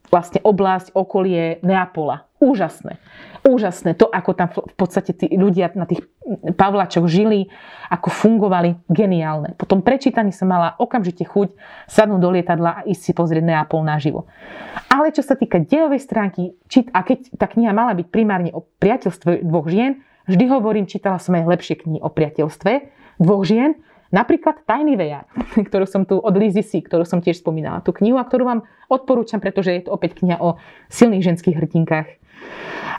vlastne 0.08 0.40
oblasť, 0.44 0.96
okolie 0.96 1.60
Neapola. 1.64 2.28
Úžasné. 2.38 3.02
Úžasné 3.48 3.98
to, 3.98 4.06
ako 4.06 4.32
tam 4.38 4.54
v 4.54 4.76
podstate 4.78 5.16
tí 5.16 5.26
ľudia 5.34 5.74
na 5.74 5.90
tých 5.90 6.06
Pavlačoch 6.54 7.08
žili, 7.08 7.48
ako 7.88 8.12
fungovali. 8.12 8.78
Geniálne. 8.92 9.56
Po 9.56 9.64
tom 9.64 9.80
prečítaní 9.80 10.36
som 10.36 10.52
mala 10.52 10.76
okamžite 10.78 11.24
chuť 11.24 11.56
sadnúť 11.88 12.20
do 12.22 12.30
lietadla 12.36 12.84
a 12.84 12.86
ísť 12.86 13.02
si 13.02 13.12
pozrieť 13.16 13.44
Neapol 13.48 13.82
naživo. 13.82 14.28
Ale 14.92 15.16
čo 15.16 15.24
sa 15.24 15.40
týka 15.40 15.64
dejovej 15.64 16.04
stránky, 16.04 16.54
a 16.92 17.00
keď 17.02 17.40
tá 17.40 17.48
kniha 17.48 17.72
mala 17.72 17.96
byť 17.96 18.08
primárne 18.12 18.52
o 18.52 18.68
priateľstve 18.78 19.48
dvoch 19.48 19.72
žien, 19.72 20.04
vždy 20.28 20.46
hovorím, 20.52 20.86
čítala 20.86 21.18
som 21.18 21.34
aj 21.34 21.48
lepšie 21.48 21.88
knihy 21.88 22.00
o 22.04 22.12
priateľstve 22.12 22.72
dvoch 23.24 23.44
žien, 23.48 23.80
Napríklad 24.12 24.64
Tajný 24.64 24.96
vejar, 24.96 25.28
ktorú 25.68 25.86
som 25.88 26.08
tu 26.08 26.20
od 26.20 26.36
Lizy 26.36 26.64
Si, 26.64 26.80
ktorú 26.80 27.04
som 27.04 27.20
tiež 27.20 27.44
spomínala. 27.44 27.84
Tú 27.84 27.92
knihu, 27.96 28.16
a 28.20 28.28
ktorú 28.28 28.44
vám 28.48 28.62
odporúčam, 28.88 29.44
pretože 29.44 29.76
je 29.76 29.84
to 29.88 29.94
opäť 29.94 30.24
kniha 30.24 30.40
o 30.40 30.56
silných 30.88 31.24
ženských 31.24 31.58
hrdinkách. 31.60 32.08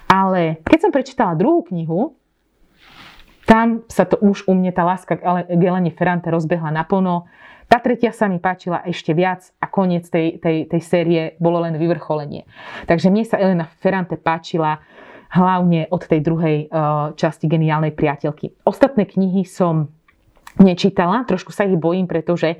Ale 0.09 0.61
keď 0.65 0.79
som 0.89 0.91
prečítala 0.93 1.37
druhú 1.37 1.65
knihu, 1.69 2.17
tam 3.49 3.89
sa 3.89 4.05
to 4.05 4.21
už 4.21 4.45
u 4.45 4.53
mne 4.53 4.69
tá 4.77 4.85
láska 4.85 5.17
k 5.17 5.25
Elene 5.49 5.89
Ferrante 5.89 6.29
rozbehla 6.29 6.69
naplno. 6.69 7.25
Tá 7.65 7.81
tretia 7.81 8.13
sa 8.13 8.29
mi 8.29 8.37
páčila 8.41 8.85
ešte 8.85 9.17
viac 9.17 9.53
a 9.61 9.69
koniec 9.69 10.05
tej, 10.09 10.37
tej, 10.37 10.69
tej 10.69 10.81
série 10.85 11.23
bolo 11.41 11.65
len 11.65 11.77
vyvrcholenie. 11.81 12.45
Takže 12.85 13.09
mne 13.09 13.25
sa 13.25 13.41
Elena 13.41 13.65
Ferrante 13.81 14.21
páčila 14.21 14.85
hlavne 15.33 15.89
od 15.93 16.03
tej 16.05 16.21
druhej 16.25 16.57
uh, 16.69 17.13
časti 17.17 17.49
geniálnej 17.49 17.93
priateľky. 17.93 18.53
Ostatné 18.65 19.05
knihy 19.05 19.45
som 19.45 19.93
nečítala, 20.63 21.25
trošku 21.25 21.51
sa 21.55 21.65
ich 21.65 21.79
bojím, 21.79 22.07
pretože 22.07 22.59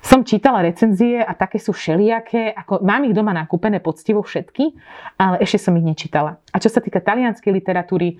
som 0.00 0.24
čítala 0.24 0.64
recenzie 0.64 1.20
a 1.20 1.36
také 1.36 1.60
sú 1.60 1.76
všelijaké, 1.76 2.56
ako 2.56 2.80
mám 2.80 3.04
ich 3.04 3.12
doma 3.12 3.36
nakúpené 3.36 3.84
poctivo 3.84 4.24
všetky, 4.24 4.72
ale 5.20 5.44
ešte 5.44 5.68
som 5.68 5.76
ich 5.76 5.84
nečítala. 5.84 6.40
A 6.50 6.56
čo 6.56 6.72
sa 6.72 6.80
týka 6.80 7.04
talianskej 7.04 7.52
literatúry, 7.52 8.16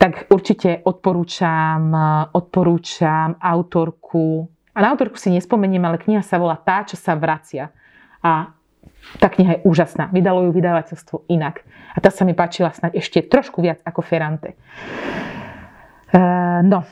tak 0.00 0.32
určite 0.32 0.80
odporúčam, 0.88 1.92
odporúčam 2.32 3.36
autorku, 3.36 4.48
a 4.72 4.78
na 4.80 4.88
autorku 4.88 5.20
si 5.20 5.28
nespomeniem, 5.28 5.84
ale 5.84 6.00
kniha 6.00 6.24
sa 6.24 6.40
volá 6.40 6.56
Tá, 6.56 6.80
čo 6.88 6.96
sa 6.96 7.12
vracia. 7.12 7.68
A 8.24 8.56
tá 9.20 9.28
kniha 9.28 9.60
je 9.60 9.64
úžasná. 9.68 10.08
Vydalo 10.08 10.48
ju 10.48 10.50
vydavateľstvo 10.56 11.28
inak. 11.28 11.60
A 11.92 12.00
tá 12.00 12.08
sa 12.08 12.24
mi 12.24 12.32
páčila 12.32 12.72
snad 12.72 12.96
ešte 12.96 13.20
trošku 13.20 13.60
viac 13.60 13.84
ako 13.84 14.00
Ferrante. 14.00 14.56
Uh, 16.12 16.64
no, 16.64 16.88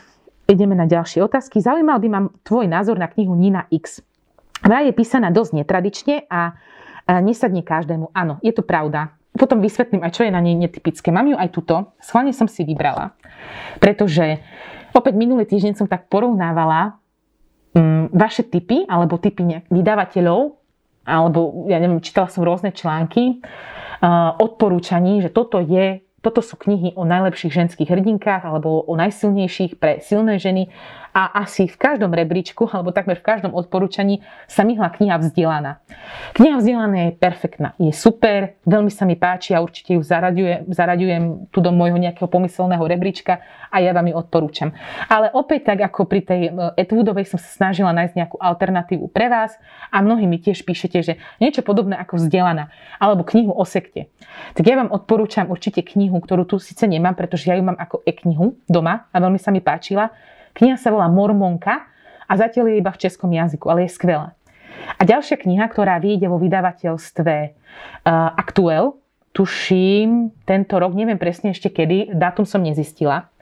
Ideme 0.51 0.75
na 0.75 0.91
ďalšie 0.91 1.23
otázky. 1.23 1.63
Zaujímal 1.63 2.03
by 2.03 2.09
ma 2.11 2.27
tvoj 2.43 2.67
názor 2.67 2.99
na 2.99 3.07
knihu 3.07 3.39
Nina 3.39 3.71
X. 3.71 4.03
Vraj 4.67 4.91
je 4.91 4.95
písaná 4.99 5.31
dosť 5.31 5.63
netradične 5.63 6.27
a 6.27 6.59
nesadne 7.23 7.63
každému. 7.63 8.11
Áno, 8.11 8.43
je 8.43 8.51
to 8.51 8.67
pravda. 8.67 9.15
Potom 9.31 9.63
vysvetlím 9.63 10.03
aj, 10.03 10.11
čo 10.11 10.27
je 10.27 10.35
na 10.35 10.43
nej 10.43 10.59
netypické. 10.59 11.15
Mám 11.15 11.31
ju 11.31 11.37
aj 11.39 11.55
tuto. 11.55 11.95
Schválne 12.03 12.35
som 12.35 12.51
si 12.51 12.67
vybrala. 12.67 13.15
Pretože 13.79 14.43
opäť 14.91 15.15
minulý 15.15 15.47
týždeň 15.47 15.79
som 15.79 15.87
tak 15.87 16.11
porovnávala 16.11 16.99
um, 17.79 18.11
vaše 18.11 18.43
typy 18.43 18.91
alebo 18.91 19.23
typy 19.23 19.63
vydavateľov 19.71 20.59
alebo 21.07 21.71
ja 21.71 21.81
neviem, 21.81 22.03
čítala 22.05 22.29
som 22.29 22.45
rôzne 22.45 22.71
články, 22.77 23.41
odporúčaní, 24.39 25.25
že 25.25 25.33
toto 25.33 25.59
je 25.59 26.05
toto 26.21 26.45
sú 26.45 26.61
knihy 26.61 26.93
o 27.01 27.09
najlepších 27.09 27.53
ženských 27.53 27.89
hrdinkách 27.89 28.45
alebo 28.45 28.85
o 28.85 28.93
najsilnejších 28.97 29.81
pre 29.81 30.05
silné 30.05 30.37
ženy 30.37 30.69
a 31.11 31.43
asi 31.43 31.67
v 31.67 31.77
každom 31.77 32.15
rebríčku 32.15 32.71
alebo 32.71 32.95
takmer 32.95 33.19
v 33.19 33.27
každom 33.27 33.53
odporúčaní 33.55 34.23
sa 34.47 34.63
myhla 34.63 34.91
kniha 34.91 35.19
Vzdelaná. 35.19 35.83
Kniha 36.39 36.57
Vzdelaná 36.63 37.11
je 37.11 37.13
perfektná, 37.19 37.69
je 37.77 37.91
super, 37.91 38.59
veľmi 38.63 38.91
sa 38.95 39.03
mi 39.07 39.19
páči 39.19 39.55
a 39.55 39.63
určite 39.63 39.99
ju 39.99 40.03
zaraďujem, 40.03 40.71
zaraďujem 40.71 41.51
tu 41.51 41.59
do 41.59 41.75
môjho 41.75 41.99
nejakého 41.99 42.31
pomyselného 42.31 42.83
rebríčka 42.87 43.43
a 43.71 43.83
ja 43.83 43.91
vám 43.91 44.11
ju 44.11 44.15
odporúčam. 44.19 44.71
Ale 45.11 45.31
opäť 45.35 45.75
tak 45.75 45.91
ako 45.91 46.07
pri 46.07 46.21
tej 46.23 46.43
Etwoodovej 46.79 47.27
som 47.27 47.39
sa 47.39 47.51
snažila 47.51 47.91
nájsť 47.95 48.15
nejakú 48.15 48.37
alternatívu 48.39 49.11
pre 49.11 49.27
vás 49.31 49.55
a 49.91 50.03
mnohí 50.03 50.27
mi 50.31 50.39
tiež 50.39 50.63
píšete, 50.63 50.99
že 51.03 51.13
niečo 51.43 51.63
podobné 51.67 51.99
ako 51.99 52.19
Vzdelaná 52.23 52.71
alebo 52.99 53.27
knihu 53.27 53.51
o 53.55 53.65
sekte. 53.67 54.11
Tak 54.55 54.65
ja 54.67 54.79
vám 54.79 54.91
odporúčam 54.95 55.51
určite 55.51 55.83
knihu, 55.83 56.19
ktorú 56.23 56.47
tu 56.47 56.57
síce 56.63 56.87
nemám, 56.87 57.15
pretože 57.15 57.51
ja 57.51 57.59
ju 57.59 57.67
mám 57.67 57.79
ako 57.79 58.03
e-knihu 58.07 58.59
doma 58.67 59.11
a 59.11 59.17
veľmi 59.19 59.39
sa 59.39 59.51
mi 59.51 59.63
páčila. 59.63 60.11
Kniha 60.61 60.77
sa 60.77 60.93
volá 60.93 61.09
Mormonka 61.09 61.89
a 62.29 62.33
zatiaľ 62.37 62.69
je 62.69 62.85
iba 62.85 62.93
v 62.93 63.01
českom 63.01 63.33
jazyku, 63.33 63.65
ale 63.73 63.89
je 63.89 63.97
skvelá. 63.97 64.37
A 65.01 65.03
ďalšia 65.09 65.41
kniha, 65.41 65.65
ktorá 65.73 65.97
vyjde 65.97 66.29
vo 66.29 66.37
vydavateľstve 66.37 67.35
uh, 67.49 68.37
Actuel, 68.37 69.01
tuším 69.33 70.37
tento 70.45 70.77
rok, 70.77 70.93
neviem 70.93 71.17
presne 71.17 71.57
ešte 71.57 71.73
kedy, 71.73 72.13
dátum 72.13 72.45
som 72.45 72.61
nezistila. 72.61 73.33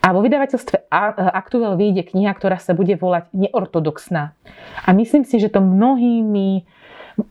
A 0.00 0.16
vo 0.16 0.24
vydavateľstve 0.24 0.88
Actuel 1.36 1.76
vyjde 1.76 2.08
kniha, 2.08 2.32
ktorá 2.32 2.56
sa 2.56 2.72
bude 2.72 2.96
volať 2.96 3.28
Neortodoxná. 3.36 4.32
A 4.80 4.90
myslím 4.96 5.28
si, 5.28 5.36
že 5.36 5.52
to 5.52 5.60
mnohými, 5.60 6.64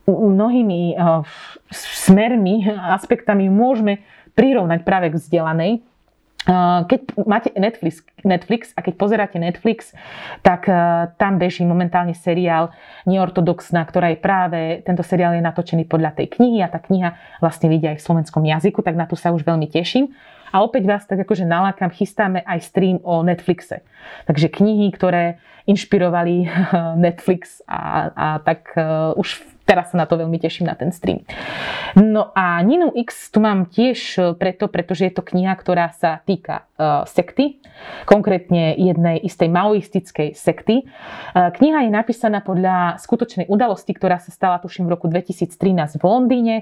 mnohými 0.05 0.93
uh, 1.01 1.26
smermi, 1.74 2.62
aspektami 2.93 3.49
môžeme 3.49 4.05
prirovnať 4.38 4.86
práve 4.86 5.10
k 5.10 5.18
vzdelanej. 5.18 5.82
Keď 6.48 7.20
máte 7.28 7.52
Netflix, 7.54 8.02
Netflix 8.24 8.72
a 8.74 8.80
keď 8.80 8.94
pozeráte 8.96 9.38
Netflix, 9.38 9.92
tak 10.40 10.66
tam 11.20 11.36
beží 11.36 11.68
momentálne 11.68 12.16
seriál 12.16 12.72
Neortodoxná, 13.06 13.84
ktorá 13.84 14.16
je 14.16 14.20
práve, 14.24 14.60
tento 14.88 15.04
seriál 15.04 15.36
je 15.36 15.44
natočený 15.44 15.86
podľa 15.86 16.16
tej 16.16 16.40
knihy 16.40 16.64
a 16.64 16.72
tá 16.72 16.80
kniha 16.80 17.14
vlastne 17.44 17.68
vidia 17.68 17.92
aj 17.94 18.02
v 18.02 18.06
slovenskom 18.08 18.44
jazyku, 18.48 18.80
tak 18.82 18.96
na 18.96 19.06
to 19.06 19.20
sa 19.20 19.36
už 19.36 19.44
veľmi 19.44 19.68
teším. 19.68 20.16
A 20.50 20.66
opäť 20.66 20.90
vás 20.90 21.06
tak 21.06 21.22
akože 21.22 21.46
nalákam, 21.46 21.94
chystáme 21.94 22.42
aj 22.42 22.66
stream 22.66 22.98
o 23.06 23.22
Netflixe. 23.22 23.86
Takže 24.26 24.50
knihy, 24.50 24.90
ktoré 24.90 25.38
inšpirovali 25.70 26.50
Netflix 27.06 27.62
a, 27.70 28.10
a 28.10 28.28
tak 28.42 28.74
uh, 28.74 29.14
už 29.14 29.46
teraz 29.70 29.94
sa 29.94 30.02
na 30.02 30.10
to 30.10 30.18
veľmi 30.18 30.42
teším 30.42 30.66
na 30.66 30.74
ten 30.74 30.90
stream. 30.90 31.22
No 31.94 32.34
a 32.34 32.58
Ninu 32.66 32.90
X 32.98 33.30
tu 33.30 33.38
mám 33.38 33.70
tiež 33.70 34.00
e, 34.18 34.22
preto, 34.34 34.66
pretože 34.66 35.06
je 35.06 35.14
to 35.14 35.22
kniha, 35.22 35.54
ktorá 35.54 35.94
sa 35.94 36.26
týka 36.26 36.66
uh, 36.80 37.06
sekty, 37.06 37.62
konkrétne 38.10 38.74
jednej 38.74 39.22
istej 39.22 39.52
maoistickej 39.54 40.34
sekty. 40.34 40.90
Uh, 40.90 41.54
kniha 41.54 41.86
je 41.86 41.92
napísaná 41.94 42.42
podľa 42.42 42.98
skutočnej 42.98 43.46
udalosti, 43.46 43.94
ktorá 43.94 44.18
sa 44.18 44.34
stala 44.34 44.58
tuším 44.58 44.90
v 44.90 44.98
roku 44.98 45.06
2013 45.06 46.02
v 46.02 46.04
Londýne. 46.04 46.56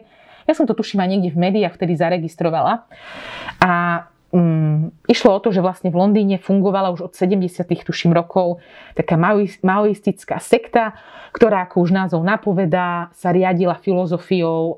Ja 0.48 0.54
som 0.56 0.68
to 0.68 0.76
tuším 0.76 1.04
aj 1.04 1.10
niekde 1.12 1.32
v 1.36 1.40
médiách 1.48 1.76
vtedy 1.76 1.96
zaregistrovala. 1.96 2.88
A 3.64 3.72
um, 4.38 4.94
išlo 5.10 5.34
o 5.34 5.42
to, 5.42 5.50
že 5.50 5.66
vlastne 5.66 5.90
v 5.90 5.98
Londýne 5.98 6.38
fungovala 6.38 6.94
už 6.94 7.10
od 7.10 7.14
70. 7.18 7.66
tuším 7.82 8.14
rokov 8.14 8.62
taká 8.94 9.18
maoistická 9.66 10.38
sekta, 10.38 10.94
ktorá, 11.34 11.66
ako 11.66 11.82
už 11.82 11.90
názov 11.90 12.22
napovedá, 12.22 13.10
sa 13.18 13.34
riadila 13.34 13.82
filozofiou 13.82 14.78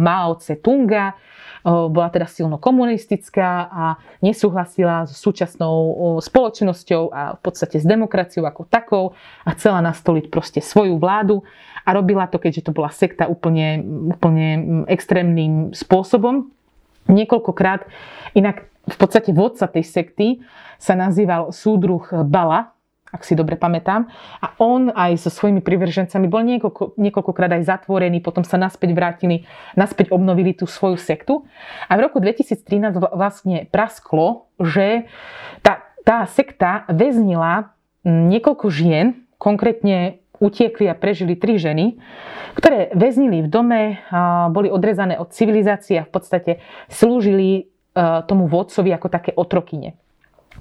Mao 0.00 0.32
Tse-tunga, 0.40 1.16
bola 1.64 2.12
teda 2.12 2.28
silno 2.28 2.60
komunistická 2.60 3.72
a 3.72 3.84
nesúhlasila 4.20 5.08
s 5.08 5.16
súčasnou 5.16 6.20
spoločnosťou 6.20 7.02
a 7.08 7.22
v 7.36 7.40
podstate 7.40 7.80
s 7.80 7.88
demokraciou 7.88 8.44
ako 8.44 8.68
takou 8.68 9.04
a 9.48 9.56
chcela 9.56 9.80
nastoliť 9.80 10.28
proste 10.28 10.60
svoju 10.60 11.00
vládu 11.00 11.40
a 11.88 11.96
robila 11.96 12.28
to, 12.28 12.36
keďže 12.36 12.68
to 12.68 12.76
bola 12.76 12.92
sekta 12.92 13.24
úplne, 13.32 13.80
úplne 14.12 14.46
extrémnym 14.92 15.72
spôsobom. 15.72 16.52
Niekoľkokrát, 17.08 17.88
inak 18.36 18.68
v 18.84 18.96
podstate 19.00 19.32
vodca 19.32 19.64
tej 19.64 19.84
sekty 19.84 20.26
sa 20.76 20.92
nazýval 20.92 21.52
súdruh 21.52 22.04
Bala, 22.28 22.74
ak 23.14 23.22
si 23.22 23.38
dobre 23.38 23.54
pamätám. 23.54 24.10
A 24.42 24.58
on 24.58 24.90
aj 24.90 25.22
so 25.22 25.30
svojimi 25.30 25.62
privržencami 25.62 26.26
bol 26.26 26.42
niekoľko, 26.42 26.98
niekoľkokrát 26.98 27.54
aj 27.54 27.62
zatvorený, 27.70 28.18
potom 28.18 28.42
sa 28.42 28.58
naspäť 28.58 28.90
vrátili, 28.90 29.46
naspäť 29.78 30.10
obnovili 30.10 30.50
tú 30.50 30.66
svoju 30.66 30.98
sektu. 30.98 31.46
A 31.86 31.94
v 31.94 32.10
roku 32.10 32.18
2013 32.18 32.98
vlastne 33.14 33.70
prasklo, 33.70 34.50
že 34.58 35.06
tá, 35.62 35.86
tá 36.02 36.26
sekta 36.26 36.82
väznila 36.90 37.70
niekoľko 38.02 38.66
žien, 38.68 39.24
konkrétne 39.38 40.18
utiekli 40.42 40.90
a 40.90 40.98
prežili 40.98 41.38
tri 41.38 41.62
ženy, 41.62 42.02
ktoré 42.58 42.90
väznili 42.92 43.46
v 43.46 43.48
dome, 43.48 43.82
boli 44.50 44.66
odrezané 44.66 45.14
od 45.14 45.30
civilizácie 45.30 46.02
a 46.02 46.06
v 46.06 46.12
podstate 46.12 46.52
slúžili 46.90 47.73
tomu 48.26 48.50
vodcovi 48.50 48.90
ako 48.90 49.08
také 49.08 49.30
otrokyne. 49.32 49.94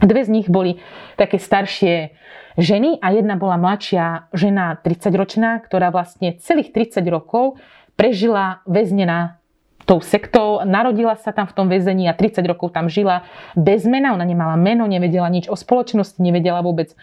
Dve 0.01 0.25
z 0.25 0.29
nich 0.29 0.47
boli 0.49 0.81
také 1.17 1.37
staršie 1.37 2.13
ženy 2.57 2.97
a 3.01 3.13
jedna 3.13 3.37
bola 3.37 3.57
mladšia 3.61 4.29
žena 4.33 4.77
30-ročná, 4.81 5.61
ktorá 5.61 5.93
vlastne 5.93 6.37
celých 6.41 6.73
30 6.73 7.05
rokov 7.09 7.61
prežila 7.93 8.65
väznená 8.65 9.37
tou 9.83 9.99
sektou, 9.99 10.63
narodila 10.63 11.19
sa 11.19 11.35
tam 11.35 11.45
v 11.45 11.53
tom 11.53 11.67
väzení 11.67 12.07
a 12.07 12.15
30 12.15 12.41
rokov 12.47 12.71
tam 12.71 12.87
žila 12.87 13.27
bez 13.53 13.83
mena, 13.83 14.15
ona 14.15 14.23
nemala 14.23 14.55
meno, 14.55 14.87
nevedela 14.87 15.27
nič 15.27 15.51
o 15.51 15.59
spoločnosti, 15.59 16.23
nevedela 16.23 16.63
vôbec 16.63 16.95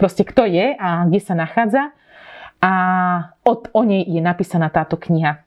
proste 0.00 0.24
kto 0.24 0.48
je 0.48 0.72
a 0.72 1.04
kde 1.06 1.20
sa 1.20 1.36
nachádza. 1.36 1.92
A 2.62 2.72
od, 3.42 3.68
o 3.74 3.82
nej 3.82 4.06
je 4.06 4.22
napísaná 4.22 4.70
táto 4.70 4.94
kniha. 4.94 5.34
E, 5.34 5.40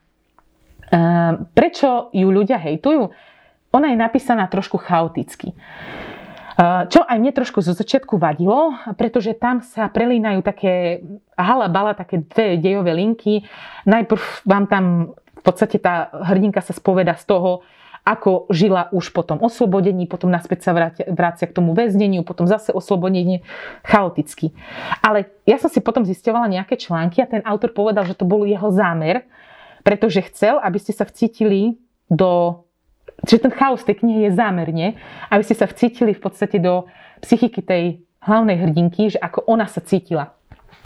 prečo 1.55 2.11
ju 2.11 2.27
ľudia 2.27 2.59
hejtujú? 2.59 3.15
Ona 3.75 3.91
je 3.91 3.99
napísaná 3.99 4.47
trošku 4.47 4.79
chaoticky. 4.79 5.51
Čo 6.87 7.03
aj 7.03 7.17
mne 7.19 7.35
trošku 7.35 7.59
zo 7.59 7.75
začiatku 7.75 8.15
vadilo, 8.15 8.71
pretože 8.95 9.35
tam 9.35 9.59
sa 9.59 9.91
prelínajú 9.91 10.39
také 10.39 11.03
halabala, 11.35 11.91
také 11.91 12.23
dve 12.23 12.55
dejové 12.55 12.95
linky. 12.95 13.43
Najprv 13.83 14.47
vám 14.47 14.71
tam 14.71 14.83
v 15.19 15.41
podstate 15.43 15.83
tá 15.83 16.07
hrdinka 16.15 16.63
sa 16.63 16.71
spoveda 16.71 17.19
z 17.19 17.27
toho, 17.27 17.67
ako 18.07 18.47
žila 18.53 18.87
už 18.95 19.11
po 19.11 19.25
tom 19.25 19.41
oslobodení, 19.43 20.07
potom 20.07 20.31
naspäť 20.31 20.69
sa 20.69 20.71
vrácia, 21.11 21.49
k 21.49 21.55
tomu 21.57 21.75
väzneniu, 21.75 22.23
potom 22.23 22.47
zase 22.47 22.71
oslobodenie 22.71 23.43
chaoticky. 23.83 24.55
Ale 25.03 25.27
ja 25.43 25.59
som 25.59 25.67
si 25.67 25.83
potom 25.83 26.07
zisťovala 26.07 26.53
nejaké 26.55 26.79
články 26.79 27.19
a 27.19 27.27
ten 27.27 27.43
autor 27.43 27.75
povedal, 27.75 28.07
že 28.07 28.15
to 28.15 28.23
bol 28.23 28.47
jeho 28.47 28.71
zámer, 28.71 29.27
pretože 29.83 30.23
chcel, 30.31 30.61
aby 30.61 30.77
ste 30.79 30.93
sa 30.95 31.03
vcítili 31.03 31.81
do 32.05 32.63
Čiže 33.23 33.47
ten 33.47 33.53
chaos 33.55 33.85
tej 33.87 34.03
knihy 34.03 34.27
je 34.27 34.35
zámerne, 34.35 34.87
aby 35.31 35.43
ste 35.45 35.55
sa 35.55 35.69
vcítili 35.69 36.11
v 36.11 36.21
podstate 36.21 36.59
do 36.59 36.89
psychiky 37.23 37.63
tej 37.63 38.03
hlavnej 38.25 38.57
hrdinky, 38.59 39.15
že 39.15 39.19
ako 39.21 39.47
ona 39.47 39.69
sa 39.69 39.79
cítila. 39.79 40.35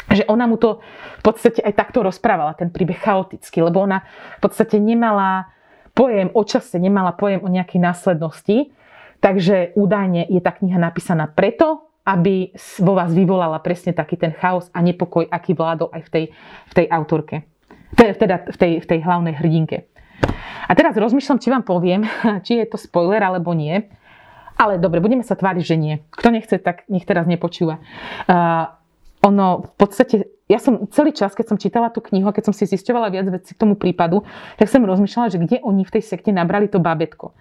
Že 0.10 0.30
ona 0.30 0.46
mu 0.46 0.62
to 0.62 0.84
v 1.20 1.24
podstate 1.26 1.64
aj 1.66 1.74
takto 1.74 2.06
rozprávala, 2.06 2.54
ten 2.54 2.70
príbeh 2.70 3.00
chaoticky, 3.02 3.62
lebo 3.64 3.82
ona 3.82 4.06
v 4.38 4.42
podstate 4.46 4.78
nemala 4.78 5.50
pojem 5.98 6.30
o 6.32 6.44
čase, 6.46 6.78
nemala 6.78 7.18
pojem 7.18 7.42
o 7.42 7.50
nejakej 7.50 7.82
následnosti. 7.82 8.72
Takže 9.20 9.76
údajne 9.76 10.32
je 10.32 10.40
tá 10.40 10.56
kniha 10.56 10.80
napísaná 10.80 11.28
preto, 11.28 11.92
aby 12.08 12.56
vo 12.80 12.96
vás 12.96 13.12
vyvolala 13.12 13.60
presne 13.60 13.92
taký 13.92 14.16
ten 14.16 14.32
chaos 14.32 14.72
a 14.72 14.80
nepokoj, 14.80 15.28
aký 15.28 15.54
vládol 15.54 15.92
aj 15.92 16.02
v 16.08 16.10
tej, 16.10 16.26
v 16.72 16.74
tej 16.74 16.86
autorke. 16.88 17.36
Teda 17.94 18.48
v 18.48 18.58
tej, 18.58 18.74
v 18.80 18.86
tej 18.86 19.00
hlavnej 19.04 19.36
hrdinke. 19.36 19.92
A 20.70 20.72
teraz 20.78 20.94
rozmýšľam, 20.94 21.42
či 21.42 21.50
vám 21.50 21.64
poviem, 21.66 22.06
či 22.46 22.62
je 22.62 22.66
to 22.70 22.78
spoiler 22.78 23.22
alebo 23.22 23.54
nie. 23.58 23.86
Ale 24.60 24.76
dobre, 24.76 25.00
budeme 25.00 25.24
sa 25.24 25.40
tváriť, 25.40 25.64
že 25.64 25.76
nie. 25.80 26.04
Kto 26.12 26.36
nechce, 26.36 26.60
tak 26.60 26.84
nech 26.92 27.08
teraz 27.08 27.24
nepočúva. 27.24 27.80
Uh, 28.28 28.68
ono 29.24 29.64
v 29.64 29.72
podstate, 29.80 30.16
ja 30.52 30.60
som 30.60 30.88
celý 30.92 31.16
čas, 31.16 31.32
keď 31.32 31.56
som 31.56 31.58
čítala 31.60 31.88
tú 31.92 32.04
knihu 32.04 32.28
a 32.28 32.36
keď 32.36 32.52
som 32.52 32.56
si 32.56 32.68
zisťovala 32.68 33.08
viac 33.08 33.28
vecí 33.32 33.56
k 33.56 33.62
tomu 33.62 33.80
prípadu, 33.80 34.28
tak 34.60 34.68
som 34.68 34.84
rozmýšľala, 34.84 35.32
že 35.32 35.40
kde 35.40 35.58
oni 35.64 35.88
v 35.88 35.94
tej 35.96 36.04
sekte 36.04 36.32
nabrali 36.36 36.68
to 36.68 36.84
babetko. 36.84 37.32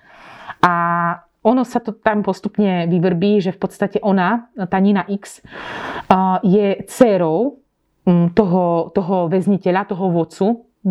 A 0.62 0.72
ono 1.42 1.62
sa 1.62 1.78
to 1.78 1.94
tam 1.94 2.26
postupne 2.26 2.90
vyvrbí, 2.90 3.38
že 3.38 3.54
v 3.54 3.60
podstate 3.62 3.98
ona, 4.02 4.50
tá 4.54 4.78
Nina 4.82 5.06
X, 5.06 5.38
je 6.42 6.82
dcerou 6.86 7.62
toho, 8.34 8.90
toho 8.90 9.16
väzniteľa, 9.30 9.86
toho 9.86 10.10
vodcu, 10.10 10.46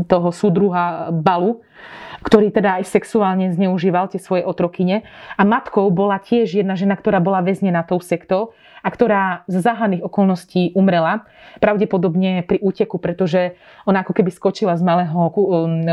toho 0.08 0.30
súdruha 0.32 1.12
Balu, 1.12 1.60
ktorý 2.28 2.52
teda 2.52 2.84
aj 2.84 2.92
sexuálne 2.92 3.56
zneužíval 3.56 4.12
tie 4.12 4.20
svoje 4.20 4.44
otrokyne. 4.44 5.08
A 5.40 5.48
matkou 5.48 5.88
bola 5.88 6.20
tiež 6.20 6.60
jedna 6.60 6.76
žena, 6.76 7.00
ktorá 7.00 7.24
bola 7.24 7.40
väznená 7.40 7.88
tou 7.88 8.04
sektou 8.04 8.52
a 8.84 8.92
ktorá 8.92 9.48
z 9.48 9.64
záhadných 9.64 10.04
okolností 10.04 10.76
umrela, 10.76 11.24
pravdepodobne 11.64 12.44
pri 12.44 12.60
úteku, 12.60 13.00
pretože 13.00 13.56
ona 13.88 14.04
ako 14.04 14.12
keby 14.12 14.30
skočila 14.36 14.76
z 14.76 14.84
malého 14.84 15.16
um, 15.16 15.88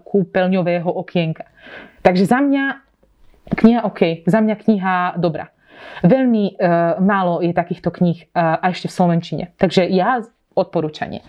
kúpeľňového 0.00 0.88
okienka. 0.88 1.44
Takže 2.00 2.24
za 2.24 2.40
mňa 2.40 2.64
kniha 3.52 3.80
OK, 3.84 4.24
za 4.24 4.40
mňa 4.40 4.56
kniha 4.56 4.94
dobrá. 5.20 5.52
Veľmi 6.00 6.56
uh, 6.56 7.00
málo 7.00 7.44
je 7.44 7.52
takýchto 7.52 7.92
kníh 7.92 8.32
uh, 8.32 8.60
a 8.60 8.72
ešte 8.72 8.88
v 8.88 8.96
Slovenčine. 8.96 9.44
Takže 9.60 9.84
ja 9.88 10.24
odporúčanie. 10.56 11.24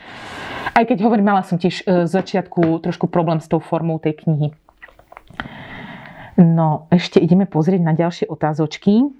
Aj 0.71 0.83
keď 0.85 0.97
hovorím, 1.03 1.33
mala 1.33 1.43
som 1.43 1.57
tiež 1.57 1.83
uh, 1.83 2.05
z 2.05 2.11
začiatku 2.11 2.79
trošku 2.85 3.09
problém 3.09 3.41
s 3.41 3.49
tou 3.49 3.59
formou 3.59 3.97
tej 3.97 4.21
knihy. 4.21 4.53
No, 6.39 6.87
ešte 6.89 7.19
ideme 7.21 7.45
pozrieť 7.45 7.81
na 7.83 7.93
ďalšie 7.93 8.25
otázočky. 8.31 9.11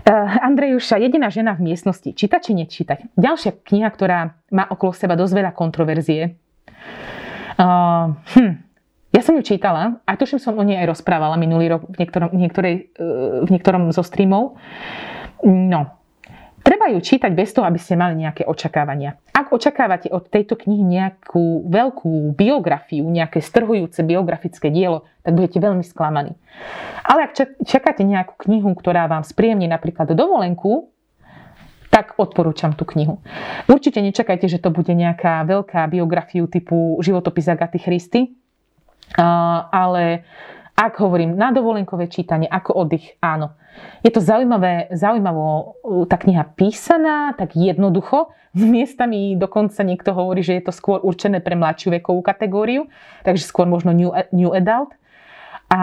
Uh, 0.00 0.46
Andrejuša, 0.46 0.96
jediná 1.02 1.28
žena 1.28 1.58
v 1.58 1.72
miestnosti. 1.72 2.14
Čítať 2.14 2.40
či 2.40 2.52
nečítať? 2.56 2.98
Ďalšia 3.18 3.52
kniha, 3.64 3.88
ktorá 3.90 4.38
má 4.54 4.64
okolo 4.70 4.94
seba 4.96 5.18
dosť 5.18 5.34
veľa 5.34 5.52
kontroverzie. 5.52 6.38
Uh, 7.60 8.16
hm. 8.32 8.70
Ja 9.10 9.26
som 9.26 9.34
ju 9.34 9.42
čítala 9.42 9.98
a 10.06 10.14
tuším 10.14 10.38
som 10.38 10.54
o 10.54 10.62
nej 10.62 10.78
aj 10.78 10.94
rozprávala 10.94 11.34
minulý 11.34 11.66
rok 11.74 11.82
v 11.90 11.98
niektorom, 11.98 12.30
niektorej, 12.30 12.94
v 13.42 13.48
niektorom 13.50 13.90
zo 13.90 14.06
streamov. 14.06 14.54
No, 15.42 15.98
Treba 16.70 16.86
ju 16.86 17.02
čítať 17.02 17.34
bez 17.34 17.50
toho, 17.50 17.66
aby 17.66 17.82
ste 17.82 17.98
mali 17.98 18.14
nejaké 18.14 18.46
očakávania. 18.46 19.18
Ak 19.34 19.50
očakávate 19.50 20.06
od 20.14 20.30
tejto 20.30 20.54
knihy 20.54 20.86
nejakú 20.86 21.66
veľkú 21.66 22.30
biografiu, 22.38 23.10
nejaké 23.10 23.42
strhujúce 23.42 24.06
biografické 24.06 24.70
dielo, 24.70 25.02
tak 25.26 25.34
budete 25.34 25.58
veľmi 25.58 25.82
sklamaní. 25.82 26.38
Ale 27.02 27.26
ak 27.26 27.58
čakáte 27.66 28.06
nejakú 28.06 28.38
knihu, 28.46 28.70
ktorá 28.78 29.10
vám 29.10 29.26
spríjemní 29.26 29.66
napríklad 29.66 30.14
dovolenku, 30.14 30.94
tak 31.90 32.14
odporúčam 32.22 32.70
tú 32.78 32.86
knihu. 32.94 33.18
Určite 33.66 33.98
nečakajte, 33.98 34.46
že 34.46 34.62
to 34.62 34.70
bude 34.70 34.94
nejaká 34.94 35.42
veľká 35.42 35.90
biografiu 35.90 36.46
typu 36.46 36.94
životopis 37.02 37.50
Agaty 37.50 37.82
Christy, 37.82 38.38
ale 39.74 40.22
ak 40.80 40.96
hovorím 40.96 41.36
na 41.36 41.52
dovolenkové 41.52 42.08
čítanie, 42.08 42.48
ako 42.48 42.72
oddych, 42.72 43.20
áno. 43.20 43.52
Je 44.00 44.08
to 44.08 44.24
zaujímavé, 44.24 44.88
zaujímavo 44.96 45.76
tá 46.08 46.16
kniha 46.16 46.56
písaná, 46.56 47.36
tak 47.36 47.52
jednoducho. 47.52 48.32
S 48.56 48.64
miestami 48.66 49.38
dokonca 49.38 49.84
niekto 49.86 50.10
hovorí, 50.10 50.42
že 50.42 50.58
je 50.58 50.64
to 50.66 50.72
skôr 50.74 50.98
určené 51.04 51.38
pre 51.38 51.54
mladšiu 51.54 51.94
vekovú 52.00 52.18
kategóriu, 52.18 52.90
takže 53.22 53.46
skôr 53.46 53.68
možno 53.68 53.94
new, 53.94 54.10
new 54.34 54.50
adult. 54.50 54.90
A 55.70 55.78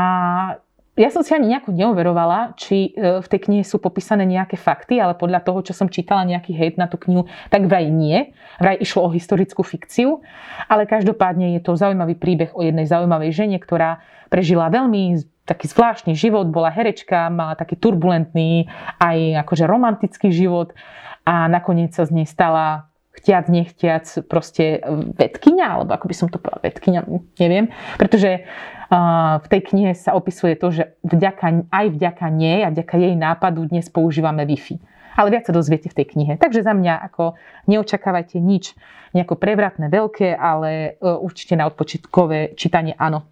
ja 0.97 1.13
som 1.13 1.21
si 1.21 1.29
ani 1.29 1.53
nejako 1.53 1.77
neoverovala, 1.77 2.57
či 2.57 2.91
e, 2.91 3.21
v 3.21 3.27
tej 3.29 3.39
knihe 3.45 3.61
sú 3.61 3.77
popísané 3.77 4.25
nejaké 4.25 4.57
fakty, 4.57 4.97
ale 4.97 5.13
podľa 5.13 5.45
toho, 5.45 5.61
čo 5.61 5.77
som 5.77 5.85
čítala 5.85 6.25
nejaký 6.25 6.57
hejt 6.57 6.81
na 6.81 6.89
tú 6.89 6.97
knihu, 6.97 7.29
tak 7.53 7.69
vraj 7.69 7.85
nie. 7.85 8.33
Vraj 8.57 8.81
išlo 8.81 9.05
o 9.05 9.13
historickú 9.13 9.61
fikciu, 9.61 10.25
ale 10.65 10.89
každopádne 10.89 11.53
je 11.57 11.61
to 11.61 11.77
zaujímavý 11.77 12.17
príbeh 12.17 12.49
o 12.57 12.65
jednej 12.65 12.89
zaujímavej 12.89 13.29
žene, 13.29 13.57
ktorá 13.61 14.01
prežila 14.33 14.73
veľmi 14.73 15.21
taký 15.47 15.69
zvláštny 15.69 16.17
život, 16.17 16.49
bola 16.49 16.73
herečka, 16.73 17.31
mala 17.31 17.55
taký 17.55 17.79
turbulentný 17.79 18.67
aj 18.99 19.47
akože 19.47 19.63
romantický 19.63 20.33
život 20.33 20.75
a 21.23 21.47
nakoniec 21.47 21.95
sa 21.95 22.03
z 22.03 22.19
nej 22.19 22.27
stala 22.27 22.91
chtiac, 23.15 23.49
nechtiac 23.49 24.05
proste 24.29 24.83
vedkynia, 25.17 25.79
alebo 25.79 25.95
ako 25.95 26.05
by 26.05 26.15
som 26.15 26.27
to 26.29 26.37
povedala, 26.37 26.67
vedkynia, 26.67 27.01
neviem. 27.41 27.73
Pretože 27.97 28.45
v 28.87 29.47
tej 29.51 29.61
knihe 29.73 29.91
sa 29.91 30.15
opisuje 30.15 30.55
to, 30.55 30.71
že 30.71 30.83
vďaka, 31.03 31.67
aj 31.67 31.85
vďaka 31.91 32.25
nej 32.31 32.63
a 32.63 32.71
vďaka 32.71 32.95
jej 32.95 33.15
nápadu 33.19 33.67
dnes 33.67 33.91
používame 33.91 34.47
Wi-Fi. 34.47 34.79
Ale 35.17 35.33
viac 35.33 35.49
sa 35.49 35.53
dozviete 35.55 35.89
v 35.91 35.97
tej 35.97 36.07
knihe. 36.13 36.33
Takže 36.37 36.61
za 36.61 36.77
mňa 36.77 37.03
ako 37.11 37.35
neočakávajte 37.67 38.37
nič 38.37 38.77
nejako 39.17 39.35
prevratné, 39.35 39.89
veľké, 39.89 40.37
ale 40.37 40.99
e, 40.99 41.09
určite 41.09 41.57
na 41.57 41.65
odpočitkové 41.65 42.53
čítanie 42.53 42.93
áno. 42.95 43.25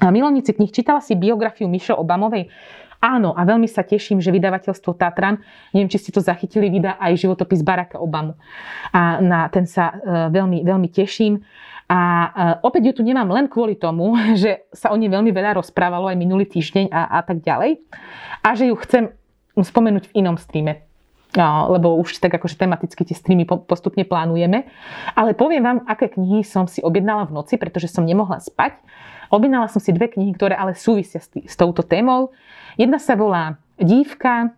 Milovníci 0.00 0.54
knih, 0.54 0.70
čítala 0.70 1.00
si 1.00 1.16
biografiu 1.16 1.66
Michelle 1.66 1.98
Obamovej? 1.98 2.52
Áno, 3.00 3.36
a 3.36 3.44
veľmi 3.44 3.68
sa 3.68 3.84
teším, 3.84 4.24
že 4.24 4.32
vydavateľstvo 4.32 4.96
Tatran, 4.96 5.40
neviem, 5.76 5.88
či 5.92 6.00
ste 6.00 6.10
to 6.12 6.24
zachytili, 6.24 6.72
vydá 6.72 6.96
aj 6.96 7.20
životopis 7.20 7.60
Baracka 7.60 8.00
Obamu. 8.00 8.36
A 8.92 9.20
na 9.20 9.48
ten 9.52 9.68
sa 9.68 9.92
e, 9.92 9.96
veľmi, 10.32 10.64
veľmi 10.64 10.88
teším. 10.88 11.44
A 11.86 12.00
e, 12.02 12.30
opäť 12.66 12.90
ju 12.90 12.92
tu 12.98 13.02
nemám 13.06 13.30
len 13.30 13.46
kvôli 13.46 13.78
tomu, 13.78 14.14
že 14.42 14.66
sa 14.74 14.90
o 14.90 14.96
nej 14.98 15.10
veľmi 15.10 15.30
veľa 15.30 15.58
rozprávalo 15.58 16.10
aj 16.10 16.18
minulý 16.18 16.46
týždeň 16.50 16.90
a, 16.90 17.18
a 17.18 17.20
tak 17.22 17.42
ďalej. 17.42 17.78
A 18.42 18.48
že 18.58 18.70
ju 18.70 18.74
chcem 18.82 19.14
spomenúť 19.56 20.12
v 20.12 20.16
inom 20.20 20.36
streame. 20.36 20.86
No, 21.36 21.68
lebo 21.68 22.00
už 22.00 22.16
tak 22.16 22.32
akože 22.32 22.56
tematicky 22.56 23.04
tie 23.04 23.12
streamy 23.12 23.44
postupne 23.44 24.08
plánujeme. 24.08 24.72
Ale 25.12 25.36
poviem 25.36 25.60
vám, 25.60 25.78
aké 25.84 26.08
knihy 26.08 26.40
som 26.40 26.64
si 26.64 26.80
objednala 26.80 27.28
v 27.28 27.36
noci, 27.36 27.60
pretože 27.60 27.92
som 27.92 28.08
nemohla 28.08 28.40
spať. 28.40 28.80
Objednala 29.28 29.68
som 29.68 29.82
si 29.82 29.92
dve 29.92 30.08
knihy, 30.08 30.32
ktoré 30.32 30.56
ale 30.56 30.72
súvisia 30.72 31.20
s, 31.20 31.28
tý, 31.28 31.44
s 31.44 31.52
touto 31.58 31.84
témou. 31.84 32.32
Jedna 32.80 32.96
sa 32.96 33.18
volá 33.18 33.60
Dívka, 33.76 34.56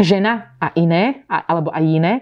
žena 0.00 0.54
a 0.62 0.72
iné, 0.78 1.26
alebo 1.28 1.70
aj 1.74 1.84
iné. 1.84 2.12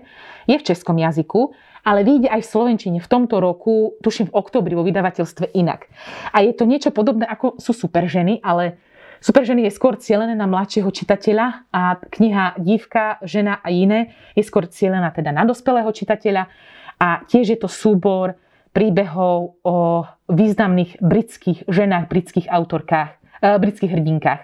Je 0.46 0.56
v 0.58 0.66
českom 0.66 0.96
jazyku 0.98 1.54
ale 1.86 2.02
vyjde 2.02 2.26
aj 2.26 2.42
v 2.42 2.50
Slovenčine 2.50 2.98
v 2.98 3.06
tomto 3.06 3.38
roku, 3.38 3.94
tuším 4.02 4.34
v 4.34 4.34
oktobri 4.34 4.74
vo 4.74 4.82
vydavateľstve 4.82 5.54
inak. 5.54 5.86
A 6.34 6.42
je 6.42 6.50
to 6.50 6.66
niečo 6.66 6.90
podobné 6.90 7.22
ako 7.22 7.62
sú 7.62 7.70
superženy, 7.70 8.42
ale 8.42 8.82
Superženy 9.16 9.64
je 9.64 9.72
skôr 9.72 9.96
cielené 9.96 10.36
na 10.36 10.44
mladšieho 10.44 10.92
čitateľa 10.92 11.72
a 11.72 11.96
kniha 11.96 12.60
Dívka, 12.60 13.16
žena 13.24 13.64
a 13.64 13.72
iné 13.72 14.12
je 14.36 14.44
skôr 14.44 14.68
cielená 14.68 15.08
teda 15.08 15.32
na 15.32 15.48
dospelého 15.48 15.88
čitateľa 15.88 16.52
a 17.00 17.24
tiež 17.24 17.56
je 17.56 17.58
to 17.58 17.68
súbor 17.68 18.36
príbehov 18.76 19.56
o 19.64 20.04
významných 20.28 21.00
britských 21.00 21.64
ženách, 21.64 22.12
britských 22.12 22.46
autorkách, 22.52 23.10
uh, 23.40 23.56
britských 23.56 23.96
hrdinkách. 23.96 24.42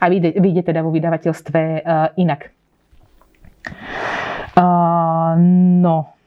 A 0.00 0.04
vyjde, 0.12 0.36
vyjde 0.36 0.62
teda 0.68 0.84
vo 0.84 0.92
vydavateľstve 0.92 1.60
uh, 1.80 2.12
inak. 2.20 2.52
Uh, 4.56 5.34
no, 5.80 6.20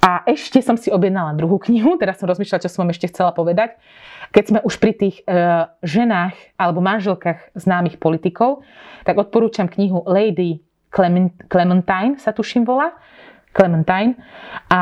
a 0.00 0.24
ešte 0.24 0.64
som 0.64 0.80
si 0.80 0.88
objednala 0.88 1.36
druhú 1.36 1.60
knihu, 1.60 2.00
teraz 2.00 2.16
som 2.16 2.30
rozmýšľala, 2.30 2.64
čo 2.64 2.72
som 2.72 2.88
vám 2.88 2.96
ešte 2.96 3.12
chcela 3.12 3.36
povedať. 3.36 3.76
Keď 4.32 4.44
sme 4.48 4.60
už 4.64 4.80
pri 4.80 4.92
tých 4.96 5.20
e, 5.20 5.24
ženách 5.84 6.32
alebo 6.56 6.80
manželkách 6.80 7.52
známych 7.52 8.00
politikov, 8.00 8.64
tak 9.04 9.20
odporúčam 9.20 9.68
knihu 9.68 10.00
Lady 10.08 10.64
Clement, 10.88 11.36
Clementine, 11.52 12.16
sa 12.16 12.32
tuším 12.32 12.64
volá. 12.64 12.96
Clementine, 13.52 14.16
a, 14.72 14.80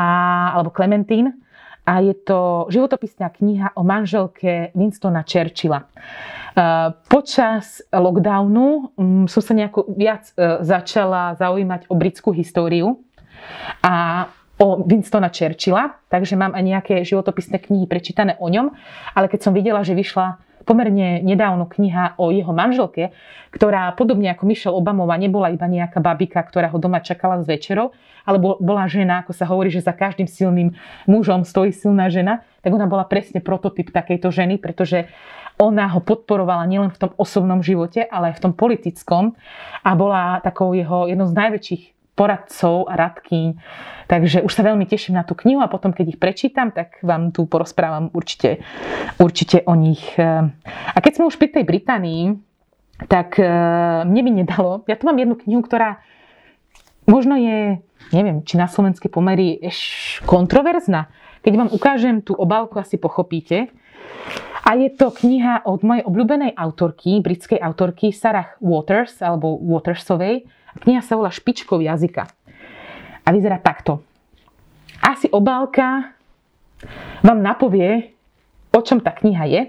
alebo 0.55 0.71
Clementine. 0.71 1.35
A 1.89 2.05
je 2.05 2.13
to 2.13 2.69
životopisná 2.69 3.33
kniha 3.33 3.73
o 3.73 3.81
manželke 3.81 4.69
Winstona 4.77 5.25
Churchilla. 5.25 5.81
E, 5.81 5.87
počas 7.09 7.81
lockdownu 7.89 8.93
mm, 8.93 9.25
som 9.25 9.41
sa 9.41 9.57
nejako 9.57 9.89
viac 9.97 10.29
e, 10.37 10.61
začala 10.61 11.33
zaujímať 11.41 11.89
o 11.89 11.97
britskú 11.97 12.29
históriu. 12.29 13.01
A 13.81 14.29
o 14.59 14.83
Winstona 14.83 15.31
Churchilla, 15.31 15.97
takže 16.11 16.35
mám 16.35 16.51
aj 16.51 16.63
nejaké 16.67 16.95
životopisné 17.07 17.63
knihy 17.63 17.87
prečítané 17.87 18.35
o 18.43 18.51
ňom, 18.51 18.75
ale 19.15 19.31
keď 19.31 19.39
som 19.49 19.55
videla, 19.55 19.81
že 19.87 19.95
vyšla 19.95 20.35
pomerne 20.69 21.25
nedávno 21.25 21.65
kniha 21.65 22.21
o 22.21 22.29
jeho 22.29 22.53
manželke, 22.53 23.09
ktorá 23.49 23.89
podobne 23.97 24.29
ako 24.29 24.45
Michelle 24.45 24.77
Obamová 24.77 25.17
nebola 25.17 25.49
iba 25.49 25.65
nejaká 25.65 25.97
babika, 25.97 26.45
ktorá 26.45 26.69
ho 26.69 26.77
doma 26.77 27.01
čakala 27.01 27.41
z 27.41 27.49
večerov, 27.49 27.97
ale 28.29 28.37
bola 28.37 28.85
žena, 28.85 29.25
ako 29.25 29.33
sa 29.33 29.49
hovorí, 29.49 29.73
že 29.73 29.81
za 29.81 29.97
každým 29.97 30.29
silným 30.29 30.77
mužom 31.09 31.41
stojí 31.41 31.73
silná 31.73 32.13
žena, 32.13 32.45
tak 32.61 32.69
ona 32.69 32.85
bola 32.85 33.09
presne 33.09 33.41
prototyp 33.41 33.89
takejto 33.89 34.29
ženy, 34.29 34.61
pretože 34.61 35.09
ona 35.57 35.89
ho 35.89 35.99
podporovala 35.99 36.69
nielen 36.69 36.93
v 36.93 37.01
tom 37.01 37.11
osobnom 37.17 37.65
živote, 37.65 38.05
ale 38.05 38.31
aj 38.31 38.37
v 38.37 38.43
tom 38.45 38.53
politickom 38.53 39.33
a 39.81 39.91
bola 39.97 40.39
takou 40.45 40.71
jeho 40.77 41.09
jednou 41.09 41.25
z 41.25 41.35
najväčších 41.35 41.83
poradcov 42.19 42.91
a 42.91 42.99
radkyň. 42.99 43.47
Takže 44.11 44.43
už 44.43 44.51
sa 44.51 44.67
veľmi 44.67 44.83
teším 44.83 45.15
na 45.15 45.23
tú 45.23 45.39
knihu 45.39 45.63
a 45.63 45.71
potom, 45.71 45.95
keď 45.95 46.17
ich 46.17 46.19
prečítam, 46.19 46.75
tak 46.75 46.99
vám 46.99 47.31
tu 47.31 47.47
porozprávam 47.47 48.11
určite, 48.11 48.59
určite 49.15 49.63
o 49.63 49.79
nich. 49.79 50.03
A 50.19 50.97
keď 50.99 51.11
sme 51.15 51.29
už 51.31 51.39
pri 51.39 51.55
tej 51.55 51.63
Británii, 51.63 52.35
tak 53.07 53.39
e, 53.39 53.47
mne 54.03 54.21
by 54.27 54.31
nedalo. 54.43 54.83
Ja 54.91 54.99
tu 54.99 55.07
mám 55.07 55.15
jednu 55.15 55.39
knihu, 55.39 55.63
ktorá 55.63 56.03
možno 57.07 57.39
je, 57.39 57.79
neviem, 58.11 58.43
či 58.43 58.59
na 58.59 58.67
slovenské 58.67 59.07
pomery 59.07 59.55
eš 59.63 60.19
kontroverzná. 60.27 61.07
Keď 61.39 61.53
vám 61.55 61.69
ukážem 61.71 62.19
tú 62.19 62.35
obálku, 62.35 62.75
asi 62.75 62.99
pochopíte. 62.99 63.71
A 64.67 64.75
je 64.75 64.91
to 64.91 65.15
kniha 65.15 65.63
od 65.63 65.81
mojej 65.87 66.03
obľúbenej 66.03 66.59
autorky, 66.59 67.23
britskej 67.23 67.63
autorky 67.63 68.11
Sarah 68.11 68.59
Waters, 68.59 69.23
alebo 69.23 69.55
Watersovej. 69.55 70.58
Kniha 70.85 71.01
sa 71.01 71.17
volá 71.17 71.33
Špičkov 71.33 71.81
jazyka. 71.81 72.29
A 73.25 73.29
vyzerá 73.33 73.57
takto. 73.57 74.01
Asi 75.01 75.29
obálka 75.29 76.13
vám 77.21 77.39
napovie, 77.41 78.15
o 78.71 78.79
čom 78.81 79.01
tá 79.01 79.11
kniha 79.11 79.45
je. 79.49 79.61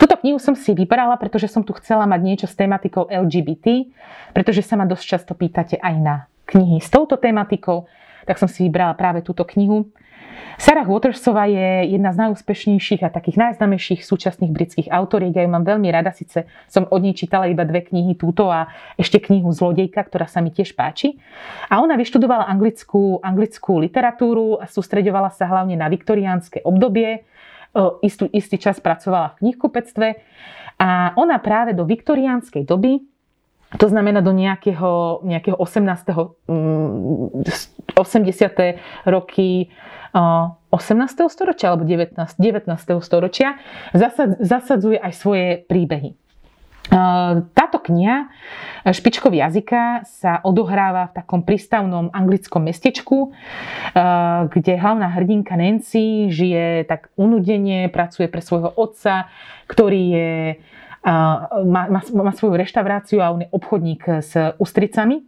Túto 0.00 0.14
knihu 0.20 0.42
som 0.42 0.58
si 0.58 0.74
vybrala, 0.74 1.14
pretože 1.16 1.46
som 1.46 1.62
tu 1.62 1.72
chcela 1.78 2.04
mať 2.08 2.20
niečo 2.20 2.46
s 2.50 2.58
tematikou 2.58 3.06
LGBT, 3.06 3.88
pretože 4.34 4.64
sa 4.66 4.74
ma 4.74 4.88
dosť 4.88 5.04
často 5.04 5.32
pýtate 5.36 5.78
aj 5.78 5.94
na 6.00 6.14
knihy 6.50 6.82
s 6.82 6.90
touto 6.90 7.16
tematikou, 7.16 7.86
tak 8.28 8.36
som 8.40 8.48
si 8.50 8.66
vybrala 8.66 8.96
práve 8.98 9.22
túto 9.24 9.44
knihu. 9.44 9.88
Sarah 10.54 10.86
Watersová 10.86 11.44
je 11.50 11.92
jedna 11.92 12.14
z 12.14 12.24
najúspešnejších 12.24 13.02
a 13.04 13.12
takých 13.12 13.36
najznámejších 13.36 14.06
súčasných 14.06 14.54
britských 14.54 14.88
autoriek. 14.88 15.34
Ja 15.34 15.44
ju 15.44 15.50
mám 15.52 15.66
veľmi 15.66 15.90
rada, 15.92 16.14
síce 16.14 16.48
som 16.70 16.88
od 16.88 17.00
nej 17.02 17.12
čítala 17.12 17.50
iba 17.50 17.66
dve 17.68 17.84
knihy, 17.84 18.16
túto 18.16 18.48
a 18.48 18.72
ešte 18.96 19.20
knihu 19.20 19.52
Zlodejka, 19.52 20.02
ktorá 20.06 20.24
sa 20.24 20.40
mi 20.40 20.54
tiež 20.54 20.72
páči. 20.78 21.20
A 21.68 21.82
ona 21.84 21.98
vyštudovala 22.00 22.48
anglickú, 22.48 23.20
anglickú 23.20 23.82
literatúru 23.82 24.58
a 24.58 24.70
sústreďovala 24.70 25.30
sa 25.34 25.46
hlavne 25.46 25.76
na 25.76 25.86
viktoriánske 25.92 26.64
obdobie. 26.64 27.26
Istý, 27.74 28.30
istý 28.30 28.56
čas 28.56 28.78
pracovala 28.78 29.34
v 29.34 29.50
knihkupectve 29.50 30.06
a 30.78 31.10
ona 31.18 31.42
práve 31.42 31.74
do 31.74 31.82
viktoriánskej 31.82 32.62
doby 32.62 33.02
to 33.78 33.86
znamená 33.90 34.22
do 34.22 34.30
nejakého, 34.30 35.22
nejakého 35.26 35.56
18. 35.58 36.06
80. 37.94 38.78
roky 39.06 39.70
18. 40.14 41.30
storočia 41.30 41.74
alebo 41.74 41.82
19. 41.82 42.14
19. 42.38 42.70
storočia 43.02 43.58
zasadzuje 44.38 44.98
aj 44.98 45.12
svoje 45.14 45.46
príbehy. 45.66 46.14
Táto 47.56 47.80
kniha 47.80 48.28
Špičkov 48.84 49.32
jazyka 49.32 50.04
sa 50.04 50.44
odohráva 50.44 51.08
v 51.10 51.16
takom 51.16 51.40
prístavnom 51.40 52.12
anglickom 52.12 52.60
mestečku, 52.60 53.32
kde 54.52 54.72
hlavná 54.76 55.08
hrdinka 55.16 55.56
Nancy 55.56 56.28
žije 56.28 56.84
tak 56.84 57.08
unudene, 57.16 57.88
pracuje 57.88 58.28
pre 58.28 58.44
svojho 58.44 58.68
otca, 58.76 59.32
ktorý 59.64 60.02
je 60.12 60.30
má, 61.04 61.82
má, 61.92 62.00
má 62.00 62.32
svoju 62.32 62.56
reštauráciu 62.56 63.20
a 63.20 63.30
on 63.30 63.44
je 63.44 63.52
obchodník 63.52 64.24
s 64.24 64.32
ústricami. 64.56 65.20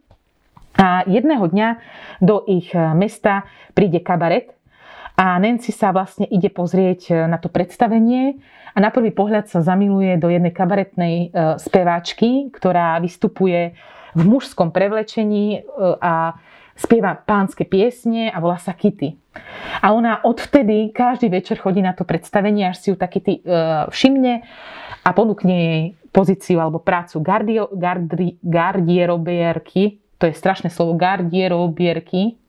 A 0.77 1.05
jedného 1.09 1.45
dňa 1.49 1.69
do 2.21 2.45
ich 2.49 2.73
mesta 2.73 3.49
príde 3.73 4.01
kabaret 4.01 4.57
a 5.17 5.41
Nancy 5.41 5.73
sa 5.73 5.93
vlastne 5.93 6.29
ide 6.29 6.53
pozrieť 6.53 7.29
na 7.29 7.41
to 7.41 7.49
predstavenie 7.49 8.37
a 8.77 8.79
na 8.85 8.93
prvý 8.93 9.09
pohľad 9.09 9.49
sa 9.49 9.65
zamiluje 9.65 10.21
do 10.21 10.29
jednej 10.29 10.53
kabaretnej 10.53 11.15
e, 11.17 11.27
speváčky, 11.57 12.53
ktorá 12.53 13.01
vystupuje 13.01 13.73
v 14.13 14.23
mužskom 14.29 14.69
prevlečení 14.69 15.47
e, 15.57 15.61
a 15.97 16.37
spieva 16.77 17.17
pánske 17.17 17.65
piesne 17.65 18.29
a 18.29 18.37
volá 18.37 18.61
sa 18.61 18.77
Kitty. 18.77 19.17
A 19.83 19.93
ona 19.93 20.25
odvtedy 20.25 20.91
každý 20.91 21.29
večer 21.29 21.61
chodí 21.61 21.83
na 21.83 21.93
to 21.93 22.05
predstavenie, 22.05 22.69
až 22.69 22.77
si 22.81 22.87
ju 22.93 22.97
taký 22.97 23.19
ty, 23.21 23.33
uh, 23.45 23.87
všimne 23.89 24.43
a 25.05 25.09
ponúkne 25.15 25.55
jej 25.55 25.83
pozíciu 26.11 26.59
alebo 26.59 26.81
prácu 26.81 27.21
gardio, 27.21 27.69
gardri, 27.77 28.41
gardierobierky, 28.41 30.01
to 30.17 30.27
je 30.27 30.35
strašné 30.35 30.73
slovo, 30.73 30.97
gardierobierky, 30.97 32.41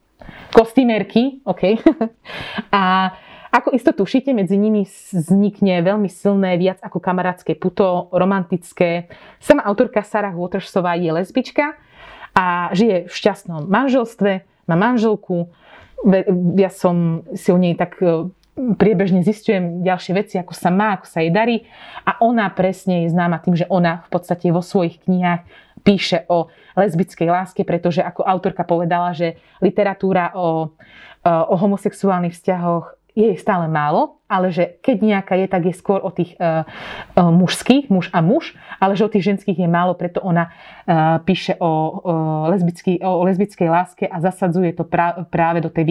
kostýmerky, 0.55 1.43
OK. 1.43 1.83
a 2.71 3.11
ako 3.51 3.73
isto 3.73 3.91
tušíte, 3.95 4.35
medzi 4.35 4.59
nimi 4.59 4.83
vznikne 4.87 5.79
veľmi 5.79 6.11
silné, 6.11 6.59
viac 6.59 6.83
ako 6.83 6.99
kamarátske 6.99 7.55
puto, 7.55 8.11
romantické. 8.11 9.07
Sama 9.39 9.63
autorka 9.63 10.03
Sarah 10.03 10.35
Watersová 10.35 10.99
je 10.99 11.09
lesbička 11.15 11.79
a 12.35 12.69
žije 12.75 13.07
v 13.07 13.13
šťastnom 13.15 13.65
manželstve, 13.65 14.31
má 14.67 14.75
manželku. 14.75 15.49
Ja 16.57 16.69
som 16.69 17.25
si 17.33 17.49
o 17.49 17.57
nej 17.57 17.73
tak 17.73 17.97
priebežne 18.57 19.21
zistujem 19.21 19.85
ďalšie 19.85 20.13
veci, 20.17 20.35
ako 20.41 20.53
sa 20.57 20.73
má, 20.73 20.97
ako 20.97 21.05
sa 21.05 21.21
jej 21.21 21.29
darí. 21.29 21.69
A 22.09 22.17
ona 22.25 22.49
presne 22.49 23.05
je 23.05 23.13
známa 23.13 23.37
tým, 23.37 23.53
že 23.53 23.69
ona 23.69 24.01
v 24.05 24.09
podstate 24.09 24.49
vo 24.49 24.65
svojich 24.65 24.97
knihách 25.05 25.45
píše 25.85 26.25
o 26.25 26.49
lesbickej 26.73 27.29
láske, 27.29 27.61
pretože 27.61 28.01
ako 28.01 28.25
autorka 28.25 28.65
povedala, 28.65 29.13
že 29.13 29.37
literatúra 29.61 30.33
o, 30.33 30.73
o 31.23 31.55
homosexuálnych 31.55 32.33
vzťahoch 32.33 32.96
je 33.17 33.33
stále 33.41 33.65
málo, 33.65 34.21
ale 34.29 34.53
že 34.53 34.77
keď 34.85 34.97
nejaká 35.01 35.33
je, 35.33 35.47
tak 35.49 35.63
je 35.65 35.73
skôr 35.73 35.97
o 36.05 36.13
tých 36.13 36.37
uh, 36.37 36.61
uh, 37.17 37.33
mužských, 37.33 37.89
muž 37.89 38.13
a 38.13 38.21
muž, 38.21 38.53
ale 38.77 38.93
že 38.93 39.09
o 39.09 39.09
tých 39.09 39.25
ženských 39.33 39.57
je 39.57 39.65
málo, 39.65 39.97
preto 39.97 40.21
ona 40.21 40.53
uh, 40.53 41.17
píše 41.25 41.57
o, 41.57 41.65
o, 41.65 41.71
lesbický, 42.53 43.01
o 43.01 43.25
lesbickej 43.25 43.69
láske 43.73 44.05
a 44.05 44.21
zasadzuje 44.21 44.77
to 44.77 44.85
pra, 44.85 45.25
práve 45.33 45.65
do, 45.65 45.73
tej 45.73 45.89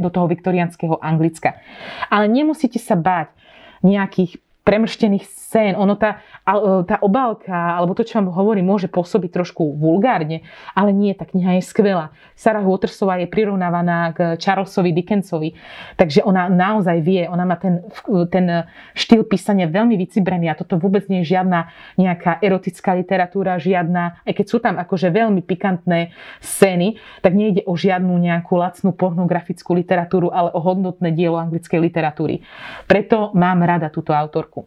do 0.00 0.08
toho 0.08 0.24
viktoriánskeho 0.24 0.96
Anglicka. 1.04 1.60
Ale 2.08 2.32
nemusíte 2.32 2.80
sa 2.80 2.96
báť 2.96 3.36
nejakých 3.84 4.40
premrštených 4.68 5.24
scén. 5.48 5.72
Ono 5.80 5.96
tá, 5.96 6.20
e, 6.44 6.84
tá 6.84 7.00
obálka, 7.00 7.56
alebo 7.80 7.96
to, 7.96 8.04
čo 8.04 8.20
vám 8.20 8.28
hovorím, 8.36 8.68
môže 8.68 8.92
pôsobiť 8.92 9.32
trošku 9.32 9.80
vulgárne, 9.80 10.44
ale 10.76 10.92
nie, 10.92 11.16
tá 11.16 11.24
kniha 11.24 11.56
je 11.56 11.62
skvelá. 11.64 12.12
Sarah 12.36 12.60
Watersová 12.60 13.16
je 13.24 13.32
prirovnávaná 13.32 14.12
k 14.12 14.36
Charlesovi 14.36 14.92
Dickensovi, 14.92 15.56
takže 15.96 16.20
ona 16.20 16.52
naozaj 16.52 17.00
vie, 17.00 17.24
ona 17.24 17.48
má 17.48 17.56
ten, 17.56 17.80
ten 18.28 18.68
štýl 18.92 19.24
písania 19.24 19.64
veľmi 19.64 19.96
vycibrený 19.96 20.52
a 20.52 20.58
toto 20.58 20.76
vôbec 20.76 21.08
nie 21.08 21.24
je 21.24 21.32
žiadna 21.32 21.72
nejaká 21.96 22.44
erotická 22.44 22.92
literatúra, 22.92 23.56
žiadna, 23.56 24.20
aj 24.28 24.36
keď 24.36 24.46
sú 24.46 24.60
tam 24.60 24.76
akože 24.76 25.08
veľmi 25.08 25.40
pikantné 25.48 26.12
scény, 26.44 27.00
tak 27.24 27.32
nejde 27.32 27.64
o 27.64 27.72
žiadnu 27.72 28.12
nejakú 28.20 28.52
lacnú 28.60 28.92
pornografickú 28.92 29.72
literatúru, 29.72 30.28
ale 30.28 30.52
o 30.52 30.60
hodnotné 30.60 31.16
dielo 31.16 31.40
anglickej 31.40 31.80
literatúry. 31.80 32.44
Preto 32.84 33.32
mám 33.32 33.64
rada 33.64 33.88
túto 33.88 34.12
autorku. 34.12 34.57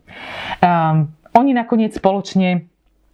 Um, 0.62 1.12
oni 1.36 1.52
nakoniec 1.52 1.96
spoločne 1.96 2.68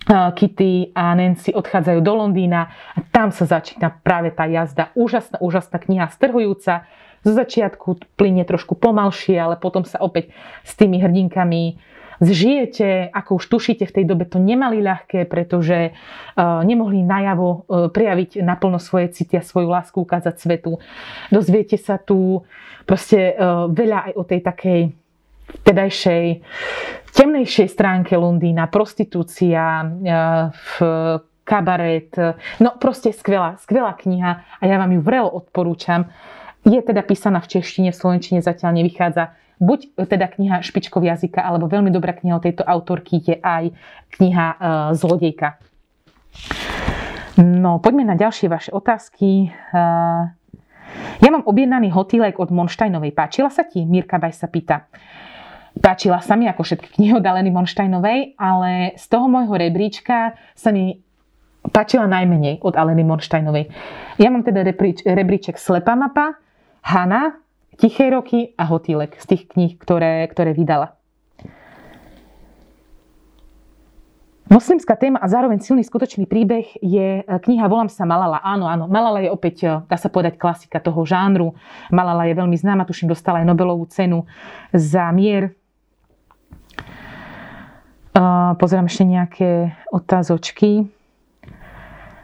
uh, 0.10 0.34
Kitty 0.34 0.94
a 0.94 1.14
Nancy 1.14 1.54
odchádzajú 1.54 2.00
do 2.02 2.14
Londýna 2.14 2.70
a 2.94 3.00
tam 3.14 3.34
sa 3.34 3.46
začína 3.46 3.94
práve 4.04 4.34
tá 4.34 4.46
jazda. 4.50 4.94
Úžasná, 4.94 5.42
úžasná 5.42 5.78
kniha, 5.82 6.12
strhujúca. 6.12 6.86
Zo 7.26 7.34
začiatku 7.34 8.18
plyne 8.18 8.46
trošku 8.46 8.78
pomalšie, 8.78 9.36
ale 9.38 9.56
potom 9.58 9.82
sa 9.84 9.98
opäť 10.00 10.34
s 10.62 10.78
tými 10.78 11.02
hrdinkami 11.02 11.82
zžijete, 12.18 13.14
ako 13.14 13.38
už 13.38 13.46
tušíte, 13.46 13.86
v 13.86 13.94
tej 13.94 14.06
dobe 14.10 14.26
to 14.26 14.42
nemali 14.42 14.82
ľahké, 14.82 15.30
pretože 15.30 15.94
uh, 15.94 16.66
nemohli 16.66 17.06
najavo 17.06 17.48
uh, 17.50 17.60
prejaviť 17.94 18.42
naplno 18.42 18.82
svoje 18.82 19.14
city 19.14 19.38
a 19.38 19.46
svoju 19.46 19.70
lásku 19.70 19.98
ukázať 20.02 20.36
svetu. 20.42 20.82
Dozviete 21.30 21.78
sa 21.78 22.02
tu 22.02 22.42
proste 22.88 23.36
veľa 23.68 24.00
aj 24.08 24.14
o 24.16 24.24
tej 24.24 24.40
takej 24.48 24.80
vtedajšej 25.48 26.44
temnejšej 27.18 27.68
stránke 27.74 28.14
Londýna, 28.14 28.70
prostitúcia, 28.70 29.82
e, 29.82 29.86
v 30.52 30.72
kabaret. 31.48 32.12
No 32.60 32.76
proste 32.76 33.16
skvelá, 33.16 33.56
skvelá 33.64 33.96
kniha 33.96 34.44
a 34.44 34.64
ja 34.68 34.76
vám 34.76 34.92
ju 34.92 35.02
vrelo 35.02 35.32
odporúčam. 35.32 36.12
Je 36.68 36.76
teda 36.84 37.00
písaná 37.08 37.40
v 37.40 37.58
češtine, 37.58 37.96
v 37.96 38.00
slovenčine 38.00 38.44
zatiaľ 38.44 38.84
nevychádza. 38.84 39.32
Buď 39.58 39.96
teda 39.96 40.28
kniha 40.28 40.62
Špičkov 40.62 41.02
jazyka, 41.02 41.42
alebo 41.42 41.66
veľmi 41.66 41.90
dobrá 41.90 42.14
kniha 42.14 42.38
od 42.38 42.46
tejto 42.46 42.62
autorky 42.68 43.24
je 43.24 43.40
aj 43.40 43.72
kniha 44.20 44.46
e, 44.52 44.56
Zlodejka. 45.00 45.58
No, 47.38 47.80
poďme 47.80 48.04
na 48.06 48.20
ďalšie 48.20 48.52
vaše 48.52 48.70
otázky. 48.76 49.48
E, 49.48 49.80
ja 51.24 51.30
mám 51.32 51.48
objednaný 51.48 51.90
hotýlek 51.90 52.38
od 52.38 52.54
Monštajnovej. 52.54 53.16
Páčila 53.16 53.50
sa 53.50 53.66
ti? 53.66 53.88
Mirka 53.88 54.22
Baj 54.22 54.36
sa 54.36 54.52
pýta. 54.52 54.86
Páčila 55.78 56.24
sa 56.26 56.34
mi 56.34 56.50
ako 56.50 56.66
všetky 56.66 56.98
knihy 56.98 57.14
od 57.18 57.26
Aleny 57.26 57.54
Monštajnovej, 57.54 58.40
ale 58.40 58.98
z 58.98 59.06
toho 59.08 59.30
môjho 59.30 59.54
rebríčka 59.54 60.34
sa 60.58 60.74
mi 60.74 61.04
páčila 61.70 62.08
najmenej 62.10 62.64
od 62.64 62.74
Aleny 62.74 63.06
Monštajnovej. 63.06 63.70
Ja 64.18 64.34
mám 64.34 64.42
teda 64.42 64.66
rebríč, 64.66 65.06
rebríček 65.06 65.60
Slepá 65.60 65.94
mapa, 65.94 66.40
Hana, 66.82 67.38
Tiché 67.78 68.10
roky 68.10 68.58
a 68.58 68.66
Hotýlek 68.66 69.22
z 69.22 69.26
tých 69.30 69.44
kníh, 69.54 69.78
ktoré, 69.78 70.26
ktoré 70.34 70.58
vydala. 70.58 70.98
Moslimská 74.48 74.96
téma 74.96 75.20
a 75.20 75.28
zároveň 75.28 75.60
silný 75.60 75.84
skutočný 75.84 76.24
príbeh 76.24 76.80
je 76.80 77.20
e, 77.20 77.24
kniha 77.28 77.68
Volám 77.68 77.92
sa 77.92 78.08
Malala. 78.08 78.40
Áno, 78.40 78.64
áno, 78.64 78.88
Malala 78.88 79.20
je 79.20 79.28
opäť, 79.28 79.56
e, 79.68 79.84
dá 79.92 80.00
sa 80.00 80.08
povedať, 80.08 80.40
klasika 80.40 80.80
toho 80.80 81.04
žánru. 81.04 81.52
Malala 81.92 82.32
je 82.32 82.40
veľmi 82.40 82.56
známa, 82.56 82.88
tuším, 82.88 83.12
dostala 83.12 83.44
aj 83.44 83.48
Nobelovú 83.52 83.84
cenu 83.92 84.24
za 84.72 85.12
mier 85.12 85.57
Pozerám 88.58 88.90
ešte 88.90 89.06
nejaké 89.06 89.50
otázočky. 89.94 90.90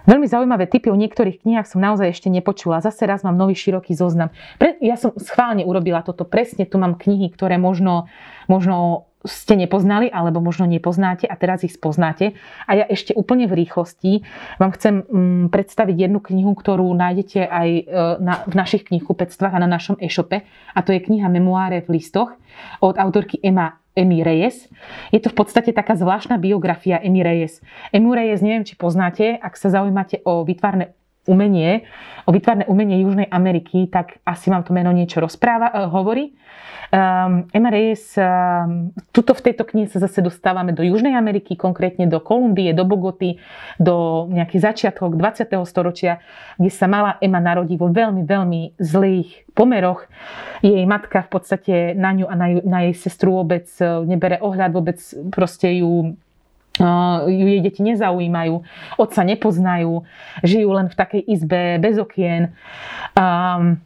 Veľmi 0.03 0.27
zaujímavé 0.27 0.67
typy 0.67 0.91
o 0.91 0.99
niektorých 0.99 1.45
knihách 1.45 1.69
som 1.69 1.79
naozaj 1.79 2.11
ešte 2.11 2.27
nepočula. 2.27 2.83
Zase 2.83 3.07
raz 3.07 3.23
mám 3.23 3.39
nový 3.39 3.55
široký 3.55 3.95
zoznam. 3.95 4.33
Pre, 4.59 4.75
ja 4.83 4.99
som 4.99 5.15
schválne 5.15 5.63
urobila 5.63 6.03
toto. 6.03 6.27
Presne 6.27 6.67
tu 6.67 6.75
mám 6.75 6.99
knihy, 6.99 7.31
ktoré 7.31 7.55
možno, 7.55 8.11
možno 8.51 9.07
ste 9.23 9.55
nepoznali 9.55 10.11
alebo 10.11 10.43
možno 10.43 10.67
nepoznáte 10.67 11.23
a 11.23 11.39
teraz 11.39 11.63
ich 11.63 11.77
spoznáte. 11.77 12.35
A 12.67 12.83
ja 12.83 12.85
ešte 12.89 13.15
úplne 13.15 13.47
v 13.47 13.63
rýchlosti 13.63 14.27
vám 14.59 14.75
chcem 14.75 15.07
mm, 15.07 15.45
predstaviť 15.53 15.95
jednu 16.09 16.19
knihu, 16.19 16.51
ktorú 16.51 16.91
nájdete 16.91 17.47
aj 17.47 17.69
e, 17.71 17.83
na, 18.19 18.43
v 18.43 18.53
našich 18.59 18.83
knihkupectvách 18.91 19.55
a 19.55 19.63
na 19.63 19.69
našom 19.71 19.95
e-shope. 20.03 20.43
A 20.75 20.79
to 20.83 20.91
je 20.91 20.99
kniha 20.99 21.31
Memoáre 21.31 21.85
v 21.87 22.01
listoch 22.01 22.35
od 22.83 22.99
autorky 22.99 23.39
Emma 23.39 23.82
Amy 23.93 24.25
Reyes. 24.25 24.69
Je 25.13 25.21
to 25.21 25.29
v 25.29 25.37
podstate 25.45 25.69
taká 25.73 25.93
zvláštna 25.93 26.41
biografia 26.41 26.97
Amy 27.01 27.21
Reyes. 27.21 27.61
Amy 27.93 28.09
Reyes, 28.09 28.41
neviem, 28.41 28.65
či 28.65 28.73
poznáte, 28.73 29.37
ak 29.37 29.53
sa 29.53 29.69
zaujímate 29.69 30.25
o 30.25 30.41
vytvárne 30.41 30.97
umenie, 31.28 31.88
o 32.28 32.32
vytvárne 32.32 32.67
umenie 32.67 33.03
Južnej 33.03 33.28
Ameriky, 33.32 33.88
tak 33.88 34.19
asi 34.24 34.51
vám 34.51 34.63
to 34.63 34.71
meno 34.76 34.91
niečo 34.91 35.19
rozpráva, 35.24 35.71
uh, 35.71 35.88
hovorí. 35.91 36.36
Um, 36.93 37.49
Emma 37.49 37.74
Reyes, 37.74 38.13
um, 38.21 38.93
tuto 39.09 39.34
v 39.34 39.49
tejto 39.49 39.65
knihe 39.65 39.89
sa 39.89 39.97
zase 39.97 40.21
dostávame 40.21 40.78
do 40.78 40.86
Južnej 40.86 41.17
Ameriky, 41.17 41.57
konkrétne 41.57 42.05
do 42.05 42.21
Kolumbie, 42.21 42.69
do 42.69 42.86
Bogoty, 42.86 43.41
do 43.82 44.30
nejakých 44.30 44.61
začiatkov 44.61 45.17
20. 45.17 45.57
storočia, 45.65 46.21
kde 46.61 46.69
sa 46.69 46.86
mala 46.86 47.17
Emma 47.17 47.41
narodí 47.41 47.82
vo 47.82 47.89
veľmi, 47.89 48.30
veľmi 48.30 48.78
zlých 48.78 49.49
pomeroch. 49.57 50.05
Jej 50.61 50.86
matka 50.86 51.26
v 51.26 51.30
podstate 51.34 51.74
na 51.97 52.13
ňu 52.13 52.30
a 52.30 52.36
na, 52.38 52.47
ju, 52.53 52.59
na 52.61 52.80
jej 52.86 52.93
sestru 52.93 53.41
vôbec 53.41 53.65
e, 53.82 54.05
nebere 54.05 54.38
ohľad, 54.38 54.69
vôbec 54.69 55.01
proste 55.34 55.82
ju 55.82 56.13
ju 57.30 57.45
jej 57.47 57.61
deti 57.61 57.86
nezaujímajú, 57.86 58.65
otca 58.97 59.21
nepoznajú, 59.21 60.09
žijú 60.41 60.69
len 60.74 60.89
v 60.89 60.95
takej 60.97 61.21
izbe 61.21 61.78
bez 61.78 62.01
okien. 62.01 62.57
Um, 63.13 63.78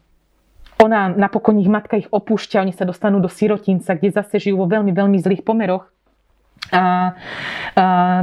ona 0.77 1.09
napokon 1.09 1.57
ich 1.59 1.67
matka 1.67 1.97
ich 1.97 2.07
opúšťa, 2.07 2.63
oni 2.63 2.71
sa 2.71 2.85
dostanú 2.85 3.19
do 3.19 3.27
sirotinca, 3.27 3.97
kde 3.97 4.13
zase 4.13 4.39
žijú 4.39 4.61
vo 4.63 4.67
veľmi, 4.69 4.93
veľmi 4.93 5.17
zlých 5.19 5.43
pomeroch. 5.43 5.89
A, 6.67 6.79
a 6.79 6.83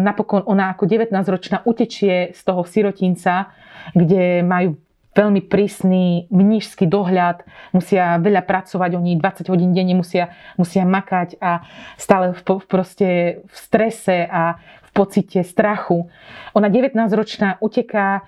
napokon 0.00 0.44
ona 0.46 0.72
ako 0.72 0.84
19-ročná 0.86 1.64
utečie 1.64 2.32
z 2.32 2.40
toho 2.44 2.62
sirotinca, 2.64 3.52
kde 3.92 4.44
majú 4.44 4.80
veľmi 5.14 5.46
prísny 5.46 6.26
mnížský 6.28 6.90
dohľad, 6.90 7.46
musia 7.70 8.18
veľa 8.18 8.42
pracovať, 8.42 8.98
oni 8.98 9.16
20 9.16 9.46
hodín 9.48 9.70
denne 9.70 9.94
musia, 9.94 10.34
musia 10.58 10.82
makať 10.82 11.38
a 11.38 11.62
stále 11.94 12.34
v, 12.34 12.42
proste 12.66 13.08
v 13.46 13.56
strese 13.56 14.26
a 14.26 14.58
pocite 14.94 15.42
strachu. 15.42 16.06
Ona 16.54 16.70
19-ročná 16.70 17.58
uteká 17.58 18.22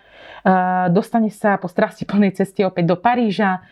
dostane 0.94 1.26
sa 1.34 1.58
po 1.58 1.66
strasti 1.66 2.06
plnej 2.06 2.38
ceste 2.38 2.62
opäť 2.62 2.86
do 2.86 2.94
Paríža. 2.94 3.66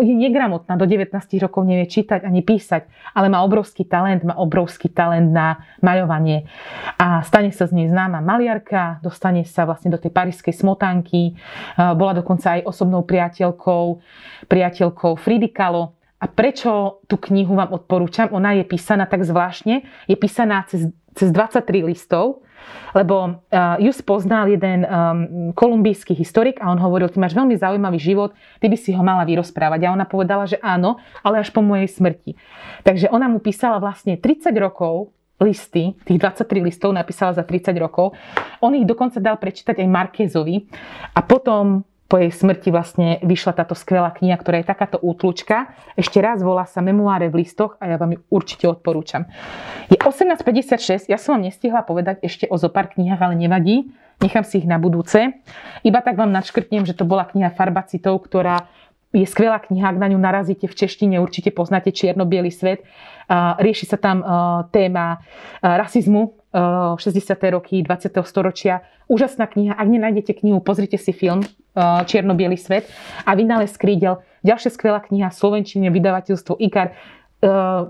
Je 0.00 0.14
negramotná, 0.16 0.80
do 0.80 0.88
19 0.88 1.12
rokov 1.36 1.68
nevie 1.68 1.84
čítať 1.84 2.24
ani 2.24 2.40
písať, 2.40 2.88
ale 3.12 3.28
má 3.28 3.44
obrovský 3.44 3.84
talent, 3.84 4.24
má 4.24 4.32
obrovský 4.40 4.88
talent 4.88 5.28
na 5.28 5.60
maľovanie. 5.84 6.48
A 6.96 7.20
stane 7.28 7.52
sa 7.52 7.68
z 7.68 7.76
nej 7.76 7.92
známa 7.92 8.24
maliarka, 8.24 9.04
dostane 9.04 9.44
sa 9.44 9.68
vlastne 9.68 9.92
do 9.92 10.00
tej 10.00 10.16
parískej 10.16 10.56
smotánky, 10.56 11.36
bola 11.76 12.16
dokonca 12.16 12.56
aj 12.56 12.64
osobnou 12.64 13.04
priateľkou, 13.04 13.84
priateľkou 14.48 15.12
Fridy 15.20 15.52
Kahlo. 15.52 15.92
A 16.22 16.30
prečo 16.30 17.02
tú 17.10 17.18
knihu 17.18 17.58
vám 17.58 17.74
odporúčam? 17.74 18.30
Ona 18.30 18.54
je 18.54 18.62
písaná 18.62 19.10
tak 19.10 19.26
zvláštne. 19.26 19.82
Je 20.06 20.14
písaná 20.14 20.62
cez, 20.70 20.86
cez 21.18 21.34
23 21.34 21.82
listov 21.82 22.46
lebo 22.92 23.16
uh, 23.26 23.76
ju 23.80 23.90
spoznal 23.90 24.48
jeden 24.48 24.84
um, 24.84 24.90
kolumbijský 25.56 26.14
historik 26.14 26.60
a 26.60 26.70
on 26.70 26.78
hovoril, 26.78 27.08
ty 27.08 27.18
máš 27.18 27.34
veľmi 27.34 27.56
zaujímavý 27.56 27.98
život, 27.98 28.36
ty 28.60 28.68
by 28.68 28.76
si 28.78 28.92
ho 28.92 29.02
mala 29.02 29.24
vyrozprávať. 29.26 29.88
A 29.88 29.94
ona 29.94 30.06
povedala, 30.06 30.44
že 30.46 30.60
áno, 30.60 31.00
ale 31.24 31.40
až 31.42 31.50
po 31.50 31.64
mojej 31.64 31.88
smrti. 31.88 32.36
Takže 32.84 33.10
ona 33.10 33.26
mu 33.26 33.40
písala 33.40 33.80
vlastne 33.80 34.20
30 34.20 34.52
rokov 34.60 35.10
listy, 35.42 35.98
tých 36.06 36.22
23 36.22 36.62
listov 36.62 36.94
napísala 36.94 37.34
za 37.34 37.42
30 37.42 37.74
rokov. 37.82 38.14
On 38.62 38.70
ich 38.76 38.86
dokonca 38.86 39.18
dal 39.18 39.40
prečítať 39.42 39.82
aj 39.82 39.88
Markézovi 39.90 40.70
a 41.18 41.20
potom 41.24 41.82
po 42.12 42.20
jej 42.20 42.28
smrti 42.28 42.68
vlastne 42.68 43.16
vyšla 43.24 43.56
táto 43.56 43.72
skvelá 43.72 44.12
kniha, 44.12 44.36
ktorá 44.36 44.60
je 44.60 44.68
takáto 44.68 45.00
útlučka. 45.00 45.72
Ešte 45.96 46.20
raz 46.20 46.44
volá 46.44 46.68
sa 46.68 46.84
Memoáre 46.84 47.32
v 47.32 47.40
listoch 47.40 47.80
a 47.80 47.88
ja 47.88 47.96
vám 47.96 48.12
ju 48.12 48.20
určite 48.28 48.68
odporúčam. 48.68 49.24
Je 49.88 49.96
18.56, 49.96 51.08
ja 51.08 51.16
som 51.16 51.40
vám 51.40 51.48
nestihla 51.48 51.80
povedať 51.80 52.20
ešte 52.20 52.44
o 52.52 52.60
zopár 52.60 52.92
knihách, 52.92 53.16
ale 53.16 53.40
nevadí. 53.40 53.88
Nechám 54.20 54.44
si 54.44 54.60
ich 54.60 54.68
na 54.68 54.76
budúce. 54.76 55.40
Iba 55.80 56.04
tak 56.04 56.20
vám 56.20 56.36
nadškrtnem, 56.36 56.84
že 56.84 56.92
to 56.92 57.08
bola 57.08 57.24
kniha 57.24 57.48
Farbacitov, 57.48 58.20
ktorá 58.28 58.68
je 59.12 59.28
skvelá 59.28 59.60
kniha, 59.60 59.92
ak 59.92 60.00
na 60.00 60.08
ňu 60.08 60.16
narazíte 60.16 60.64
v 60.64 60.74
češtine, 60.74 61.20
určite 61.20 61.52
poznáte 61.52 61.92
čierno 61.92 62.24
svet. 62.48 62.80
Rieši 63.32 63.84
sa 63.84 64.00
tam 64.00 64.24
téma 64.72 65.20
rasizmu, 65.60 66.40
60. 66.52 66.96
roky 67.52 67.80
20. 67.84 68.12
storočia. 68.24 68.84
Úžasná 69.08 69.44
kniha. 69.48 69.76
Ak 69.76 69.88
nenájdete 69.88 70.32
knihu, 70.40 70.60
pozrite 70.64 70.96
si 70.96 71.12
film 71.12 71.44
čierno 72.08 72.32
svet 72.56 72.88
a 73.24 73.36
Vynález 73.36 73.76
krídel. 73.76 74.24
Ďalšia 74.44 74.70
skvelá 74.72 75.00
kniha 75.04 75.28
Slovenčine, 75.32 75.92
vydavateľstvo 75.92 76.56
IKAR. 76.60 76.96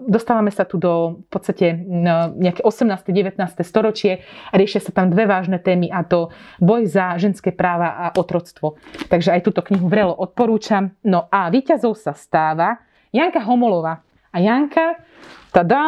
Dostávame 0.09 0.49
sa 0.49 0.65
tu 0.65 0.81
do 0.81 1.21
v 1.25 1.29
podstate 1.29 1.77
nejaké 2.41 2.65
18. 2.65 3.05
19. 3.05 3.37
storočie 3.61 4.25
a 4.49 4.57
riešia 4.57 4.81
sa 4.81 4.97
tam 4.97 5.13
dve 5.13 5.29
vážne 5.29 5.61
témy 5.61 5.93
a 5.93 6.01
to 6.09 6.33
boj 6.57 6.89
za 6.89 7.21
ženské 7.21 7.53
práva 7.53 7.93
a 8.01 8.07
otroctvo. 8.17 8.81
Takže 9.13 9.37
aj 9.37 9.45
túto 9.45 9.61
knihu 9.69 9.93
vrelo 9.93 10.17
odporúčam. 10.17 10.97
No 11.05 11.29
a 11.29 11.53
víťazov 11.53 12.01
sa 12.01 12.17
stáva 12.17 12.81
Janka 13.13 13.45
Homolová. 13.45 14.01
A 14.33 14.41
Janka 14.41 14.97
tada, 15.53 15.85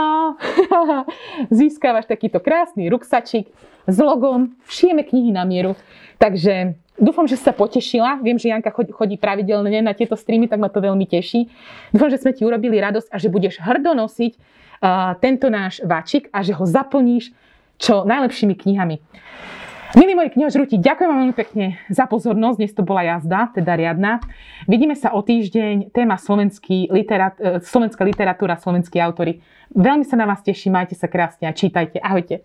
získavaš 1.48 2.04
takýto 2.04 2.44
krásny 2.44 2.92
ruksačik 2.92 3.48
s 3.88 3.96
logom, 3.96 4.60
šijeme 4.68 5.08
knihy 5.08 5.32
na 5.32 5.48
mieru. 5.48 5.72
Takže 6.20 6.76
dúfam, 6.98 7.26
že 7.26 7.38
sa 7.38 7.50
potešila. 7.50 8.22
Viem, 8.22 8.38
že 8.38 8.50
Janka 8.50 8.70
chodí 8.70 9.16
pravidelne 9.18 9.82
na 9.82 9.92
tieto 9.94 10.14
streamy, 10.14 10.46
tak 10.46 10.62
ma 10.62 10.70
to 10.70 10.82
veľmi 10.82 11.06
teší. 11.06 11.50
Dúfam, 11.90 12.10
že 12.10 12.22
sme 12.22 12.34
ti 12.34 12.46
urobili 12.46 12.78
radosť 12.78 13.08
a 13.10 13.16
že 13.18 13.32
budeš 13.32 13.58
hrdo 13.62 13.94
nosiť 13.94 14.32
uh, 14.34 15.18
tento 15.18 15.50
náš 15.50 15.82
váčik 15.82 16.30
a 16.30 16.42
že 16.46 16.54
ho 16.54 16.64
zaplníš 16.64 17.34
čo 17.78 18.06
najlepšími 18.06 18.54
knihami. 18.54 18.96
Milí 19.94 20.10
moji 20.18 20.34
knihožrúti, 20.34 20.74
ďakujem 20.82 21.06
vám 21.06 21.20
veľmi 21.22 21.36
pekne 21.38 21.78
za 21.86 22.10
pozornosť. 22.10 22.58
Dnes 22.58 22.74
to 22.74 22.82
bola 22.82 23.06
jazda, 23.06 23.54
teda 23.54 23.78
riadna. 23.78 24.18
Vidíme 24.66 24.98
sa 24.98 25.14
o 25.14 25.22
týždeň. 25.22 25.94
Téma 25.94 26.18
slovenský 26.18 26.90
literat, 26.90 27.38
e, 27.38 27.62
slovenská 27.62 28.02
literatúra, 28.02 28.58
slovenskí 28.58 28.98
autory. 28.98 29.38
Veľmi 29.70 30.02
sa 30.02 30.18
na 30.18 30.26
vás 30.26 30.42
teším, 30.42 30.74
majte 30.74 30.98
sa 30.98 31.06
krásne 31.06 31.46
a 31.46 31.54
čítajte. 31.54 32.02
Ahojte. 32.02 32.42